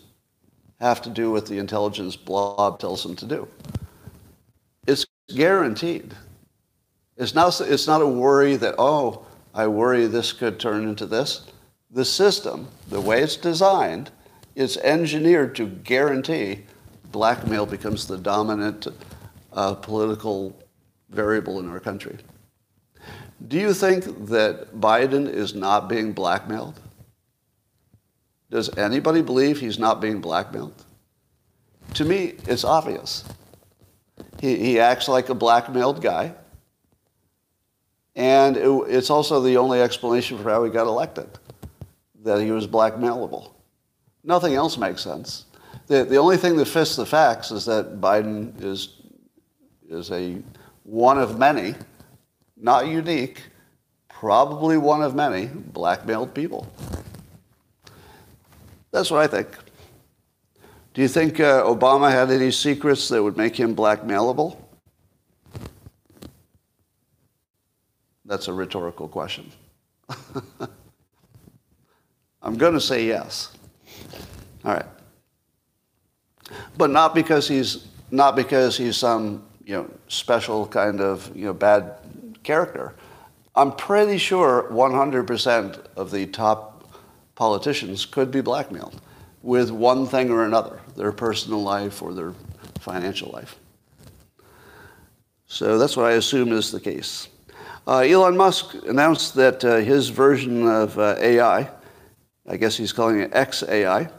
have 0.79 1.03
to 1.03 1.11
do 1.11 1.33
what 1.33 1.47
the 1.47 1.59
intelligence 1.59 2.15
blob 2.15 2.79
tells 2.79 3.03
them 3.03 3.17
to 3.17 3.27
do? 3.27 3.49
Guaranteed. 5.35 6.15
It's 7.17 7.35
not, 7.35 7.61
it's 7.61 7.87
not 7.87 8.03
a 8.03 8.07
worry 8.07 8.57
that, 8.57 8.75
oh, 8.79 9.27
I 9.55 9.67
worry 9.67 10.07
this 10.07 10.33
could 10.33 10.59
turn 10.59 10.89
into 10.89 11.07
this. 11.07 11.47
The 11.91 12.05
system, 12.05 12.69
the 12.89 13.01
way 13.01 13.23
it's 13.23 13.37
designed, 13.37 14.11
is 14.55 14.77
engineered 14.79 15.55
to 15.57 15.67
guarantee 15.67 16.65
blackmail 17.13 17.67
becomes 17.67 18.07
the 18.07 18.17
dominant 18.17 18.87
uh, 19.53 19.75
political 19.75 20.57
variable 21.11 21.59
in 21.59 21.69
our 21.69 21.81
country. 21.81 22.17
Do 23.49 23.59
you 23.59 23.75
think 23.75 24.05
that 24.27 24.75
Biden 24.77 25.29
is 25.29 25.55
not 25.55 25.89
being 25.89 26.13
blackmailed? 26.13 26.79
Does 28.51 28.77
anybody 28.77 29.23
believe 29.23 29.61
he's 29.61 29.79
not 29.79 30.01
being 30.01 30.21
blackmailed? 30.21 30.75
To 31.95 32.05
me, 32.05 32.35
it's 32.47 32.65
obvious. 32.65 33.25
He, 34.41 34.57
he 34.57 34.81
acts 34.81 35.07
like 35.07 35.29
a 35.29 35.35
blackmailed 35.35 36.01
guy. 36.01 36.35
And 38.17 38.57
it, 38.57 38.69
it's 38.89 39.11
also 39.11 39.41
the 39.41 39.57
only 39.57 39.81
explanation 39.81 40.39
for 40.39 40.51
how 40.51 40.65
he 40.65 40.71
got 40.71 40.87
elected, 40.87 41.29
that 42.25 42.41
he 42.41 42.51
was 42.51 42.67
blackmailable. 42.67 43.53
Nothing 44.25 44.55
else 44.55 44.77
makes 44.77 45.03
sense. 45.03 45.45
The, 45.87 46.05
the 46.05 46.17
only 46.17 46.37
thing 46.37 46.57
that 46.57 46.67
fits 46.67 46.97
the 46.97 47.07
facts 47.07 47.51
is 47.51 47.65
that 47.67 48.01
Biden 48.01 48.63
is, 48.63 48.97
is 49.89 50.11
a 50.11 50.43
one 50.85 51.19
of 51.19 51.39
many, 51.39 51.75
not 52.57 52.87
unique, 52.89 53.43
probably 54.09 54.77
one 54.77 55.03
of 55.03 55.15
many 55.15 55.47
blackmailed 55.47 56.35
people. 56.35 56.71
That's 58.91 59.11
what 59.11 59.21
I 59.23 59.27
think. 59.27 59.49
Do 60.93 61.03
you 61.03 61.09
think 61.09 61.39
uh, 61.39 61.63
Obama 61.63 62.11
had 62.11 62.31
any 62.31 62.51
secrets 62.51 63.09
that 63.09 63.23
would 63.23 63.37
make 63.37 63.55
him 63.55 63.77
blackmailable? 63.77 64.57
That's 68.25 68.49
a 68.49 68.53
rhetorical 68.53 69.07
question. 69.07 69.53
I'm 72.43 72.57
going 72.57 72.75
to 72.75 72.81
say 72.81 73.07
yes. 73.07 73.53
All 74.65 74.73
right. 74.75 74.87
But 76.77 76.91
not 76.91 77.15
because 77.15 77.47
he's 77.47 77.87
not 78.11 78.35
because 78.35 78.77
he's 78.77 78.97
some 78.97 79.45
you 79.65 79.75
know 79.77 79.89
special 80.09 80.67
kind 80.67 81.01
of 81.01 81.31
you 81.37 81.45
know 81.45 81.55
bad 81.55 81.95
character. 82.43 82.95
I'm 83.55 83.73
pretty 83.73 84.19
sure 84.19 84.69
100% 84.71 85.87
of 85.97 86.11
the 86.11 86.27
top 86.27 86.89
politicians 87.35 88.07
could 88.07 88.31
be 88.31 88.41
blackmailed 88.41 89.01
with 89.43 89.71
one 89.71 90.07
thing 90.07 90.31
or 90.31 90.45
another, 90.45 90.81
their 90.97 91.13
personal 91.13 91.63
life 91.63 92.03
or 92.03 92.13
their 92.13 92.35
financial 92.81 93.31
life. 93.31 93.57
So 95.47 95.79
that's 95.79 95.97
what 95.97 96.07
I 96.07 96.13
assume 96.13 96.53
is 96.53 96.71
the 96.71 96.81
case. 96.81 97.29
Uh, 97.87 97.99
Elon 98.01 98.37
Musk 98.37 98.75
announced 98.87 99.35
that 99.35 99.65
uh, 99.65 99.77
his 99.77 100.09
version 100.11 100.67
of 100.67 100.99
uh, 100.99 101.17
AI, 101.19 101.69
I 102.47 102.57
guess 102.57 102.77
he's 102.77 102.93
calling 102.93 103.21
it 103.21 103.33
xAI, 103.33 104.11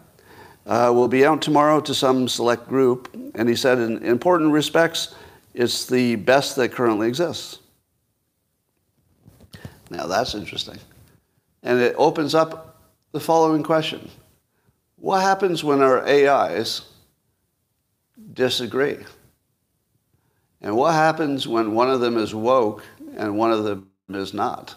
uh, 0.66 0.92
will 0.94 1.08
be 1.08 1.26
out 1.26 1.42
tomorrow 1.42 1.80
to 1.82 1.94
some 1.94 2.28
select 2.28 2.68
group. 2.68 3.16
And 3.36 3.48
he 3.48 3.56
said, 3.56 3.80
in 3.80 4.04
important 4.04 4.52
respects, 4.52 5.16
it's 5.54 5.86
the 5.86 6.16
best 6.16 6.56
that 6.58 6.72
currently 6.72 7.08
exists. 7.08 7.60
Now 9.90 10.08
that's 10.08 10.36
interesting. 10.36 10.80
And 11.64 11.80
it 11.80 11.96
opens 11.98 12.34
up 12.34 12.82
the 13.12 13.20
following 13.20 13.62
question 13.62 14.10
What 15.02 15.24
happens 15.24 15.64
when 15.64 15.82
our 15.82 16.08
AIs 16.08 16.84
disagree? 18.34 19.00
And 20.62 20.78
what 20.78 20.94
happens 20.94 21.48
when 21.48 21.74
one 21.74 21.90
of 21.90 22.02
them 22.02 22.18
is 22.18 22.36
woke 22.36 22.86
and 23.18 23.36
one 23.36 23.52
of 23.52 23.64
them 23.64 23.90
is 24.10 24.36
not? 24.36 24.76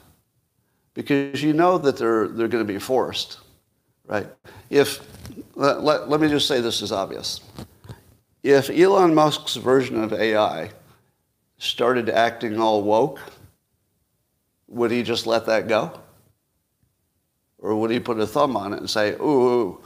Because 0.95 1.43
you 1.43 1.53
know 1.53 1.77
that 1.77 1.99
they're, 1.99 2.29
they're 2.29 2.49
going 2.49 2.67
to 2.67 2.73
be 2.73 2.79
forced, 2.79 3.41
right? 4.07 4.27
If, 4.71 5.07
let, 5.57 5.83
let, 5.83 6.09
let 6.09 6.23
me 6.23 6.29
just 6.29 6.49
say 6.49 6.63
this 6.63 6.81
is 6.81 6.91
obvious. 6.91 7.43
If 8.43 8.71
Elon 8.71 9.15
Musk's 9.15 9.57
version 9.57 10.03
of 10.03 10.15
AI 10.15 10.71
started 11.59 12.09
acting 12.09 12.59
all 12.59 12.83
woke, 12.83 13.21
would 14.69 14.91
he 14.91 15.03
just 15.03 15.27
let 15.27 15.45
that 15.45 15.69
go? 15.69 16.01
Or 17.59 17.75
would 17.77 17.91
he 17.91 18.01
put 18.01 18.19
a 18.19 18.27
thumb 18.27 18.57
on 18.57 18.73
it 18.73 18.79
and 18.79 18.89
say, 18.89 19.13
ooh, 19.17 19.84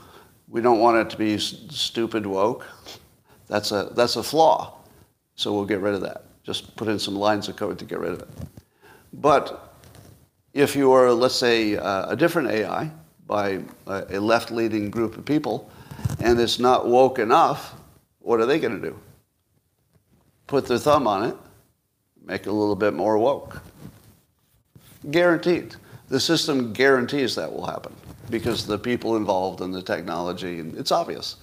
we 0.49 0.61
don't 0.61 0.79
want 0.79 0.97
it 0.97 1.09
to 1.11 1.17
be 1.17 1.37
stupid 1.37 2.25
woke? 2.25 2.65
That's 3.47 3.71
a, 3.71 3.91
that's 3.95 4.15
a 4.15 4.23
flaw. 4.23 4.77
So 5.35 5.53
we'll 5.53 5.65
get 5.65 5.79
rid 5.79 5.93
of 5.93 6.01
that. 6.01 6.25
Just 6.43 6.75
put 6.75 6.87
in 6.87 6.99
some 6.99 7.15
lines 7.15 7.47
of 7.47 7.55
code 7.55 7.77
to 7.79 7.85
get 7.85 7.99
rid 7.99 8.13
of 8.13 8.21
it. 8.21 8.29
But 9.13 9.75
if 10.53 10.75
you 10.75 10.91
are, 10.91 11.11
let's 11.11 11.35
say, 11.35 11.77
uh, 11.77 12.09
a 12.09 12.15
different 12.15 12.49
AI 12.49 12.91
by 13.27 13.61
a 13.87 14.19
left 14.19 14.49
leading 14.49 14.89
group 14.89 15.17
of 15.17 15.25
people, 15.25 15.69
and 16.19 16.39
it's 16.39 16.59
not 16.59 16.87
woke 16.87 17.19
enough, 17.19 17.75
what 18.19 18.39
are 18.39 18.45
they 18.45 18.59
going 18.59 18.81
to 18.81 18.89
do? 18.89 18.99
Put 20.47 20.65
their 20.65 20.79
thumb 20.79 21.07
on 21.07 21.25
it, 21.29 21.35
make 22.25 22.41
it 22.41 22.47
a 22.47 22.53
little 22.53 22.75
bit 22.75 22.95
more 22.95 23.17
woke. 23.19 23.61
Guaranteed. 25.11 25.75
The 26.09 26.19
system 26.19 26.73
guarantees 26.73 27.35
that 27.35 27.51
will 27.53 27.67
happen 27.67 27.93
because 28.29 28.65
the 28.65 28.77
people 28.77 29.15
involved 29.15 29.61
in 29.61 29.71
the 29.71 29.81
technology, 29.81 30.59
and 30.59 30.75
it's 30.77 30.91
obvious. 30.91 31.37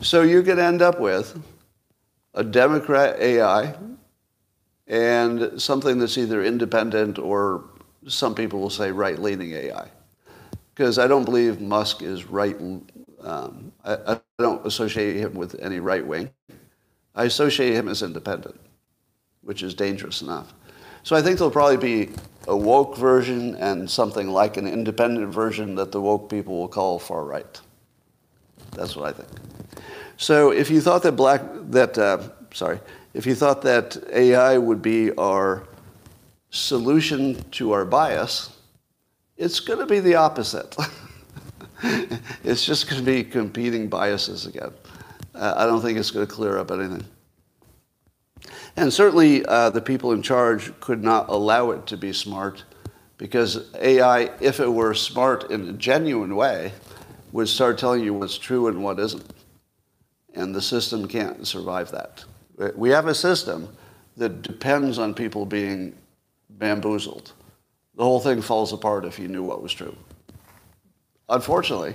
So 0.00 0.22
you 0.22 0.42
could 0.42 0.58
end 0.58 0.82
up 0.82 1.00
with 1.00 1.40
a 2.34 2.42
Democrat 2.44 3.18
AI 3.20 3.74
and 4.86 5.60
something 5.60 5.98
that's 5.98 6.18
either 6.18 6.44
independent 6.44 7.18
or 7.18 7.64
some 8.06 8.34
people 8.34 8.60
will 8.60 8.70
say 8.70 8.90
right-leaning 8.90 9.52
AI. 9.52 9.88
Because 10.74 10.98
I 10.98 11.06
don't 11.06 11.24
believe 11.24 11.60
Musk 11.60 12.02
is 12.02 12.24
right. 12.24 12.56
Um, 13.22 13.72
I, 13.84 13.94
I 14.06 14.20
don't 14.38 14.66
associate 14.66 15.16
him 15.16 15.34
with 15.34 15.58
any 15.60 15.80
right 15.80 16.04
wing. 16.04 16.30
I 17.14 17.24
associate 17.24 17.74
him 17.74 17.88
as 17.88 18.02
independent, 18.02 18.60
which 19.42 19.62
is 19.62 19.72
dangerous 19.72 20.20
enough. 20.20 20.52
So 21.04 21.14
I 21.14 21.22
think 21.22 21.38
there'll 21.38 21.50
probably 21.50 21.76
be 21.76 22.12
a 22.46 22.56
woke 22.56 22.96
version 22.96 23.56
and 23.56 23.88
something 23.88 24.28
like 24.28 24.56
an 24.56 24.66
independent 24.66 25.32
version 25.32 25.74
that 25.76 25.92
the 25.92 26.00
woke 26.00 26.28
people 26.28 26.58
will 26.58 26.68
call 26.68 26.98
far 26.98 27.24
right. 27.24 27.60
That's 28.72 28.96
what 28.96 29.06
I 29.06 29.12
think. 29.12 29.28
So 30.16 30.50
if 30.50 30.70
you 30.70 30.80
thought 30.80 31.02
that 31.02 31.12
black 31.12 31.42
that 31.70 31.98
uh, 31.98 32.28
sorry, 32.52 32.80
if 33.14 33.26
you 33.26 33.34
thought 33.34 33.62
that 33.62 33.96
AI 34.12 34.58
would 34.58 34.82
be 34.82 35.12
our 35.16 35.64
solution 36.50 37.42
to 37.52 37.72
our 37.72 37.84
bias, 37.84 38.56
it's 39.36 39.60
going 39.60 39.80
to 39.80 39.86
be 39.86 40.00
the 40.00 40.14
opposite. 40.14 40.76
it's 42.44 42.64
just 42.64 42.88
going 42.88 43.04
to 43.04 43.06
be 43.06 43.24
competing 43.24 43.88
biases 43.88 44.46
again. 44.46 44.72
Uh, 45.34 45.54
I 45.56 45.66
don't 45.66 45.82
think 45.82 45.98
it's 45.98 46.10
going 46.10 46.26
to 46.26 46.32
clear 46.32 46.58
up 46.58 46.70
anything. 46.70 47.04
And 48.76 48.92
certainly 48.92 49.44
uh, 49.46 49.70
the 49.70 49.80
people 49.80 50.12
in 50.12 50.22
charge 50.22 50.78
could 50.80 51.02
not 51.02 51.28
allow 51.28 51.70
it 51.70 51.86
to 51.86 51.96
be 51.96 52.12
smart 52.12 52.64
because 53.18 53.72
AI, 53.76 54.30
if 54.40 54.58
it 54.58 54.72
were 54.72 54.94
smart 54.94 55.50
in 55.50 55.68
a 55.68 55.72
genuine 55.72 56.34
way, 56.34 56.72
would 57.32 57.48
start 57.48 57.78
telling 57.78 58.02
you 58.02 58.14
what's 58.14 58.36
true 58.36 58.66
and 58.68 58.82
what 58.82 58.98
isn't. 58.98 59.32
And 60.34 60.54
the 60.54 60.62
system 60.62 61.06
can't 61.06 61.46
survive 61.46 61.90
that. 61.92 62.24
We 62.76 62.90
have 62.90 63.06
a 63.06 63.14
system 63.14 63.76
that 64.16 64.42
depends 64.42 64.98
on 64.98 65.14
people 65.14 65.46
being 65.46 65.94
bamboozled. 66.50 67.32
The 67.96 68.04
whole 68.04 68.20
thing 68.20 68.42
falls 68.42 68.72
apart 68.72 69.04
if 69.04 69.18
you 69.18 69.28
knew 69.28 69.42
what 69.42 69.62
was 69.62 69.72
true. 69.72 69.96
Unfortunately, 71.28 71.94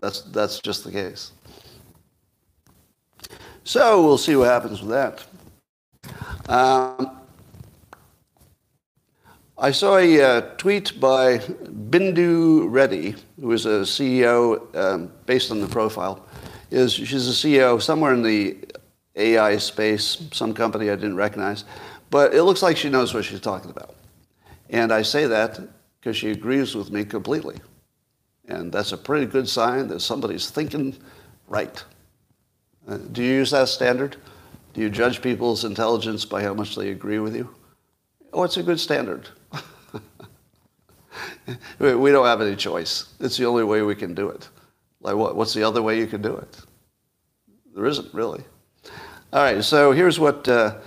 that's, 0.00 0.22
that's 0.22 0.60
just 0.60 0.84
the 0.84 0.92
case. 0.92 1.32
So 3.66 4.00
we'll 4.00 4.16
see 4.16 4.36
what 4.36 4.46
happens 4.46 4.80
with 4.80 4.90
that. 4.90 5.24
Um, 6.48 7.18
I 9.58 9.72
saw 9.72 9.96
a 9.96 10.22
uh, 10.22 10.40
tweet 10.56 11.00
by 11.00 11.38
Bindu 11.38 12.70
Reddy, 12.70 13.16
who 13.40 13.50
is 13.50 13.66
a 13.66 13.80
CEO 13.80 14.72
um, 14.76 15.10
based 15.26 15.50
on 15.50 15.60
the 15.60 15.66
profile. 15.66 16.24
Is 16.70 16.92
she's 16.92 17.26
a 17.26 17.32
CEO 17.32 17.82
somewhere 17.82 18.14
in 18.14 18.22
the 18.22 18.56
AI 19.16 19.56
space, 19.56 20.22
some 20.30 20.54
company 20.54 20.88
I 20.88 20.94
didn't 20.94 21.16
recognize, 21.16 21.64
but 22.08 22.34
it 22.34 22.44
looks 22.44 22.62
like 22.62 22.76
she 22.76 22.88
knows 22.88 23.14
what 23.14 23.24
she's 23.24 23.40
talking 23.40 23.72
about. 23.72 23.96
And 24.70 24.92
I 24.92 25.02
say 25.02 25.26
that 25.26 25.58
because 25.98 26.16
she 26.16 26.30
agrees 26.30 26.76
with 26.76 26.92
me 26.92 27.04
completely. 27.04 27.56
And 28.46 28.70
that's 28.70 28.92
a 28.92 28.96
pretty 28.96 29.26
good 29.26 29.48
sign 29.48 29.88
that 29.88 30.02
somebody's 30.02 30.50
thinking 30.50 30.96
right. 31.48 31.82
Do 33.12 33.22
you 33.22 33.32
use 33.32 33.50
that 33.50 33.68
standard? 33.68 34.16
Do 34.74 34.80
you 34.80 34.90
judge 34.90 35.22
people's 35.22 35.64
intelligence 35.64 36.24
by 36.24 36.42
how 36.42 36.54
much 36.54 36.76
they 36.76 36.90
agree 36.90 37.18
with 37.18 37.34
you? 37.34 37.54
Oh, 38.32 38.44
it's 38.44 38.58
a 38.58 38.62
good 38.62 38.78
standard. 38.78 39.28
we 41.78 42.10
don't 42.10 42.26
have 42.26 42.40
any 42.40 42.54
choice. 42.54 43.06
It's 43.18 43.36
the 43.36 43.46
only 43.46 43.64
way 43.64 43.82
we 43.82 43.94
can 43.94 44.14
do 44.14 44.28
it. 44.28 44.48
Like, 45.00 45.16
what, 45.16 45.34
what's 45.34 45.54
the 45.54 45.62
other 45.62 45.82
way 45.82 45.98
you 45.98 46.06
can 46.06 46.22
do 46.22 46.36
it? 46.36 46.60
There 47.74 47.86
isn't 47.86 48.12
really. 48.12 48.44
All 49.32 49.42
right, 49.42 49.64
so 49.64 49.92
here's 49.92 50.20
what 50.20 50.48
uh, 50.48 50.78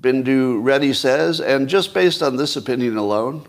Bindu 0.00 0.62
Reddy 0.62 0.92
says, 0.92 1.40
and 1.40 1.68
just 1.68 1.92
based 1.92 2.22
on 2.22 2.36
this 2.36 2.56
opinion 2.56 2.96
alone, 2.96 3.46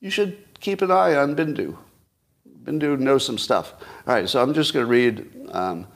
you 0.00 0.10
should 0.10 0.38
keep 0.60 0.82
an 0.82 0.90
eye 0.90 1.14
on 1.14 1.36
Bindu. 1.36 1.76
Bindu 2.64 2.98
knows 2.98 3.24
some 3.24 3.38
stuff. 3.38 3.74
All 4.06 4.14
right, 4.14 4.28
so 4.28 4.42
I'm 4.42 4.52
just 4.54 4.74
going 4.74 4.84
to 4.84 4.90
read 4.90 5.48
um, 5.52 5.86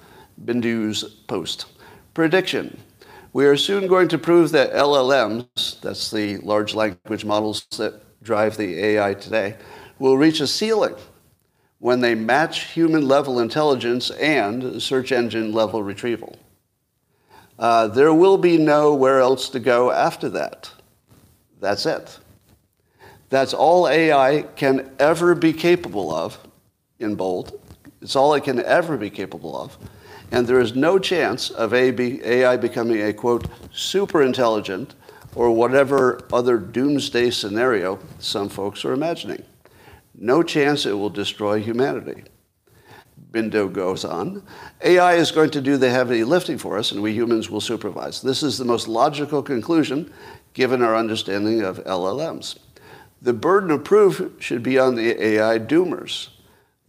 Bindu's 0.44 1.04
post. 1.04 1.66
Prediction. 2.14 2.78
We 3.32 3.46
are 3.46 3.56
soon 3.56 3.86
going 3.86 4.08
to 4.08 4.18
prove 4.18 4.50
that 4.52 4.72
LLMs, 4.72 5.80
that's 5.80 6.10
the 6.10 6.38
large 6.38 6.74
language 6.74 7.24
models 7.24 7.64
that 7.76 8.02
drive 8.22 8.56
the 8.56 8.82
AI 8.84 9.14
today, 9.14 9.56
will 9.98 10.18
reach 10.18 10.40
a 10.40 10.46
ceiling 10.46 10.96
when 11.78 12.00
they 12.00 12.14
match 12.14 12.72
human 12.72 13.06
level 13.06 13.38
intelligence 13.40 14.10
and 14.10 14.82
search 14.82 15.12
engine 15.12 15.52
level 15.52 15.82
retrieval. 15.82 16.36
Uh, 17.58 17.86
there 17.86 18.12
will 18.12 18.38
be 18.38 18.56
nowhere 18.56 19.20
else 19.20 19.48
to 19.50 19.60
go 19.60 19.90
after 19.90 20.28
that. 20.30 20.70
That's 21.60 21.86
it. 21.86 22.18
That's 23.28 23.54
all 23.54 23.86
AI 23.86 24.42
can 24.56 24.90
ever 24.98 25.34
be 25.34 25.52
capable 25.52 26.12
of, 26.12 26.38
in 26.98 27.14
bold. 27.14 27.60
It's 28.02 28.16
all 28.16 28.34
it 28.34 28.44
can 28.44 28.60
ever 28.60 28.96
be 28.96 29.10
capable 29.10 29.56
of. 29.56 29.78
And 30.32 30.46
there 30.46 30.60
is 30.60 30.74
no 30.74 30.98
chance 30.98 31.50
of 31.50 31.74
AI 31.74 32.56
becoming 32.56 33.02
a, 33.02 33.12
quote, 33.12 33.46
super 33.72 34.22
intelligent 34.22 34.94
or 35.34 35.50
whatever 35.50 36.20
other 36.32 36.58
doomsday 36.58 37.30
scenario 37.30 37.98
some 38.18 38.48
folks 38.48 38.84
are 38.84 38.92
imagining. 38.92 39.42
No 40.14 40.42
chance 40.42 40.86
it 40.86 40.92
will 40.92 41.10
destroy 41.10 41.60
humanity. 41.60 42.24
Bindu 43.32 43.72
goes 43.72 44.04
on. 44.04 44.42
AI 44.82 45.14
is 45.14 45.30
going 45.30 45.50
to 45.50 45.60
do 45.60 45.76
the 45.76 45.90
heavy 45.90 46.24
lifting 46.24 46.58
for 46.58 46.78
us, 46.78 46.90
and 46.90 47.00
we 47.00 47.12
humans 47.12 47.48
will 47.48 47.60
supervise. 47.60 48.20
This 48.20 48.42
is 48.42 48.58
the 48.58 48.64
most 48.64 48.88
logical 48.88 49.42
conclusion 49.42 50.12
given 50.52 50.82
our 50.82 50.96
understanding 50.96 51.62
of 51.62 51.78
LLMs. 51.84 52.58
The 53.22 53.32
burden 53.32 53.70
of 53.70 53.84
proof 53.84 54.32
should 54.40 54.62
be 54.62 54.78
on 54.78 54.94
the 54.96 55.22
AI 55.22 55.58
doomers. 55.58 56.28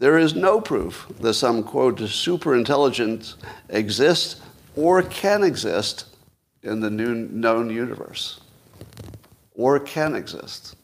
There 0.01 0.17
is 0.17 0.33
no 0.33 0.59
proof 0.59 1.05
that 1.19 1.35
some, 1.35 1.61
quote, 1.61 1.99
superintelligence 1.99 3.35
exists 3.69 4.41
or 4.75 5.03
can 5.03 5.43
exist 5.43 6.05
in 6.63 6.79
the 6.79 6.89
new 6.89 7.13
known 7.13 7.69
universe, 7.69 8.39
or 9.53 9.79
can 9.79 10.15
exist. 10.15 10.75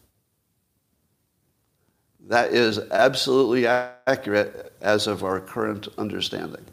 That 2.27 2.53
is 2.53 2.77
absolutely 2.91 3.65
accurate 3.65 4.71
as 4.81 5.07
of 5.07 5.23
our 5.23 5.39
current 5.39 5.87
understanding. 5.97 6.63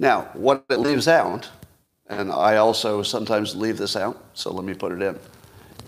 Now, 0.00 0.22
what 0.32 0.64
it 0.68 0.80
leaves 0.80 1.06
out, 1.06 1.48
and 2.08 2.32
I 2.32 2.56
also 2.56 3.04
sometimes 3.04 3.54
leave 3.54 3.78
this 3.78 3.94
out, 3.94 4.24
so 4.34 4.52
let 4.52 4.64
me 4.64 4.74
put 4.74 4.90
it 4.90 5.02
in. 5.02 5.16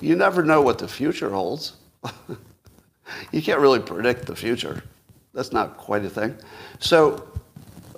You 0.01 0.15
never 0.15 0.45
know 0.45 0.63
what 0.63 0.79
the 0.79 0.87
future 0.87 1.31
holds. 1.31 1.73
you 3.33 3.43
can't 3.43 3.59
really 3.59 3.81
predict 3.81 4.27
the 4.27 4.37
future. 4.37 4.85
That's 5.39 5.53
not 5.53 5.77
quite 5.77 6.05
a 6.05 6.11
thing. 6.11 6.37
So 6.81 7.31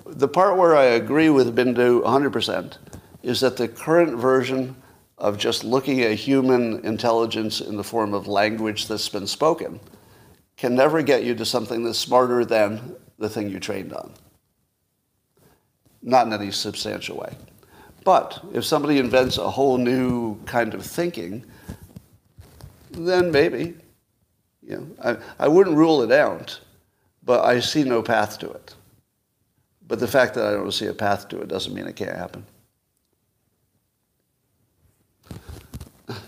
the 0.05 0.27
part 0.27 0.57
where 0.57 0.75
I 0.75 0.83
agree 0.83 1.31
with 1.31 1.55
Bindu 1.55 2.03
100% 2.03 2.77
is 3.23 3.39
that 3.39 3.57
the 3.57 3.67
current 3.67 4.15
version 4.15 4.75
of 5.17 5.39
just 5.39 5.63
looking 5.63 6.01
at 6.01 6.13
human 6.13 6.85
intelligence 6.85 7.59
in 7.59 7.77
the 7.77 7.83
form 7.83 8.13
of 8.13 8.27
language 8.27 8.87
that's 8.87 9.09
been 9.09 9.25
spoken 9.25 9.79
can 10.55 10.75
never 10.75 11.01
get 11.01 11.23
you 11.23 11.33
to 11.33 11.43
something 11.43 11.83
that's 11.83 11.97
smarter 11.97 12.45
than 12.45 12.95
the 13.17 13.27
thing 13.27 13.49
you 13.49 13.59
trained 13.59 13.91
on. 13.91 14.13
Not 16.03 16.27
in 16.27 16.33
any 16.33 16.51
substantial 16.51 17.17
way. 17.17 17.35
But 18.03 18.39
if 18.53 18.65
somebody 18.65 18.99
invents 18.99 19.39
a 19.39 19.49
whole 19.49 19.79
new 19.79 20.39
kind 20.45 20.75
of 20.75 20.85
thinking, 20.85 21.43
then 22.91 23.31
maybe. 23.31 23.73
You 24.61 24.77
know, 24.77 24.87
I, 25.03 25.45
I 25.45 25.47
wouldn't 25.47 25.75
rule 25.75 26.03
it 26.03 26.11
out 26.11 26.59
but 27.31 27.45
I 27.45 27.61
see 27.61 27.85
no 27.85 28.01
path 28.03 28.39
to 28.39 28.51
it. 28.51 28.75
But 29.87 30.01
the 30.01 30.07
fact 30.07 30.33
that 30.33 30.45
I 30.47 30.51
don't 30.51 30.73
see 30.73 30.87
a 30.87 30.93
path 30.93 31.29
to 31.29 31.39
it 31.39 31.47
doesn't 31.47 31.73
mean 31.73 31.87
it 31.87 31.95
can't 31.95 32.17
happen. 32.17 32.45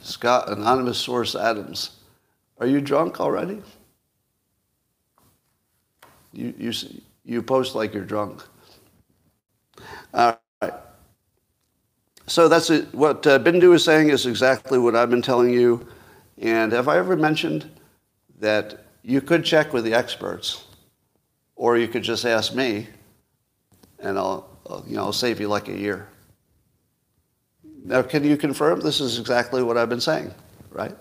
Scott, 0.02 0.48
anonymous 0.50 0.98
source 0.98 1.36
Adams, 1.36 1.98
are 2.62 2.68
you 2.68 2.80
drunk 2.80 3.20
already? 3.20 3.62
You, 6.32 6.54
you, 6.58 6.72
you 7.26 7.44
post 7.44 7.76
like 7.76 7.94
you're 7.94 8.06
drunk. 8.06 8.42
All 10.14 10.40
right. 10.62 10.74
So 12.28 12.48
that's 12.48 12.70
it. 12.70 12.96
What 12.96 13.28
uh, 13.28 13.40
Bindu 13.40 13.74
is 13.76 13.84
saying 13.84 14.08
is 14.08 14.26
exactly 14.26 14.80
what 14.80 14.96
I've 14.96 15.10
been 15.10 15.22
telling 15.22 15.50
you. 15.50 15.86
And 16.38 16.72
have 16.72 16.88
I 16.88 16.98
ever 16.98 17.18
mentioned 17.18 17.70
that 18.40 18.86
you 19.04 19.20
could 19.20 19.44
check 19.44 19.74
with 19.74 19.84
the 19.84 19.94
experts? 19.94 20.64
Or 21.56 21.78
you 21.78 21.88
could 21.88 22.04
just 22.04 22.26
ask 22.26 22.54
me, 22.54 22.88
and 24.00 24.18
I'll, 24.18 24.50
you 24.88 24.96
know, 24.96 25.06
I'll 25.06 25.14
save 25.14 25.40
you 25.40 25.48
like 25.48 25.68
a 25.68 25.78
year. 25.78 26.08
Now, 27.86 28.02
can 28.02 28.24
you 28.24 28.38
confirm 28.38 28.80
this 28.80 29.02
is 29.02 29.20
exactly 29.20 29.62
what 29.62 29.78
I've 29.78 29.90
been 29.90 30.02
saying, 30.02 30.34
right? 30.72 30.96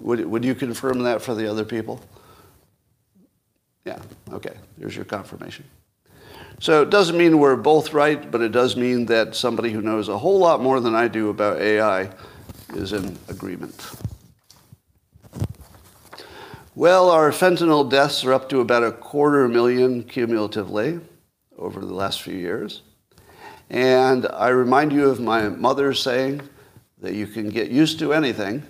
Would, 0.00 0.24
would 0.26 0.44
you 0.44 0.54
confirm 0.54 1.02
that 1.04 1.22
for 1.22 1.34
the 1.34 1.50
other 1.50 1.64
people? 1.64 2.00
Yeah, 3.84 3.98
okay, 4.32 4.54
there's 4.76 4.94
your 4.94 5.06
confirmation. 5.06 5.64
So 6.60 6.82
it 6.82 6.90
doesn't 6.90 7.16
mean 7.16 7.38
we're 7.38 7.56
both 7.56 7.94
right, 7.94 8.30
but 8.30 8.42
it 8.42 8.52
does 8.52 8.76
mean 8.76 9.06
that 9.06 9.34
somebody 9.34 9.70
who 9.72 9.80
knows 9.80 10.08
a 10.08 10.18
whole 10.18 10.38
lot 10.38 10.60
more 10.60 10.80
than 10.80 10.94
I 10.94 11.08
do 11.08 11.30
about 11.30 11.60
AI 11.60 12.10
is 12.74 12.92
in 12.92 13.16
agreement. 13.28 13.92
Well, 16.78 17.10
our 17.10 17.32
fentanyl 17.32 17.90
deaths 17.90 18.24
are 18.24 18.32
up 18.32 18.48
to 18.50 18.60
about 18.60 18.84
a 18.84 18.92
quarter 18.92 19.48
million 19.48 20.04
cumulatively 20.04 21.00
over 21.58 21.80
the 21.80 21.92
last 21.92 22.22
few 22.22 22.36
years. 22.36 22.82
And 23.68 24.28
I 24.28 24.50
remind 24.50 24.92
you 24.92 25.08
of 25.08 25.18
my 25.18 25.48
mother 25.48 25.92
saying 25.92 26.40
that 26.98 27.14
you 27.14 27.26
can 27.26 27.48
get 27.48 27.72
used 27.72 27.98
to 27.98 28.12
anything, 28.12 28.62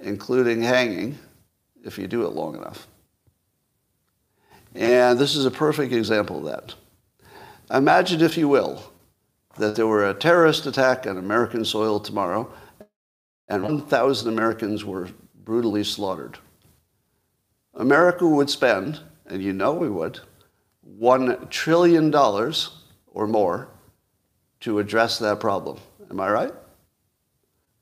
including 0.00 0.62
hanging, 0.62 1.16
if 1.84 1.96
you 1.96 2.08
do 2.08 2.26
it 2.26 2.32
long 2.32 2.56
enough. 2.56 2.88
And 4.74 5.16
this 5.16 5.36
is 5.36 5.46
a 5.46 5.50
perfect 5.52 5.92
example 5.92 6.38
of 6.38 6.44
that. 6.46 6.74
Imagine, 7.70 8.20
if 8.20 8.36
you 8.36 8.48
will, 8.48 8.82
that 9.58 9.76
there 9.76 9.86
were 9.86 10.10
a 10.10 10.14
terrorist 10.14 10.66
attack 10.66 11.06
on 11.06 11.18
American 11.18 11.64
soil 11.64 12.00
tomorrow 12.00 12.52
and 13.46 13.62
1,000 13.62 14.28
Americans 14.28 14.84
were 14.84 15.08
brutally 15.44 15.84
slaughtered. 15.84 16.36
America 17.74 18.26
would 18.26 18.48
spend, 18.48 19.00
and 19.26 19.42
you 19.42 19.52
know 19.52 19.72
we 19.72 19.88
would, 19.88 20.20
$1 21.00 21.50
trillion 21.50 22.14
or 22.14 23.26
more 23.26 23.68
to 24.60 24.78
address 24.78 25.18
that 25.18 25.40
problem. 25.40 25.78
Am 26.10 26.20
I 26.20 26.30
right? 26.30 26.52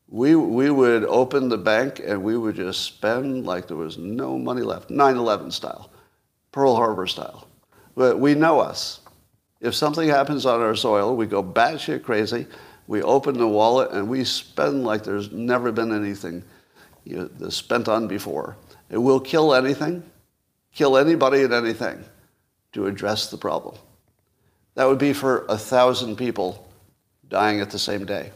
We, 0.09 0.35
we 0.35 0.71
would 0.71 1.05
open 1.05 1.49
the 1.49 1.59
bank 1.59 2.01
and 2.05 2.23
we 2.23 2.37
would 2.37 2.57
just 2.57 2.83
spend 2.83 3.47
like 3.47 3.67
there 3.67 3.77
was 3.77 3.99
no 3.99 4.39
money 4.39 4.63
left, 4.63 4.91
9 4.91 5.17
11 5.17 5.51
style, 5.51 5.91
Pearl 6.53 6.77
Harbor 6.77 7.07
style. 7.07 7.47
But 7.95 8.19
we 8.19 8.35
know 8.35 8.61
us. 8.61 9.01
If 9.61 9.75
something 9.75 10.09
happens 10.09 10.45
on 10.45 10.61
our 10.61 10.75
soil, 10.75 11.17
we 11.17 11.27
go 11.27 11.43
batshit 11.43 12.03
crazy. 12.03 12.47
We 12.87 13.01
open 13.03 13.39
the 13.39 13.49
wallet 13.49 13.93
and 13.93 14.09
we 14.09 14.25
spend 14.25 14.85
like 14.85 15.05
there's 15.05 15.31
never 15.33 15.71
been 15.71 15.95
anything 15.95 16.43
you 17.05 17.31
know, 17.39 17.49
spent 17.49 17.89
on 17.89 18.09
before. 18.09 18.57
It 18.93 18.99
will 18.99 19.21
kill 19.21 19.55
anything, 19.55 20.05
kill 20.71 20.99
anybody 20.99 21.43
and 21.43 21.53
anything 21.53 22.05
to 22.73 22.87
address 22.87 23.31
the 23.31 23.39
problem. 23.39 23.75
That 24.75 24.85
would 24.85 24.99
be 24.99 25.15
for 25.15 25.47
a 25.49 25.57
thousand 25.57 26.17
people 26.17 26.69
dying 27.29 27.61
at 27.61 27.71
the 27.71 27.79
same 27.79 28.05
day. 28.05 28.31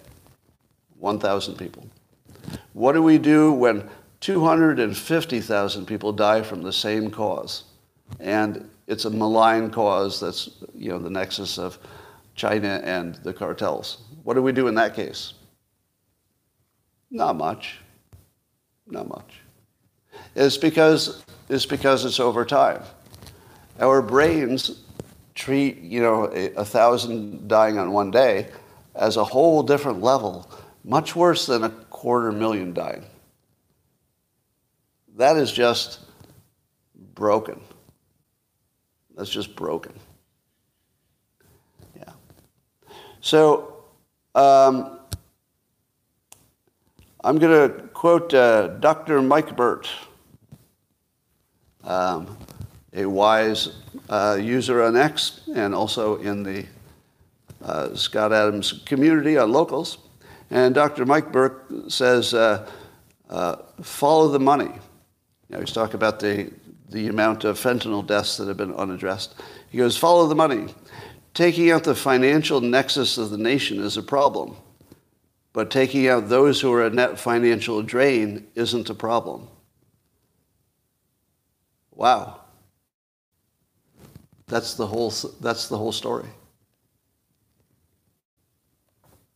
1,000 0.99 1.57
people. 1.57 1.87
What 2.73 2.93
do 2.93 3.03
we 3.03 3.19
do 3.19 3.53
when 3.53 3.89
250,000 4.21 5.87
people 5.87 6.13
die 6.13 6.41
from 6.41 6.63
the 6.63 6.73
same 6.73 7.11
cause? 7.11 7.65
And 8.19 8.69
it's 8.87 9.05
a 9.05 9.11
malign 9.11 9.71
cause 9.71 10.21
that's, 10.21 10.49
you 10.75 10.89
know, 10.89 10.99
the 10.99 11.11
nexus 11.11 11.59
of 11.59 11.79
China 12.35 12.81
and 12.83 13.17
the 13.17 13.35
cartels. 13.35 13.99
What 14.23 14.35
do 14.35 14.43
we 14.43 14.53
do 14.53 14.69
in 14.69 14.75
that 14.77 14.95
case? 14.95 15.35
Not 17.11 17.37
much. 17.37 17.81
Not 18.87 19.09
much 19.09 19.41
is 20.37 20.59
because, 20.59 21.25
is 21.49 21.67
because 21.67 22.05
it's 22.05 22.21
over 22.21 22.45
time. 22.45 22.83
Our 23.81 24.03
brains 24.03 24.83
treat, 25.35 25.79
you 25.79 26.01
know, 26.01 26.31
a, 26.33 26.53
a 26.55 26.65
thousand 26.65 27.49
dying 27.49 27.79
on 27.79 27.91
one 27.91 28.11
day 28.11 28.49
as 28.95 29.17
a 29.17 29.25
whole 29.25 29.63
different 29.63 30.03
level, 30.03 30.49
much 30.85 31.17
worse 31.17 31.47
than 31.47 31.65
a 31.65 31.71
quarter 31.71 32.33
million 32.33 32.73
dying. 32.75 33.05
That 35.17 35.37
is 35.37 35.51
just 35.51 36.01
broken. 37.15 37.61
That's 39.17 39.31
just 39.31 39.57
broken. 39.57 39.95
Yeah. 41.97 42.13
So 43.23 43.75
um, 44.35 44.99
I'm 47.25 47.39
going 47.39 47.71
to 47.71 47.83
quote 47.89 48.35
uh, 48.35 48.69
Dr. 48.69 49.23
Mike 49.23 49.57
Burt 49.57 49.89
um, 51.87 52.37
a 52.93 53.07
wise 53.07 53.71
uh, 54.09 54.39
user 54.41 54.83
on 54.83 54.97
X 54.97 55.41
and 55.55 55.75
also 55.75 56.17
in 56.17 56.43
the 56.43 56.67
uh, 57.63 57.95
Scott 57.95 58.33
Adams 58.33 58.83
community 58.85 59.39
on 59.39 59.53
locals. 59.53 59.99
And 60.51 60.75
Dr. 60.75 61.07
Mike 61.07 61.33
Burke 61.33 61.67
says, 61.89 62.35
uh, 62.35 62.69
uh, 63.31 63.57
follow 63.83 64.29
the 64.29 64.39
money. 64.41 64.67
You 64.67 65.51
know, 65.51 65.61
he's 65.61 65.73
talking 65.73 65.97
about 65.97 66.21
the, 66.21 66.53
the 66.91 67.09
amount 67.09 67.45
of 67.45 67.59
fentanyl 67.59 68.07
deaths 68.07 68.37
that 68.37 68.49
have 68.49 68.57
been 68.57 68.75
unaddressed. 68.75 69.35
He 69.71 69.79
goes, 69.79 69.97
follow 69.97 70.27
the 70.29 70.35
money. 70.35 70.75
Taking 71.35 71.71
out 71.71 71.85
the 71.85 71.95
financial 71.95 72.61
nexus 72.61 73.19
of 73.19 73.31
the 73.31 73.39
nation 73.39 73.81
is 73.81 73.97
a 73.97 74.03
problem. 74.03 74.57
but 75.57 75.71
taking 75.71 76.07
out 76.07 76.29
those 76.29 76.61
who 76.61 76.71
are 76.71 76.85
a 76.85 76.91
net 76.91 77.19
financial 77.19 77.83
drain 77.83 78.47
isn't 78.55 78.91
a 78.91 78.95
problem. 78.95 79.49
Wow. 81.97 82.43
That's 84.47 84.75
the 84.75 84.87
whole, 84.87 85.13
that's 85.41 85.69
the 85.69 85.79
whole 85.79 85.93
story. 85.93 86.29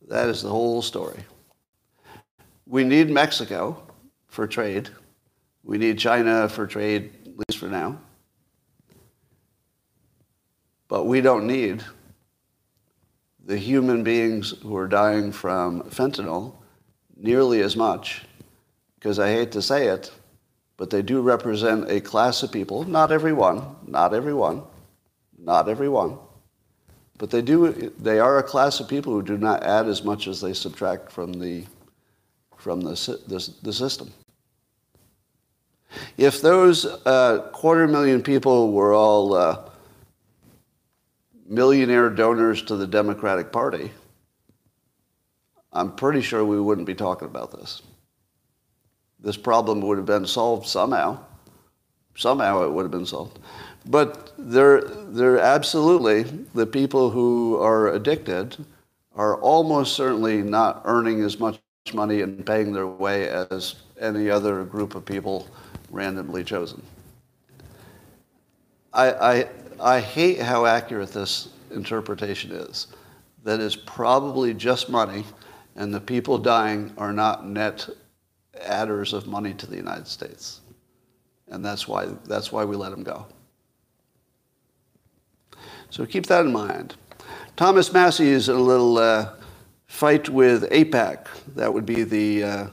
That 0.07 0.29
is 0.29 0.43
the 0.43 0.49
whole 0.49 0.81
story. 0.81 1.25
We 2.67 2.83
need 2.83 3.09
Mexico 3.09 3.81
for 4.27 4.47
trade. 4.47 4.89
We 5.63 5.77
need 5.77 5.97
China 5.97 6.47
for 6.47 6.67
trade, 6.67 7.11
at 7.25 7.37
least 7.37 7.59
for 7.59 7.67
now. 7.67 7.99
But 10.87 11.05
we 11.05 11.19
don't 11.21 11.47
need 11.47 11.83
the 13.43 13.57
human 13.57 14.03
beings 14.03 14.51
who 14.61 14.77
are 14.77 14.87
dying 14.87 15.31
from 15.31 15.81
fentanyl 15.83 16.53
nearly 17.17 17.61
as 17.61 17.75
much, 17.75 18.23
because 18.95 19.17
I 19.17 19.29
hate 19.29 19.51
to 19.53 19.61
say 19.61 19.87
it, 19.87 20.11
but 20.81 20.89
they 20.89 21.03
do 21.03 21.21
represent 21.21 21.91
a 21.91 22.01
class 22.01 22.41
of 22.41 22.51
people, 22.51 22.83
not 22.85 23.11
everyone, 23.11 23.63
not 23.85 24.15
everyone, 24.15 24.63
not 25.37 25.69
everyone, 25.69 26.17
but 27.19 27.29
they 27.29 27.43
do, 27.43 27.93
they 27.99 28.17
are 28.17 28.39
a 28.39 28.43
class 28.43 28.79
of 28.79 28.87
people 28.87 29.13
who 29.13 29.21
do 29.21 29.37
not 29.37 29.61
add 29.61 29.87
as 29.87 30.03
much 30.03 30.25
as 30.25 30.41
they 30.41 30.53
subtract 30.53 31.11
from 31.11 31.33
the, 31.33 31.65
from 32.57 32.81
the, 32.81 32.93
the, 33.27 33.53
the 33.61 33.71
system. 33.71 34.11
If 36.17 36.41
those 36.41 36.85
uh, 36.85 37.51
quarter 37.53 37.87
million 37.87 38.23
people 38.23 38.71
were 38.71 38.91
all 38.91 39.35
uh, 39.35 39.59
millionaire 41.45 42.09
donors 42.09 42.63
to 42.63 42.75
the 42.75 42.87
Democratic 42.87 43.51
Party, 43.51 43.91
I'm 45.71 45.91
pretty 45.91 46.21
sure 46.21 46.43
we 46.43 46.59
wouldn't 46.59 46.87
be 46.87 46.95
talking 46.95 47.27
about 47.27 47.51
this. 47.51 47.83
This 49.21 49.37
problem 49.37 49.81
would 49.81 49.97
have 49.97 50.05
been 50.05 50.25
solved 50.25 50.67
somehow. 50.67 51.19
Somehow 52.15 52.63
it 52.63 52.71
would 52.71 52.83
have 52.83 52.91
been 52.91 53.05
solved. 53.05 53.39
But 53.85 54.33
they're, 54.37 54.81
they're 54.81 55.39
absolutely, 55.39 56.23
the 56.53 56.65
people 56.65 57.09
who 57.09 57.57
are 57.57 57.93
addicted 57.93 58.57
are 59.15 59.37
almost 59.37 59.95
certainly 59.95 60.41
not 60.41 60.81
earning 60.85 61.21
as 61.21 61.39
much 61.39 61.59
money 61.93 62.21
and 62.21 62.45
paying 62.45 62.73
their 62.73 62.87
way 62.87 63.27
as 63.29 63.75
any 63.99 64.29
other 64.29 64.63
group 64.63 64.95
of 64.95 65.05
people 65.05 65.47
randomly 65.89 66.43
chosen. 66.43 66.81
I, 68.93 69.11
I, 69.13 69.49
I 69.79 69.99
hate 69.99 70.39
how 70.39 70.65
accurate 70.65 71.11
this 71.11 71.49
interpretation 71.71 72.51
is. 72.51 72.87
That 73.43 73.59
is 73.59 73.75
probably 73.75 74.53
just 74.53 74.89
money, 74.89 75.23
and 75.75 75.93
the 75.93 75.99
people 75.99 76.37
dying 76.37 76.93
are 76.97 77.13
not 77.13 77.47
net 77.47 77.89
adders 78.65 79.13
of 79.13 79.27
money 79.27 79.53
to 79.53 79.67
the 79.67 79.75
United 79.75 80.07
States. 80.07 80.61
And 81.47 81.63
that's 81.63 81.87
why, 81.87 82.05
that's 82.25 82.51
why 82.51 82.63
we 82.65 82.75
let 82.75 82.91
them 82.91 83.03
go. 83.03 83.25
So 85.89 86.05
keep 86.05 86.25
that 86.27 86.45
in 86.45 86.51
mind. 86.51 86.95
Thomas 87.57 87.91
Massie 87.91 88.29
is 88.29 88.47
in 88.47 88.55
a 88.55 88.59
little 88.59 88.97
uh, 88.97 89.33
fight 89.87 90.29
with 90.29 90.69
AIPAC. 90.69 91.27
That 91.55 91.73
would 91.73 91.85
be 91.85 92.03
the 92.03 92.43
uh, 92.43 92.67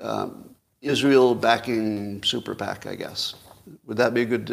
um, 0.00 0.54
Israel 0.80 1.34
backing 1.34 2.22
super 2.22 2.54
PAC, 2.54 2.86
I 2.86 2.94
guess. 2.94 3.34
Would 3.86 3.98
that 3.98 4.14
be 4.14 4.22
a 4.22 4.24
good 4.24 4.44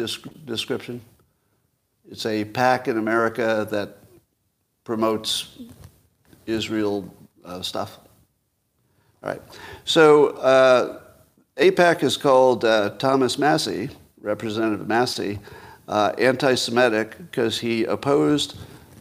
description? 0.44 1.00
It's 2.10 2.26
a 2.26 2.44
PAC 2.44 2.88
in 2.88 2.98
America 2.98 3.66
that 3.70 3.96
promotes 4.84 5.58
Israel 6.46 7.12
uh, 7.44 7.62
stuff. 7.62 7.98
All 9.24 9.30
right. 9.30 9.42
So 9.86 10.28
uh, 10.36 11.00
AIPAC 11.56 12.02
is 12.02 12.18
called 12.18 12.64
uh, 12.66 12.90
Thomas 12.98 13.38
Massie, 13.38 13.88
Representative 14.20 14.86
Massie, 14.86 15.38
uh, 15.88 16.12
anti-Semitic 16.18 17.16
because 17.18 17.58
he 17.58 17.84
opposed 17.84 18.58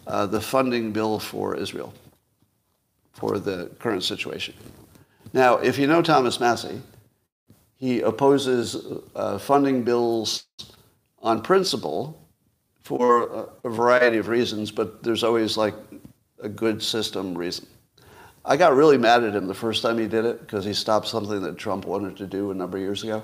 uh, 0.08 0.26
the 0.26 0.40
funding 0.40 0.94
bill 0.94 1.20
for 1.20 1.58
Israel 1.58 1.94
for 3.12 3.38
the 3.38 3.70
current 3.80 4.04
situation. 4.04 4.54
Now, 5.34 5.58
if 5.58 5.78
you 5.78 5.88
know 5.88 6.02
Thomas 6.02 6.40
Massie, 6.40 6.82
he 7.76 8.00
opposes 8.02 8.78
uh, 9.16 9.38
funding 9.38 9.84
bills 9.84 10.46
on 11.22 11.42
principle 11.42 12.18
for 12.82 13.50
a 13.64 13.70
variety 13.70 14.18
of 14.18 14.30
reasons, 14.30 14.72
but 14.72 15.04
there's 15.04 15.24
always 15.24 15.58
like 15.58 15.76
a 16.42 16.50
good 16.50 16.82
system 16.82 17.38
reason. 17.38 17.68
I 18.46 18.58
got 18.58 18.76
really 18.76 18.98
mad 18.98 19.24
at 19.24 19.36
him 19.36 19.48
the 19.48 19.54
first 19.54 19.82
time 19.82 19.98
he 19.98 20.08
did 20.08 20.26
it 20.26 20.42
because 20.42 20.66
he 20.66 20.74
stopped 20.74 21.08
something 21.08 21.42
that 21.44 21.58
Trump 21.58 21.86
wanted 21.86 22.18
to 22.18 22.28
do 22.28 22.52
a 22.52 22.54
number 22.54 22.78
of 22.78 22.84
years 22.84 23.04
ago. 23.04 23.24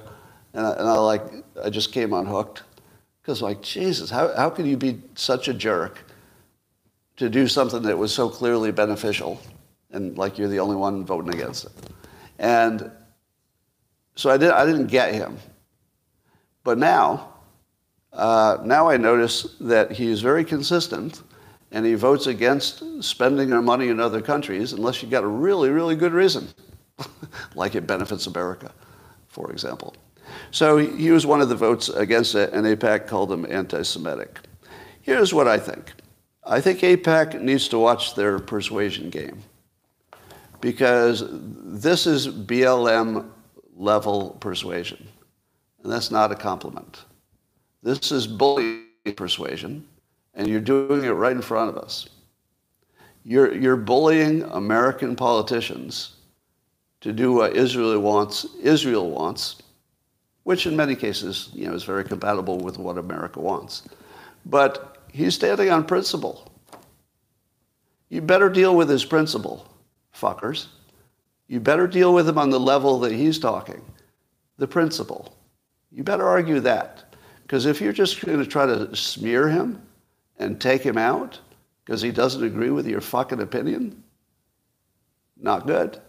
And 0.53 0.65
I, 0.65 0.72
and 0.72 0.88
I 0.88 0.93
like, 0.93 1.24
I 1.61 1.70
just 1.70 1.91
came 1.91 2.13
unhooked 2.13 2.63
because 3.22 3.41
like, 3.41 3.61
Jesus, 3.61 4.09
how, 4.09 4.34
how 4.36 4.49
can 4.49 4.65
you 4.65 4.78
be 4.78 5.01
such 5.15 5.47
a 5.49 5.53
jerk 5.53 6.03
to 7.17 7.30
do 7.30 7.47
something 7.47 7.82
that 7.84 7.97
was 7.97 8.13
so 8.13 8.30
clearly 8.30 8.72
beneficial 8.72 9.41
and 9.91 10.17
like 10.17 10.38
you're 10.38 10.47
the 10.47 10.59
only 10.59 10.78
one 10.78 11.03
voting 11.03 11.34
against 11.34 11.65
it? 11.65 11.72
And 12.39 12.89
so 14.15 14.30
I, 14.30 14.38
did, 14.38 14.51
I 14.51 14.65
didn't 14.65 14.88
get 14.88 15.13
him. 15.13 15.38
But 16.63 16.78
now, 16.78 17.34
uh, 18.13 18.57
now 18.63 18.88
I 18.88 18.95
notice 18.95 19.55
that 19.59 19.91
he's 19.91 20.22
very 20.22 20.45
consistent 20.45 21.24
and 21.72 21.86
he 21.86 21.93
votes 21.93 22.28
against 22.28 23.03
spending 23.03 23.53
our 23.53 23.61
money 23.61 23.89
in 23.89 23.99
other 23.99 24.22
countries 24.22 24.74
unless 24.74 25.01
you've 25.01 25.11
got 25.11 25.24
a 25.24 25.28
really, 25.28 25.70
really 25.70 25.95
good 25.95 26.13
reason, 26.13 26.47
like 27.55 27.76
it 27.76 27.86
benefits 27.88 28.28
America, 28.28 28.72
for 29.28 29.51
example. 29.51 29.95
So 30.51 30.78
he 30.78 31.11
was 31.11 31.26
one 31.26 31.41
of 31.41 31.49
the 31.49 31.55
votes 31.55 31.89
against 31.89 32.36
it, 32.36 32.53
and 32.53 32.65
AIPAC 32.65 33.07
called 33.07 33.32
him 33.32 33.45
anti 33.49 33.84
Semitic. 33.84 34.39
Here's 35.01 35.34
what 35.34 35.47
I 35.47 35.57
think 35.57 35.93
I 36.43 36.61
think 36.61 36.80
AIPAC 36.80 37.41
needs 37.41 37.67
to 37.70 37.80
watch 37.80 38.15
their 38.15 38.39
persuasion 38.39 39.09
game 39.09 39.43
because 40.61 41.24
this 41.30 42.07
is 42.07 42.28
BLM 42.28 43.30
level 43.76 44.32
persuasion. 44.39 45.07
And 45.84 45.91
that's 45.91 46.11
not 46.11 46.32
a 46.32 46.36
compliment. 46.36 47.05
This 47.82 48.11
is 48.11 48.28
bullying 48.28 48.84
persuasion, 49.15 49.88
and 50.34 50.47
you're 50.47 50.59
doing 50.59 51.03
it 51.03 51.09
right 51.09 51.32
in 51.36 51.41
front 51.41 51.69
of 51.69 51.77
us. 51.77 52.07
You're, 53.23 53.53
you're 53.53 53.75
bullying 53.75 54.43
American 54.43 55.15
politicians 55.15 56.15
to 57.01 57.13
do 57.13 57.34
what 57.34 57.55
Israel 57.55 57.99
wants, 57.99 58.45
Israel 58.62 59.09
wants, 59.09 59.62
which 60.43 60.66
in 60.66 60.75
many 60.75 60.95
cases 60.95 61.49
you 61.54 61.67
know, 61.67 61.74
is 61.74 61.83
very 61.83 62.04
compatible 62.04 62.58
with 62.58 62.78
what 62.78 62.97
America 62.97 63.39
wants. 63.39 63.83
But 64.45 64.97
he's 65.12 65.36
standing 65.36 65.70
on 65.70 65.86
principle. 65.86 66.51
You 68.09 68.21
better 68.21 68.49
deal 68.49 68.75
with 68.75 68.89
his 68.89 69.05
principle, 69.05 69.67
fuckers. 70.16 70.67
You 71.47 71.59
better 71.59 71.87
deal 71.87 72.13
with 72.13 72.28
him 72.28 72.37
on 72.37 72.49
the 72.49 72.59
level 72.59 72.99
that 72.99 73.12
he's 73.12 73.39
talking, 73.39 73.82
the 74.58 74.67
principle. 74.67 75.36
You 75.91 76.04
better 76.04 76.28
argue 76.28 76.59
that. 76.62 77.16
Because 77.41 77.66
if 77.66 77.82
you're 77.82 77.93
just 77.93 78.24
going 78.24 78.39
to 78.39 78.45
try 78.45 78.66
to 78.66 78.95
smear 78.95 79.49
him 79.49 79.82
and 80.39 80.59
take 80.59 80.82
him 80.82 80.97
out 80.97 81.39
because 81.86 82.01
he 82.01 82.11
doesn't 82.11 82.43
agree 82.43 82.70
with 82.70 82.87
your 82.87 83.01
fucking 83.01 83.41
opinion, 83.41 84.03
not 85.37 85.67
good. 85.67 85.99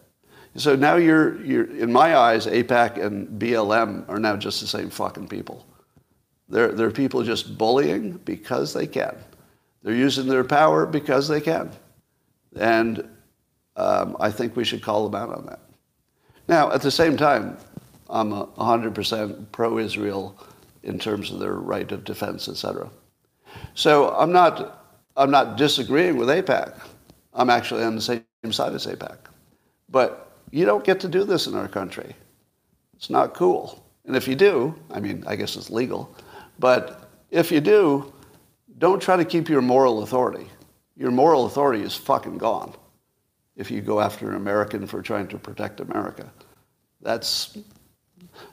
So 0.56 0.74
now 0.74 0.96
you're, 0.96 1.40
you're, 1.44 1.76
in 1.76 1.92
my 1.92 2.16
eyes, 2.16 2.46
AIPAC 2.46 3.02
and 3.02 3.40
BLM 3.40 4.08
are 4.08 4.18
now 4.18 4.36
just 4.36 4.60
the 4.60 4.66
same 4.66 4.90
fucking 4.90 5.28
people. 5.28 5.66
They're, 6.48 6.72
they're 6.72 6.90
people 6.90 7.22
just 7.22 7.56
bullying 7.56 8.12
because 8.24 8.74
they 8.74 8.86
can. 8.86 9.16
They're 9.82 9.94
using 9.94 10.26
their 10.26 10.44
power 10.44 10.86
because 10.86 11.28
they 11.28 11.40
can. 11.40 11.70
And 12.56 13.08
um, 13.76 14.16
I 14.18 14.30
think 14.30 14.56
we 14.56 14.64
should 14.64 14.82
call 14.82 15.08
them 15.08 15.20
out 15.20 15.34
on 15.34 15.46
that. 15.46 15.60
Now, 16.48 16.72
at 16.72 16.82
the 16.82 16.90
same 16.90 17.16
time, 17.16 17.56
I'm 18.08 18.30
100% 18.32 19.52
pro-Israel 19.52 20.36
in 20.82 20.98
terms 20.98 21.30
of 21.30 21.38
their 21.38 21.54
right 21.54 21.90
of 21.92 22.04
defense, 22.04 22.48
etc. 22.48 22.90
So 23.74 24.10
I'm 24.10 24.32
not, 24.32 24.84
I'm 25.16 25.30
not 25.30 25.56
disagreeing 25.56 26.16
with 26.16 26.28
AIPAC. 26.28 26.78
I'm 27.34 27.50
actually 27.50 27.84
on 27.84 27.94
the 27.94 28.02
same 28.02 28.24
side 28.50 28.74
as 28.74 28.86
AIPAC. 28.86 29.16
But 29.88 30.32
you 30.50 30.64
don't 30.64 30.84
get 30.84 31.00
to 31.00 31.08
do 31.08 31.24
this 31.24 31.46
in 31.46 31.54
our 31.54 31.68
country. 31.68 32.14
It's 32.94 33.10
not 33.10 33.34
cool. 33.34 33.84
And 34.04 34.16
if 34.16 34.26
you 34.26 34.34
do, 34.34 34.74
I 34.90 35.00
mean, 35.00 35.24
I 35.26 35.36
guess 35.36 35.56
it's 35.56 35.70
legal, 35.70 36.14
but 36.58 37.08
if 37.30 37.52
you 37.52 37.60
do, 37.60 38.12
don't 38.78 39.00
try 39.00 39.16
to 39.16 39.24
keep 39.24 39.48
your 39.48 39.62
moral 39.62 40.02
authority. 40.02 40.48
Your 40.96 41.10
moral 41.10 41.46
authority 41.46 41.82
is 41.82 41.94
fucking 41.94 42.38
gone 42.38 42.74
if 43.56 43.70
you 43.70 43.80
go 43.80 44.00
after 44.00 44.28
an 44.28 44.36
American 44.36 44.86
for 44.86 45.02
trying 45.02 45.28
to 45.28 45.38
protect 45.38 45.80
America. 45.80 46.30
That's 47.02 47.58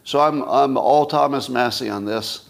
so 0.04 0.20
I'm 0.20 0.44
I'm 0.44 0.78
all 0.78 1.06
Thomas 1.06 1.50
Massie 1.50 1.90
on 1.90 2.06
this, 2.06 2.47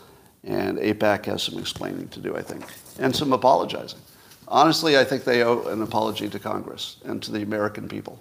and 0.47 0.77
AIPAC 0.77 1.25
has 1.25 1.43
some 1.43 1.59
explaining 1.59 2.07
to 2.09 2.19
do, 2.21 2.35
I 2.35 2.41
think, 2.41 2.65
and 2.99 3.13
some 3.13 3.33
apologizing. 3.33 3.99
Honestly, 4.47 4.97
I 4.97 5.03
think 5.03 5.25
they 5.25 5.43
owe 5.43 5.67
an 5.67 5.81
apology 5.81 6.29
to 6.29 6.39
Congress 6.39 6.97
and 7.03 7.21
to 7.23 7.31
the 7.31 7.41
American 7.41 7.89
people. 7.89 8.17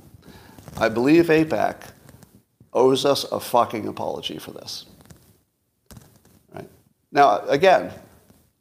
I 0.77 0.89
believe 0.89 1.27
AIPAC 1.27 1.77
owes 2.73 3.05
us 3.05 3.25
a 3.31 3.39
fucking 3.39 3.87
apology 3.87 4.39
for 4.39 4.51
this. 4.51 4.87
Right? 6.53 6.69
Now, 7.13 7.39
again, 7.47 7.93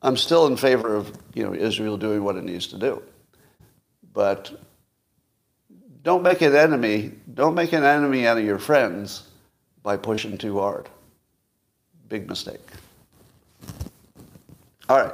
I'm 0.04 0.16
still 0.16 0.46
in 0.46 0.56
favor 0.56 0.96
of 0.96 1.12
you 1.34 1.44
know, 1.44 1.54
Israel 1.54 1.98
doing 1.98 2.24
what 2.24 2.36
it 2.36 2.44
needs 2.44 2.68
to 2.68 2.78
do. 2.78 3.02
But 4.14 4.62
don't 6.04 6.22
make 6.22 6.42
an 6.42 6.56
enemy, 6.56 7.14
don't 7.34 7.56
make 7.56 7.74
an 7.74 7.84
enemy 7.84 8.28
out 8.28 8.38
of 8.38 8.46
your 8.46 8.60
friends 8.60 9.24
by 9.82 9.98
pushing 9.98 10.38
too 10.38 10.60
hard. 10.60 10.88
Big 12.08 12.30
mistake. 12.30 12.62
All 14.90 14.98
right. 14.98 15.14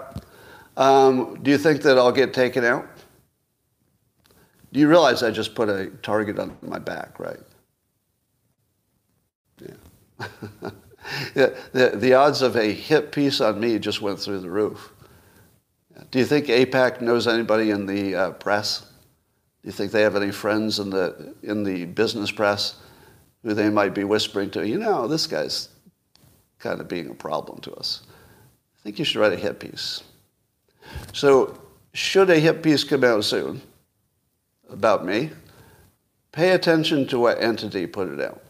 Um, 0.78 1.40
do 1.42 1.52
you 1.52 1.58
think 1.58 1.82
that 1.84 1.98
I'll 1.98 2.12
get 2.12 2.34
taken 2.34 2.64
out? 2.64 2.88
Do 4.74 4.80
you 4.80 4.88
realize 4.88 5.22
I 5.22 5.32
just 5.32 5.54
put 5.54 5.70
a 5.70 5.88
target 6.02 6.40
on 6.40 6.58
my 6.62 6.80
back, 6.80 7.20
right? 7.20 7.40
Yeah. 9.62 10.30
the, 11.34 11.92
the 11.96 12.14
odds 12.14 12.42
of 12.42 12.56
a 12.56 12.72
hit 12.72 13.12
piece 13.12 13.42
on 13.42 13.60
me 13.60 13.80
just 13.80 14.02
went 14.02 14.20
through 14.20 14.40
the 14.40 14.50
roof. 14.50 14.94
Do 16.10 16.20
you 16.20 16.26
think 16.26 16.48
AIPAC 16.48 17.02
knows 17.02 17.28
anybody 17.28 17.72
in 17.72 17.86
the 17.86 18.16
uh, 18.16 18.32
press? 18.32 18.82
Do 18.82 19.68
you 19.68 19.72
think 19.72 19.92
they 19.92 20.02
have 20.02 20.16
any 20.16 20.32
friends 20.32 20.80
in 20.80 20.90
the, 20.90 21.36
in 21.44 21.64
the 21.64 21.86
business 21.86 22.32
press 22.32 22.76
who 23.44 23.54
they 23.54 23.70
might 23.70 23.94
be 23.94 24.04
whispering 24.04 24.50
to? 24.52 24.68
You 24.68 24.80
know, 24.80 25.08
this 25.08 25.28
guy's 25.28 25.70
kind 26.60 26.80
of 26.80 26.88
being 26.88 27.10
a 27.10 27.14
problem 27.14 27.60
to 27.62 27.74
us. 27.74 28.04
I 28.82 28.84
think 28.84 28.98
you 28.98 29.06
should 29.06 29.20
write 29.20 29.34
a 29.34 29.38
hit 29.38 29.60
piece. 29.60 30.02
So, 31.14 31.60
should 31.94 32.32
a 32.32 32.40
hit 32.40 32.64
piece 32.64 32.84
come 32.84 33.04
out 33.04 33.24
soon 33.24 33.62
about 34.72 35.06
me, 35.06 35.30
pay 36.32 36.52
attention 36.52 37.08
to 37.10 37.20
what 37.20 37.40
entity 37.40 37.86
put 37.86 38.08
it 38.08 38.20
out. 38.20 38.42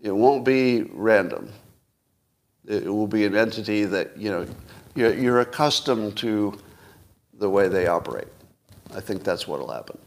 It 0.00 0.12
won't 0.12 0.44
be 0.44 0.82
random. 0.92 1.52
It 2.66 2.86
will 2.86 3.06
be 3.06 3.26
an 3.26 3.36
entity 3.36 3.84
that, 3.84 4.16
you 4.16 4.30
know, 4.30 4.46
you're, 4.94 5.12
you're 5.12 5.40
accustomed 5.40 6.16
to 6.18 6.58
the 7.34 7.50
way 7.50 7.68
they 7.68 7.88
operate. 7.88 8.28
I 8.94 9.00
think 9.00 9.22
that's 9.22 9.46
what 9.46 9.60
will 9.60 9.70
happen. 9.70 9.98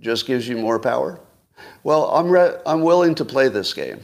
Just 0.00 0.26
gives 0.26 0.46
you 0.46 0.58
more 0.58 0.78
power? 0.78 1.18
Well, 1.82 2.10
I'm, 2.10 2.28
re- 2.28 2.56
I'm 2.66 2.82
willing 2.82 3.14
to 3.14 3.24
play 3.24 3.48
this 3.48 3.72
game. 3.72 4.00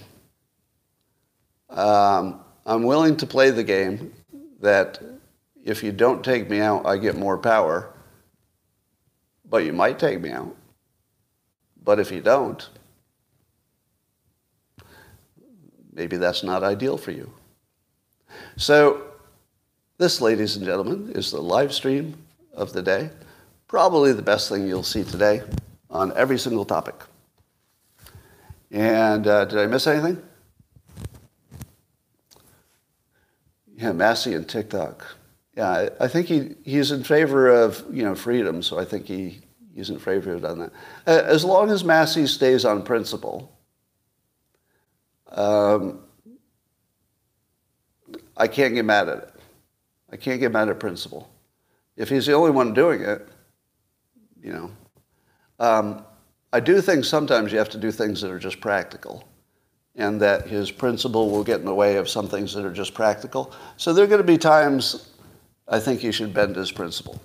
Um, 1.71 2.41
I'm 2.67 2.83
willing 2.83 3.17
to 3.19 3.27
play 3.27 3.51
the 3.51 3.65
game 3.65 4.13
that 4.61 5.01
if 5.65 5.83
you 5.83 5.93
don't 5.93 6.25
take 6.25 6.49
me 6.51 6.61
out, 6.61 6.87
I 6.87 6.97
get 6.97 7.17
more 7.17 7.39
power. 7.39 7.93
But 9.49 9.65
you 9.65 9.73
might 9.73 9.99
take 9.99 10.21
me 10.21 10.31
out. 10.31 10.55
But 11.83 11.99
if 11.99 12.13
you 12.13 12.21
don't, 12.21 12.69
maybe 15.93 16.17
that's 16.17 16.43
not 16.43 16.63
ideal 16.63 16.97
for 16.97 17.11
you. 17.11 17.33
So, 18.57 19.03
this, 19.99 20.21
ladies 20.21 20.57
and 20.57 20.65
gentlemen, 20.65 21.13
is 21.15 21.31
the 21.31 21.41
live 21.41 21.73
stream 21.73 22.17
of 22.53 22.73
the 22.73 22.83
day. 22.83 23.11
Probably 23.67 24.13
the 24.13 24.23
best 24.23 24.49
thing 24.49 24.67
you'll 24.67 24.83
see 24.83 25.05
today 25.05 25.43
on 25.91 26.13
every 26.17 26.39
single 26.39 26.65
topic. 26.65 26.95
And 28.71 29.27
uh, 29.27 29.45
did 29.47 29.59
I 29.59 29.67
miss 29.67 29.87
anything? 29.87 30.23
Yeah, 33.81 33.93
Massie 33.93 34.35
and 34.35 34.47
TikTok. 34.47 35.07
Yeah, 35.57 35.71
I, 35.71 36.05
I 36.05 36.09
think 36.09 36.27
he, 36.27 36.55
he's 36.65 36.93
in 36.93 37.03
favor 37.03 37.49
of 37.49 37.83
you 37.91 38.03
know 38.03 38.15
freedom, 38.15 38.63
so 38.63 38.79
I 38.79 38.85
think 38.85 39.07
he, 39.07 39.41
he's 39.75 39.89
in 39.89 39.99
favor 39.99 40.35
of 40.35 40.43
that. 40.43 40.71
As 41.07 41.45
long 41.47 41.71
as 41.71 41.83
Massie 41.83 42.27
stays 42.27 42.67
on 42.67 42.83
principle, 42.83 43.51
um, 45.29 46.01
I 48.37 48.49
can't 48.49 48.75
get 48.75 48.85
mad 48.85 49.09
at 49.09 49.19
it. 49.19 49.35
I 50.13 50.17
can't 50.17 50.41
get 50.41 50.53
mad 50.53 50.69
at 50.69 50.79
principle. 50.79 51.31
If 51.97 52.11
he's 52.11 52.27
the 52.27 52.35
only 52.35 52.51
one 52.51 52.75
doing 52.75 53.01
it, 53.01 53.27
you 54.43 54.53
know. 54.53 54.71
Um, 55.59 56.05
I 56.53 56.61
do 56.61 56.83
think 56.83 57.05
sometimes 57.05 57.51
you 57.51 57.59
have 57.59 57.71
to 57.71 57.79
do 57.79 57.91
things 57.91 58.21
that 58.21 58.31
are 58.31 58.39
just 58.39 58.61
practical 58.61 59.25
and 60.01 60.21
that 60.21 60.47
his 60.47 60.71
principle 60.71 61.31
will 61.31 61.45
get 61.45 61.61
in 61.61 61.67
the 61.67 61.75
way 61.75 61.97
of 61.97 62.09
some 62.09 62.27
things 62.27 62.55
that 62.55 62.65
are 62.65 62.73
just 62.73 62.95
practical. 62.95 63.53
So 63.77 63.93
there 63.93 64.05
are 64.05 64.09
going 64.09 64.21
to 64.21 64.27
be 64.27 64.39
times 64.39 65.11
I 65.69 65.79
think 65.79 66.01
he 66.01 66.11
should 66.11 66.35
bend 66.35 66.57
his 66.57 66.73
principle. 66.73 67.21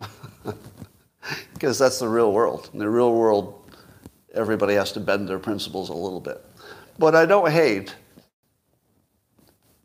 because 1.52 1.78
that's 1.78 1.98
the 1.98 2.08
real 2.08 2.32
world. 2.32 2.70
In 2.72 2.78
the 2.78 2.88
real 2.88 3.12
world, 3.12 3.70
everybody 4.32 4.74
has 4.74 4.92
to 4.92 5.00
bend 5.00 5.28
their 5.28 5.38
principles 5.38 5.90
a 5.90 5.94
little 5.94 6.20
bit. 6.20 6.42
But 6.98 7.14
I 7.14 7.26
don't 7.26 7.50
hate 7.50 7.94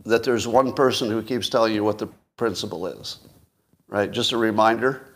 that 0.05 0.23
there's 0.23 0.47
one 0.47 0.71
person 0.71 1.09
who 1.09 1.21
keeps 1.21 1.49
telling 1.49 1.73
you 1.73 1.83
what 1.83 1.97
the 1.97 2.07
principle 2.37 2.87
is, 2.87 3.19
right? 3.87 4.09
Just 4.09 4.31
a 4.31 4.37
reminder. 4.37 5.13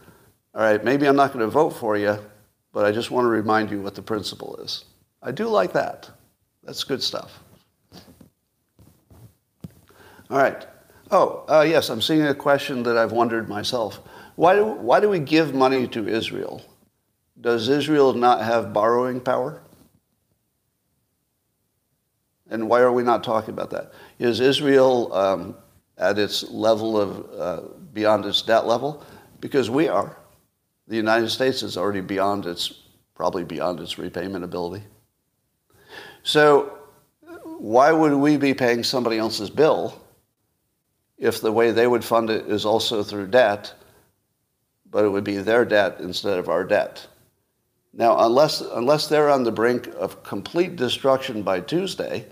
All 0.55 0.61
right, 0.61 0.83
maybe 0.83 1.07
I'm 1.07 1.15
not 1.15 1.31
going 1.31 1.45
to 1.45 1.47
vote 1.47 1.71
for 1.71 1.95
you, 1.95 2.17
but 2.73 2.85
I 2.85 2.91
just 2.91 3.11
want 3.11 3.25
to 3.25 3.29
remind 3.29 3.69
you 3.71 3.81
what 3.81 3.95
the 3.95 4.01
principle 4.01 4.57
is. 4.57 4.85
I 5.21 5.31
do 5.31 5.47
like 5.47 5.73
that. 5.73 6.09
That's 6.69 6.83
good 6.83 7.01
stuff. 7.01 7.39
All 10.29 10.37
right. 10.37 10.67
Oh, 11.09 11.43
uh, 11.49 11.65
yes, 11.67 11.89
I'm 11.89 11.99
seeing 11.99 12.27
a 12.27 12.35
question 12.35 12.83
that 12.83 12.95
I've 12.95 13.11
wondered 13.11 13.49
myself. 13.49 13.99
Why 14.35 14.53
do, 14.53 14.65
why 14.65 14.99
do 14.99 15.09
we 15.09 15.17
give 15.17 15.55
money 15.55 15.87
to 15.87 16.07
Israel? 16.07 16.61
Does 17.41 17.69
Israel 17.69 18.13
not 18.13 18.43
have 18.43 18.71
borrowing 18.71 19.19
power? 19.19 19.63
And 22.51 22.69
why 22.69 22.81
are 22.81 22.91
we 22.91 23.01
not 23.01 23.23
talking 23.23 23.55
about 23.55 23.71
that? 23.71 23.91
Is 24.19 24.39
Israel 24.39 25.11
um, 25.11 25.55
at 25.97 26.19
its 26.19 26.51
level 26.51 27.01
of, 27.01 27.31
uh, 27.35 27.67
beyond 27.93 28.25
its 28.27 28.43
debt 28.43 28.67
level? 28.67 29.03
Because 29.41 29.71
we 29.71 29.87
are. 29.87 30.15
The 30.87 30.97
United 30.97 31.31
States 31.31 31.63
is 31.63 31.77
already 31.77 32.01
beyond 32.01 32.45
its, 32.45 32.71
probably 33.15 33.43
beyond 33.43 33.79
its 33.79 33.97
repayment 33.97 34.43
ability. 34.43 34.83
So 36.23 36.77
why 37.43 37.91
would 37.91 38.13
we 38.13 38.37
be 38.37 38.53
paying 38.53 38.83
somebody 38.83 39.17
else's 39.17 39.49
bill 39.49 40.01
if 41.17 41.41
the 41.41 41.51
way 41.51 41.71
they 41.71 41.87
would 41.87 42.03
fund 42.03 42.29
it 42.29 42.47
is 42.47 42.65
also 42.65 43.03
through 43.03 43.27
debt, 43.27 43.73
but 44.89 45.03
it 45.03 45.09
would 45.09 45.23
be 45.23 45.37
their 45.37 45.65
debt 45.65 45.97
instead 45.99 46.39
of 46.39 46.49
our 46.49 46.63
debt? 46.63 47.05
Now, 47.93 48.25
unless, 48.25 48.61
unless 48.61 49.07
they're 49.07 49.29
on 49.29 49.43
the 49.43 49.51
brink 49.51 49.87
of 49.97 50.23
complete 50.23 50.75
destruction 50.75 51.41
by 51.41 51.59
Tuesday, 51.59 52.25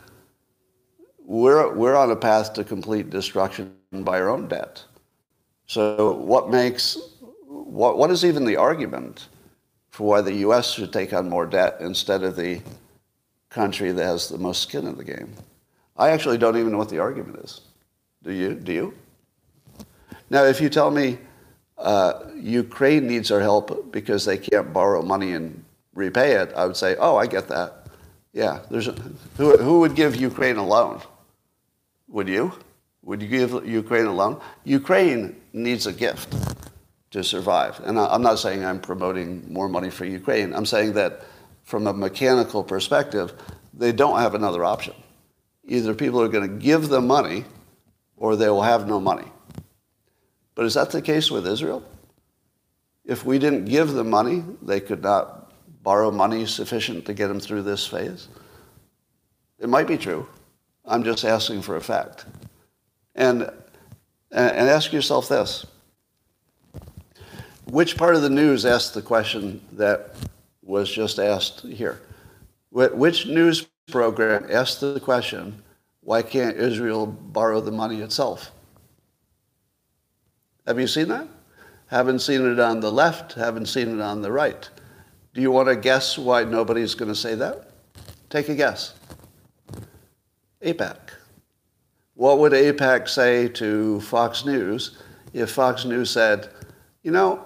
we're, 1.20 1.74
we're 1.74 1.96
on 1.96 2.12
a 2.12 2.16
path 2.16 2.54
to 2.54 2.64
complete 2.64 3.10
destruction 3.10 3.74
by 3.92 4.22
our 4.22 4.30
own 4.30 4.48
debt. 4.48 4.84
So 5.66 6.14
what 6.14 6.50
makes, 6.50 6.98
what, 7.48 7.98
what 7.98 8.12
is 8.12 8.24
even 8.24 8.46
the 8.46 8.56
argument 8.56 9.28
for 9.90 10.08
why 10.08 10.22
the 10.22 10.36
U.S. 10.36 10.72
should 10.72 10.94
take 10.94 11.12
on 11.12 11.28
more 11.28 11.46
debt 11.46 11.78
instead 11.82 12.24
of 12.24 12.36
the 12.36 12.62
country 13.62 13.92
that 13.92 14.06
has 14.14 14.30
the 14.30 14.38
most 14.38 14.62
skin 14.62 14.86
in 14.88 14.96
the 15.02 15.04
game? 15.04 15.34
I 15.98 16.12
actually 16.12 16.38
don't 16.38 16.58
even 16.58 16.72
know 16.74 16.78
what 16.78 16.90
the 16.96 17.00
argument 17.00 17.38
is. 17.46 17.62
Do 18.24 18.32
you? 18.32 18.54
Do 18.54 18.72
you? 18.80 18.94
Now, 20.30 20.44
if 20.44 20.62
you 20.62 20.70
tell 20.70 20.92
me 20.92 21.18
uh, 21.78 22.14
Ukraine 22.36 23.08
needs 23.08 23.32
our 23.32 23.40
help 23.40 23.92
because 23.92 24.26
they 24.26 24.38
can't 24.38 24.74
borrow 24.74 25.02
money 25.02 25.34
and 25.34 25.64
repay 25.94 26.30
it, 26.42 26.54
I 26.56 26.66
would 26.68 26.78
say, 26.78 26.96
oh, 27.00 27.16
I 27.18 27.26
get 27.28 27.48
that. 27.48 27.70
Yeah, 28.34 28.60
there's 28.70 28.88
a, 28.88 28.96
who, 29.38 29.58
who 29.58 29.80
would 29.82 29.96
give 29.96 30.16
Ukraine 30.16 30.58
a 30.58 30.66
loan? 30.76 31.02
Would 32.10 32.30
you? 32.30 32.54
Would 33.04 33.22
you 33.24 33.30
give 33.40 33.52
Ukraine 33.66 34.06
a 34.06 34.14
loan? 34.14 34.40
Ukraine 34.66 35.36
needs 35.54 35.88
a 35.88 35.94
gift 35.94 36.30
to 37.12 37.24
survive. 37.24 37.80
And 37.86 37.98
I'm 37.98 38.22
not 38.22 38.38
saying 38.38 38.66
I'm 38.66 38.82
promoting 38.92 39.30
more 39.52 39.70
money 39.70 39.90
for 39.90 40.06
Ukraine. 40.06 40.54
I'm 40.54 40.66
saying 40.66 40.94
that 40.94 41.12
from 41.68 41.86
a 41.86 41.92
mechanical 41.92 42.64
perspective, 42.64 43.34
they 43.74 43.92
don't 43.92 44.20
have 44.20 44.34
another 44.34 44.64
option. 44.64 44.94
Either 45.66 45.94
people 45.94 46.22
are 46.22 46.30
going 46.30 46.50
to 46.50 46.56
give 46.56 46.88
them 46.88 47.06
money 47.06 47.44
or 48.16 48.38
they 48.38 48.48
will 48.48 48.62
have 48.62 48.88
no 48.88 49.02
money. 49.02 49.30
But 50.56 50.66
is 50.66 50.76
that 50.76 50.92
the 50.92 51.02
case 51.02 51.30
with 51.30 51.46
Israel? 51.46 51.84
If 53.04 53.26
we 53.26 53.38
didn't 53.38 53.66
give 53.66 53.92
them 53.92 54.10
money, 54.10 54.46
they 54.62 54.80
could 54.80 55.04
not 55.04 55.52
borrow 55.84 56.10
money 56.10 56.46
sufficient 56.46 57.06
to 57.08 57.14
get 57.14 57.28
them 57.28 57.42
through 57.42 57.64
this 57.64 57.86
phase? 57.86 58.30
It 59.60 59.68
might 59.68 59.88
be 59.88 59.98
true. 59.98 60.26
I'm 60.86 61.04
just 61.04 61.26
asking 61.26 61.64
for 61.64 61.76
a 61.76 61.82
fact. 61.82 62.24
And, 63.14 63.42
and 64.32 64.70
ask 64.70 64.94
yourself 64.94 65.28
this. 65.28 65.66
Which 67.66 67.98
part 67.98 68.16
of 68.16 68.22
the 68.22 68.30
news 68.30 68.66
asked 68.66 68.94
the 68.94 69.02
question 69.02 69.60
that 69.74 70.16
was 70.68 70.92
just 70.92 71.18
asked 71.18 71.62
here? 71.62 72.02
Which 72.72 73.26
news 73.26 73.68
program 73.90 74.46
asked 74.52 74.82
the 74.82 75.00
question, 75.00 75.64
why 76.02 76.22
can't 76.22 76.58
Israel 76.58 77.08
borrow 77.08 77.62
the 77.62 77.72
money 77.72 78.02
itself? 78.02 78.52
Have 80.68 80.80
you 80.80 80.88
seen 80.88 81.08
that? 81.08 81.28
Haven't 81.88 82.20
seen 82.20 82.46
it 82.46 82.60
on 82.60 82.82
the 82.82 82.92
left, 82.92 83.34
haven't 83.34 83.68
seen 83.68 83.98
it 83.98 84.02
on 84.02 84.22
the 84.22 84.32
right. 84.32 84.70
Do 85.34 85.42
you 85.42 85.52
want 85.52 85.70
to 85.70 85.76
guess 85.76 86.18
why 86.18 86.44
nobody's 86.44 86.96
going 86.96 87.10
to 87.10 87.16
say 87.16 87.36
that? 87.36 87.72
Take 88.30 88.50
a 88.50 88.56
guess. 88.56 88.94
AIPAC. 90.62 90.98
What 92.16 92.40
would 92.40 92.52
AIPAC 92.52 93.08
say 93.08 93.48
to 93.50 94.02
Fox 94.02 94.44
News 94.44 94.98
if 95.34 95.52
Fox 95.52 95.86
News 95.86 96.10
said, 96.10 96.50
you 97.04 97.12
know, 97.12 97.46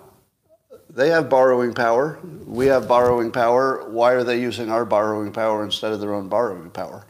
they 0.94 1.10
have 1.10 1.30
borrowing 1.30 1.74
power, 1.74 2.20
we 2.46 2.66
have 2.68 2.88
borrowing 2.88 3.32
power, 3.32 3.90
why 3.90 4.12
are 4.12 4.24
they 4.24 4.40
using 4.40 4.70
our 4.70 4.84
borrowing 4.84 5.32
power 5.32 5.64
instead 5.64 5.94
of 5.94 6.02
their 6.02 6.14
own 6.14 6.28
borrowing 6.28 6.70
power? 6.70 7.06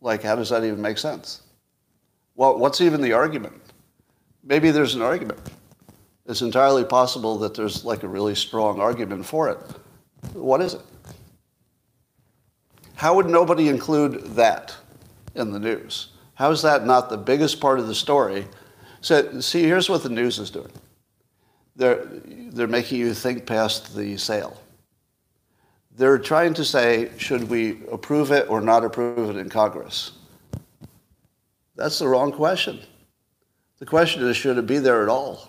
Like, 0.00 0.22
how 0.22 0.34
does 0.34 0.50
that 0.50 0.64
even 0.64 0.82
make 0.82 0.98
sense? 0.98 1.42
Well, 2.34 2.58
what's 2.58 2.80
even 2.80 3.00
the 3.00 3.12
argument? 3.12 3.54
Maybe 4.42 4.70
there's 4.70 4.94
an 4.94 5.02
argument. 5.02 5.40
It's 6.26 6.42
entirely 6.42 6.84
possible 6.84 7.38
that 7.38 7.54
there's 7.54 7.84
like 7.84 8.02
a 8.02 8.08
really 8.08 8.34
strong 8.34 8.80
argument 8.80 9.24
for 9.24 9.48
it. 9.48 9.58
What 10.32 10.60
is 10.60 10.74
it? 10.74 10.82
How 12.94 13.14
would 13.14 13.26
nobody 13.26 13.68
include 13.68 14.34
that 14.34 14.74
in 15.36 15.52
the 15.52 15.58
news? 15.60 16.08
How 16.34 16.50
is 16.50 16.62
that 16.62 16.84
not 16.84 17.08
the 17.08 17.16
biggest 17.16 17.60
part 17.60 17.78
of 17.78 17.86
the 17.86 17.94
story? 17.94 18.46
So, 19.00 19.40
see, 19.40 19.62
here's 19.62 19.88
what 19.88 20.02
the 20.02 20.08
news 20.08 20.38
is 20.38 20.50
doing. 20.50 20.72
They're, 21.78 22.04
they're 22.04 22.66
making 22.66 22.98
you 22.98 23.14
think 23.14 23.46
past 23.46 23.94
the 23.94 24.16
sale. 24.16 24.60
They're 25.96 26.18
trying 26.18 26.54
to 26.54 26.64
say, 26.64 27.12
should 27.18 27.48
we 27.48 27.78
approve 27.90 28.32
it 28.32 28.50
or 28.50 28.60
not 28.60 28.84
approve 28.84 29.30
it 29.30 29.38
in 29.38 29.48
Congress? 29.48 30.12
That's 31.76 32.00
the 32.00 32.08
wrong 32.08 32.32
question. 32.32 32.80
The 33.78 33.86
question 33.86 34.24
is, 34.24 34.36
should 34.36 34.58
it 34.58 34.66
be 34.66 34.78
there 34.78 35.04
at 35.04 35.08
all? 35.08 35.48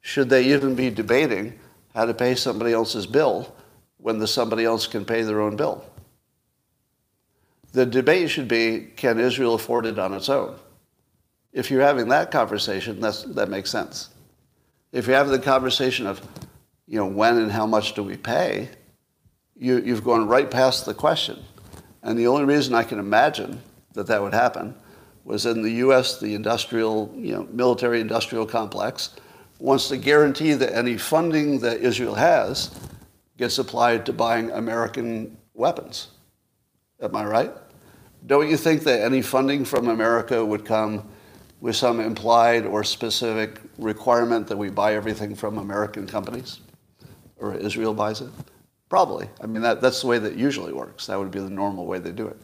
Should 0.00 0.30
they 0.30 0.44
even 0.54 0.76
be 0.76 0.90
debating 0.90 1.58
how 1.92 2.04
to 2.04 2.14
pay 2.14 2.36
somebody 2.36 2.72
else's 2.72 3.06
bill 3.06 3.52
when 3.98 4.20
the 4.20 4.28
somebody 4.28 4.64
else 4.64 4.86
can 4.86 5.04
pay 5.04 5.22
their 5.22 5.40
own 5.40 5.56
bill? 5.56 5.84
The 7.72 7.84
debate 7.84 8.30
should 8.30 8.46
be, 8.46 8.92
can 8.94 9.18
Israel 9.18 9.54
afford 9.54 9.86
it 9.86 9.98
on 9.98 10.14
its 10.14 10.28
own? 10.28 10.56
If 11.52 11.68
you're 11.68 11.82
having 11.82 12.08
that 12.10 12.30
conversation, 12.30 13.00
that 13.00 13.48
makes 13.48 13.70
sense. 13.70 14.10
If 14.92 15.06
you 15.06 15.14
have 15.14 15.28
the 15.28 15.38
conversation 15.38 16.06
of, 16.06 16.20
you 16.86 16.98
know, 16.98 17.06
when 17.06 17.38
and 17.38 17.50
how 17.50 17.66
much 17.66 17.94
do 17.94 18.02
we 18.02 18.16
pay, 18.18 18.68
you, 19.56 19.78
you've 19.78 20.04
gone 20.04 20.28
right 20.28 20.50
past 20.50 20.84
the 20.84 20.92
question. 20.92 21.42
And 22.02 22.18
the 22.18 22.26
only 22.26 22.44
reason 22.44 22.74
I 22.74 22.84
can 22.84 22.98
imagine 22.98 23.60
that 23.94 24.06
that 24.08 24.20
would 24.20 24.34
happen 24.34 24.74
was 25.24 25.46
in 25.46 25.62
the 25.62 25.70
U.S., 25.70 26.20
the 26.20 26.34
industrial, 26.34 27.12
you 27.16 27.32
know, 27.32 27.48
military 27.52 28.00
industrial 28.00 28.44
complex 28.44 29.14
wants 29.58 29.88
to 29.88 29.96
guarantee 29.96 30.54
that 30.54 30.74
any 30.74 30.98
funding 30.98 31.60
that 31.60 31.80
Israel 31.80 32.16
has 32.16 32.76
gets 33.38 33.58
applied 33.58 34.04
to 34.06 34.12
buying 34.12 34.50
American 34.50 35.36
weapons. 35.54 36.08
Am 37.00 37.14
I 37.14 37.24
right? 37.24 37.52
Don't 38.26 38.50
you 38.50 38.56
think 38.56 38.82
that 38.82 39.00
any 39.00 39.22
funding 39.22 39.64
from 39.64 39.88
America 39.88 40.44
would 40.44 40.64
come 40.64 41.08
with 41.62 41.76
some 41.76 42.00
implied 42.00 42.66
or 42.66 42.82
specific 42.82 43.60
requirement 43.78 44.48
that 44.48 44.56
we 44.56 44.68
buy 44.68 44.94
everything 44.94 45.32
from 45.32 45.58
American 45.58 46.08
companies? 46.08 46.58
Or 47.36 47.54
Israel 47.54 47.94
buys 47.94 48.20
it? 48.20 48.30
Probably. 48.88 49.28
I 49.40 49.46
mean, 49.46 49.62
that, 49.62 49.80
that's 49.80 50.00
the 50.00 50.08
way 50.08 50.18
that 50.18 50.36
usually 50.36 50.72
works. 50.72 51.06
That 51.06 51.18
would 51.20 51.30
be 51.30 51.38
the 51.38 51.48
normal 51.48 51.86
way 51.86 52.00
they 52.00 52.10
do 52.10 52.26
it. 52.26 52.36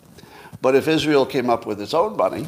But 0.62 0.77
if 0.77 0.86
Israel 0.86 1.27
came 1.27 1.51
up 1.51 1.66
with 1.66 1.81
its 1.81 1.95
own 1.95 2.16
money, 2.16 2.47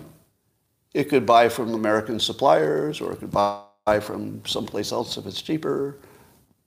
it 0.94 1.08
could 1.08 1.26
buy 1.26 1.48
from 1.48 1.74
American 1.74 2.20
suppliers 2.20 3.00
or 3.00 3.12
it 3.12 3.18
could 3.18 3.32
buy 3.32 3.98
from 4.00 4.40
someplace 4.46 4.92
else 4.92 5.16
if 5.16 5.26
it's 5.26 5.42
cheaper. 5.42 5.98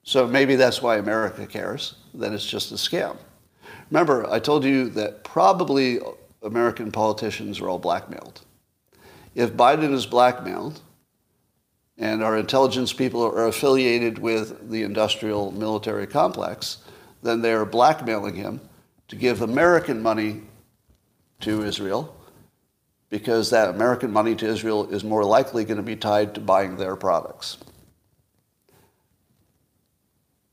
So 0.04 0.28
maybe 0.28 0.58
that's 0.58 0.82
why 0.82 0.98
America 0.98 1.48
cares, 1.48 1.96
that 2.16 2.34
it's 2.34 2.46
just 2.46 2.74
a 2.74 2.76
scam. 2.76 3.16
Remember, 3.90 4.30
I 4.30 4.40
told 4.40 4.66
you 4.66 4.90
that 4.90 5.24
probably 5.24 6.00
American 6.42 6.92
politicians 6.92 7.62
are 7.62 7.70
all 7.70 7.80
blackmailed. 7.80 8.42
If 9.36 9.54
Biden 9.54 9.94
is 9.94 10.06
blackmailed 10.06 10.80
and 11.98 12.24
our 12.24 12.38
intelligence 12.38 12.94
people 12.94 13.24
are 13.24 13.48
affiliated 13.48 14.20
with 14.20 14.70
the 14.70 14.84
industrial 14.84 15.52
military 15.52 16.08
complex, 16.08 16.78
then 17.22 17.42
they 17.42 17.54
are 17.54 17.66
blackmailing 17.66 18.36
him 18.36 18.62
to 19.08 19.16
give 19.16 19.42
American 19.42 20.02
money 20.02 20.42
to 21.42 21.64
Israel 21.64 22.16
because 23.10 23.52
that 23.52 23.70
American 23.70 24.12
money 24.12 24.36
to 24.36 24.46
Israel 24.48 24.90
is 24.90 25.04
more 25.04 25.24
likely 25.24 25.64
going 25.66 25.78
to 25.78 25.84
be 25.84 25.96
tied 25.96 26.34
to 26.34 26.42
buying 26.42 26.78
their 26.78 26.96
products. 26.96 27.58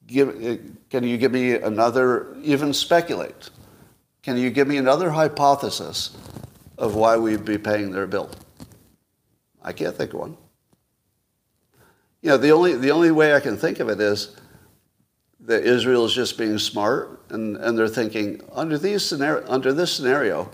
Give, 0.07 0.61
can 0.91 1.05
you 1.05 1.17
give 1.17 1.33
me 1.33 1.53
another, 1.55 2.37
even 2.43 2.75
speculate? 2.75 3.49
Can 4.23 4.37
you 4.37 4.51
give 4.51 4.69
me 4.69 4.77
another 4.77 5.11
hypothesis 5.11 6.17
of 6.77 6.97
why 6.97 7.17
we'd 7.17 7.45
be 7.45 7.57
paying 7.57 7.93
their 7.93 8.07
bill? 8.07 8.31
I 9.63 9.73
can't 9.73 9.97
think 9.97 10.13
of 10.15 10.21
one. 10.21 10.37
You 12.23 12.31
know, 12.31 12.37
the 12.37 12.51
only, 12.51 12.77
the 12.77 12.91
only 12.91 13.11
way 13.11 13.35
I 13.35 13.41
can 13.41 13.57
think 13.57 13.81
of 13.81 13.89
it 13.89 14.01
is 14.01 14.37
that 15.41 15.65
Israel 15.65 16.05
is 16.05 16.15
just 16.15 16.37
being 16.37 16.59
smart 16.59 17.21
and, 17.31 17.57
and 17.57 17.79
they're 17.79 17.89
thinking, 17.89 18.43
under, 18.53 18.77
these 18.77 19.05
scenario, 19.05 19.47
under 19.49 19.73
this 19.73 19.93
scenario, 19.93 20.51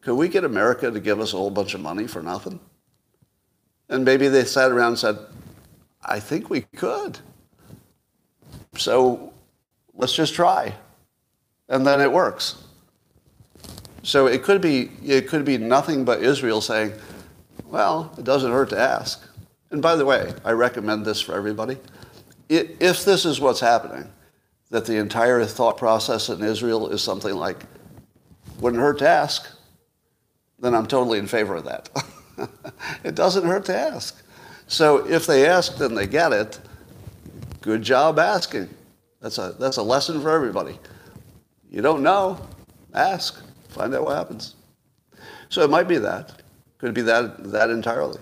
could 0.00 0.14
we 0.14 0.28
get 0.28 0.44
America 0.44 0.90
to 0.90 1.00
give 1.00 1.20
us 1.20 1.34
a 1.34 1.36
whole 1.36 1.50
bunch 1.50 1.74
of 1.74 1.80
money 1.80 2.06
for 2.06 2.22
nothing? 2.22 2.58
And 3.90 4.04
maybe 4.04 4.28
they 4.28 4.44
sat 4.44 4.70
around 4.70 4.88
and 4.88 4.98
said, 4.98 5.18
I 6.02 6.20
think 6.20 6.48
we 6.48 6.62
could. 6.62 7.18
So 8.76 9.32
let's 9.94 10.14
just 10.14 10.34
try. 10.34 10.74
And 11.68 11.86
then 11.86 12.00
it 12.00 12.10
works. 12.10 12.62
So 14.02 14.26
it 14.26 14.42
could 14.42 14.62
be, 14.62 14.90
it 15.04 15.28
could 15.28 15.44
be 15.44 15.58
nothing 15.58 16.04
but 16.04 16.22
Israel 16.22 16.62
saying, 16.62 16.92
well, 17.70 18.12
it 18.18 18.24
doesn't 18.24 18.50
hurt 18.50 18.70
to 18.70 18.78
ask. 18.78 19.22
And 19.70 19.80
by 19.80 19.96
the 19.96 20.04
way, 20.04 20.34
I 20.44 20.52
recommend 20.52 21.04
this 21.04 21.20
for 21.20 21.34
everybody. 21.34 21.78
If 22.48 23.04
this 23.04 23.24
is 23.24 23.40
what's 23.40 23.60
happening, 23.60 24.10
that 24.70 24.84
the 24.84 24.96
entire 24.96 25.44
thought 25.44 25.76
process 25.76 26.28
in 26.28 26.42
Israel 26.42 26.88
is 26.88 27.02
something 27.02 27.34
like, 27.34 27.58
wouldn't 28.60 28.82
hurt 28.82 28.98
to 28.98 29.08
ask, 29.08 29.48
then 30.58 30.74
I'm 30.74 30.86
totally 30.86 31.18
in 31.18 31.26
favor 31.26 31.56
of 31.56 31.64
that. 31.64 31.88
it 33.04 33.14
doesn't 33.14 33.44
hurt 33.44 33.64
to 33.66 33.76
ask. 33.76 34.22
So 34.66 35.06
if 35.08 35.26
they 35.26 35.46
ask, 35.46 35.76
then 35.76 35.94
they 35.94 36.06
get 36.06 36.32
it. 36.32 36.60
Good 37.60 37.82
job 37.82 38.18
asking. 38.18 38.68
That's 39.20 39.38
a, 39.38 39.54
that's 39.58 39.76
a 39.76 39.82
lesson 39.82 40.20
for 40.20 40.30
everybody. 40.30 40.78
You 41.70 41.82
don't 41.82 42.02
know, 42.02 42.40
ask, 42.94 43.44
find 43.68 43.94
out 43.94 44.04
what 44.04 44.16
happens. 44.16 44.56
So 45.48 45.62
it 45.62 45.70
might 45.70 45.88
be 45.88 45.98
that. 45.98 46.42
Could 46.80 46.88
it 46.88 46.94
be 46.94 47.02
that, 47.02 47.52
that 47.52 47.68
entirely. 47.68 48.18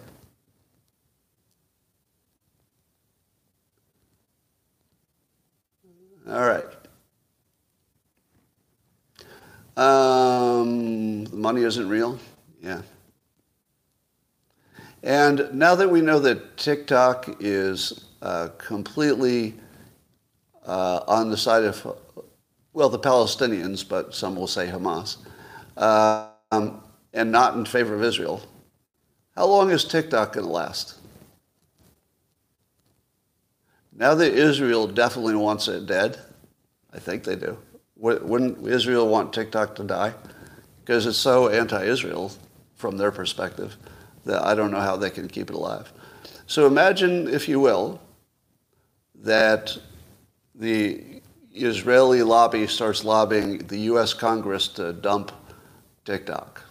All 6.29 6.41
right. 6.41 6.65
Um, 9.77 11.25
the 11.27 11.37
money 11.37 11.63
isn't 11.63 11.89
real. 11.89 12.19
Yeah. 12.61 12.83
And 15.05 15.49
now 15.55 15.77
that 15.77 15.89
we 15.89 16.01
know 16.01 16.19
that 16.19 16.57
TikTok 16.57 17.37
is 17.39 18.07
uh, 18.21 18.49
completely 18.59 19.55
uh, 20.67 21.05
on 21.07 21.31
the 21.31 21.37
side 21.37 21.63
of, 21.63 21.97
well, 22.73 22.89
the 22.89 22.99
Palestinians, 22.99 23.89
but 23.89 24.17
some 24.17 24.35
will 24.35 24.49
say 24.49 24.67
Hamas, 24.67 25.19
uh, 25.77 26.31
um, 26.51 26.83
and 27.19 27.33
not 27.33 27.57
in 27.57 27.65
favor 27.65 27.97
of 27.97 28.05
Israel, 28.05 28.41
how 29.35 29.45
long 29.47 29.71
is 29.71 29.85
TikTok 29.85 30.35
going 30.35 30.47
to 30.47 30.53
last? 30.53 30.95
Now 33.93 34.15
that 34.15 34.33
Israel 34.33 34.87
definitely 34.87 35.35
wants 35.35 35.67
it 35.67 35.87
dead, 35.87 36.17
I 36.93 37.01
think 37.01 37.25
they 37.25 37.35
do. 37.35 37.59
Wouldn't 37.97 38.65
Israel 38.65 39.09
want 39.09 39.33
TikTok 39.33 39.75
to 39.75 39.85
die? 39.85 40.15
Because 40.81 41.07
it's 41.07 41.19
so 41.19 41.49
anti-Israel 41.49 42.31
from 42.77 42.97
their 42.97 43.11
perspective 43.11 43.77
that 44.25 44.41
I 44.45 44.55
don't 44.55 44.71
know 44.71 44.81
how 44.81 44.97
they 44.97 45.11
can 45.11 45.27
keep 45.27 45.51
it 45.51 45.57
alive. 45.57 45.93
So 46.47 46.69
imagine, 46.69 47.27
if 47.27 47.49
you 47.49 47.59
will, 47.59 48.01
that 49.17 49.77
the 50.55 51.21
Israeli 51.53 52.23
lobby 52.23 52.69
starts 52.69 53.03
lobbying 53.03 53.59
the 53.67 53.79
U.S. 53.93 54.15
Congress 54.15 54.69
to 54.69 54.93
dump 54.93 55.33
TikTok. 56.05 56.63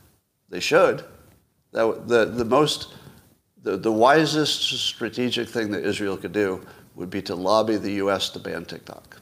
They 0.50 0.60
should. 0.60 1.04
That, 1.72 2.08
the, 2.08 2.26
the 2.26 2.46
most, 2.46 2.94
the, 3.64 3.78
the 3.78 3.92
wisest 3.92 4.62
strategic 4.80 5.50
thing 5.50 5.72
that 5.72 5.84
Israel 5.84 6.18
could 6.18 6.32
do 6.32 6.66
would 6.96 7.10
be 7.10 7.22
to 7.24 7.36
lobby 7.36 7.78
the 7.78 7.94
U.S. 7.94 8.30
to 8.32 8.40
ban 8.40 8.66
TikTok. 8.66 9.20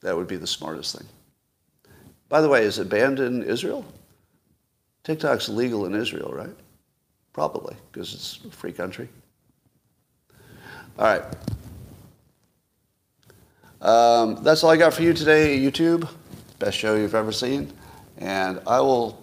That 0.00 0.16
would 0.16 0.28
be 0.28 0.36
the 0.36 0.46
smartest 0.46 0.96
thing. 0.96 1.06
By 2.28 2.40
the 2.40 2.48
way, 2.48 2.64
is 2.64 2.78
it 2.78 2.88
banned 2.88 3.20
in 3.20 3.42
Israel? 3.42 3.84
TikTok's 5.04 5.48
legal 5.48 5.86
in 5.86 5.94
Israel, 5.94 6.32
right? 6.32 6.56
Probably, 7.32 7.76
because 7.92 8.14
it's 8.14 8.40
a 8.44 8.50
free 8.50 8.72
country. 8.72 9.08
All 10.98 11.04
right. 11.04 11.22
Um, 13.82 14.42
that's 14.42 14.64
all 14.64 14.70
I 14.70 14.76
got 14.76 14.94
for 14.94 15.02
you 15.02 15.12
today, 15.12 15.58
YouTube. 15.58 16.08
Best 16.58 16.78
show 16.78 16.96
you've 16.96 17.14
ever 17.14 17.30
seen. 17.30 17.72
And 18.18 18.60
I 18.66 18.80
will 18.80 19.22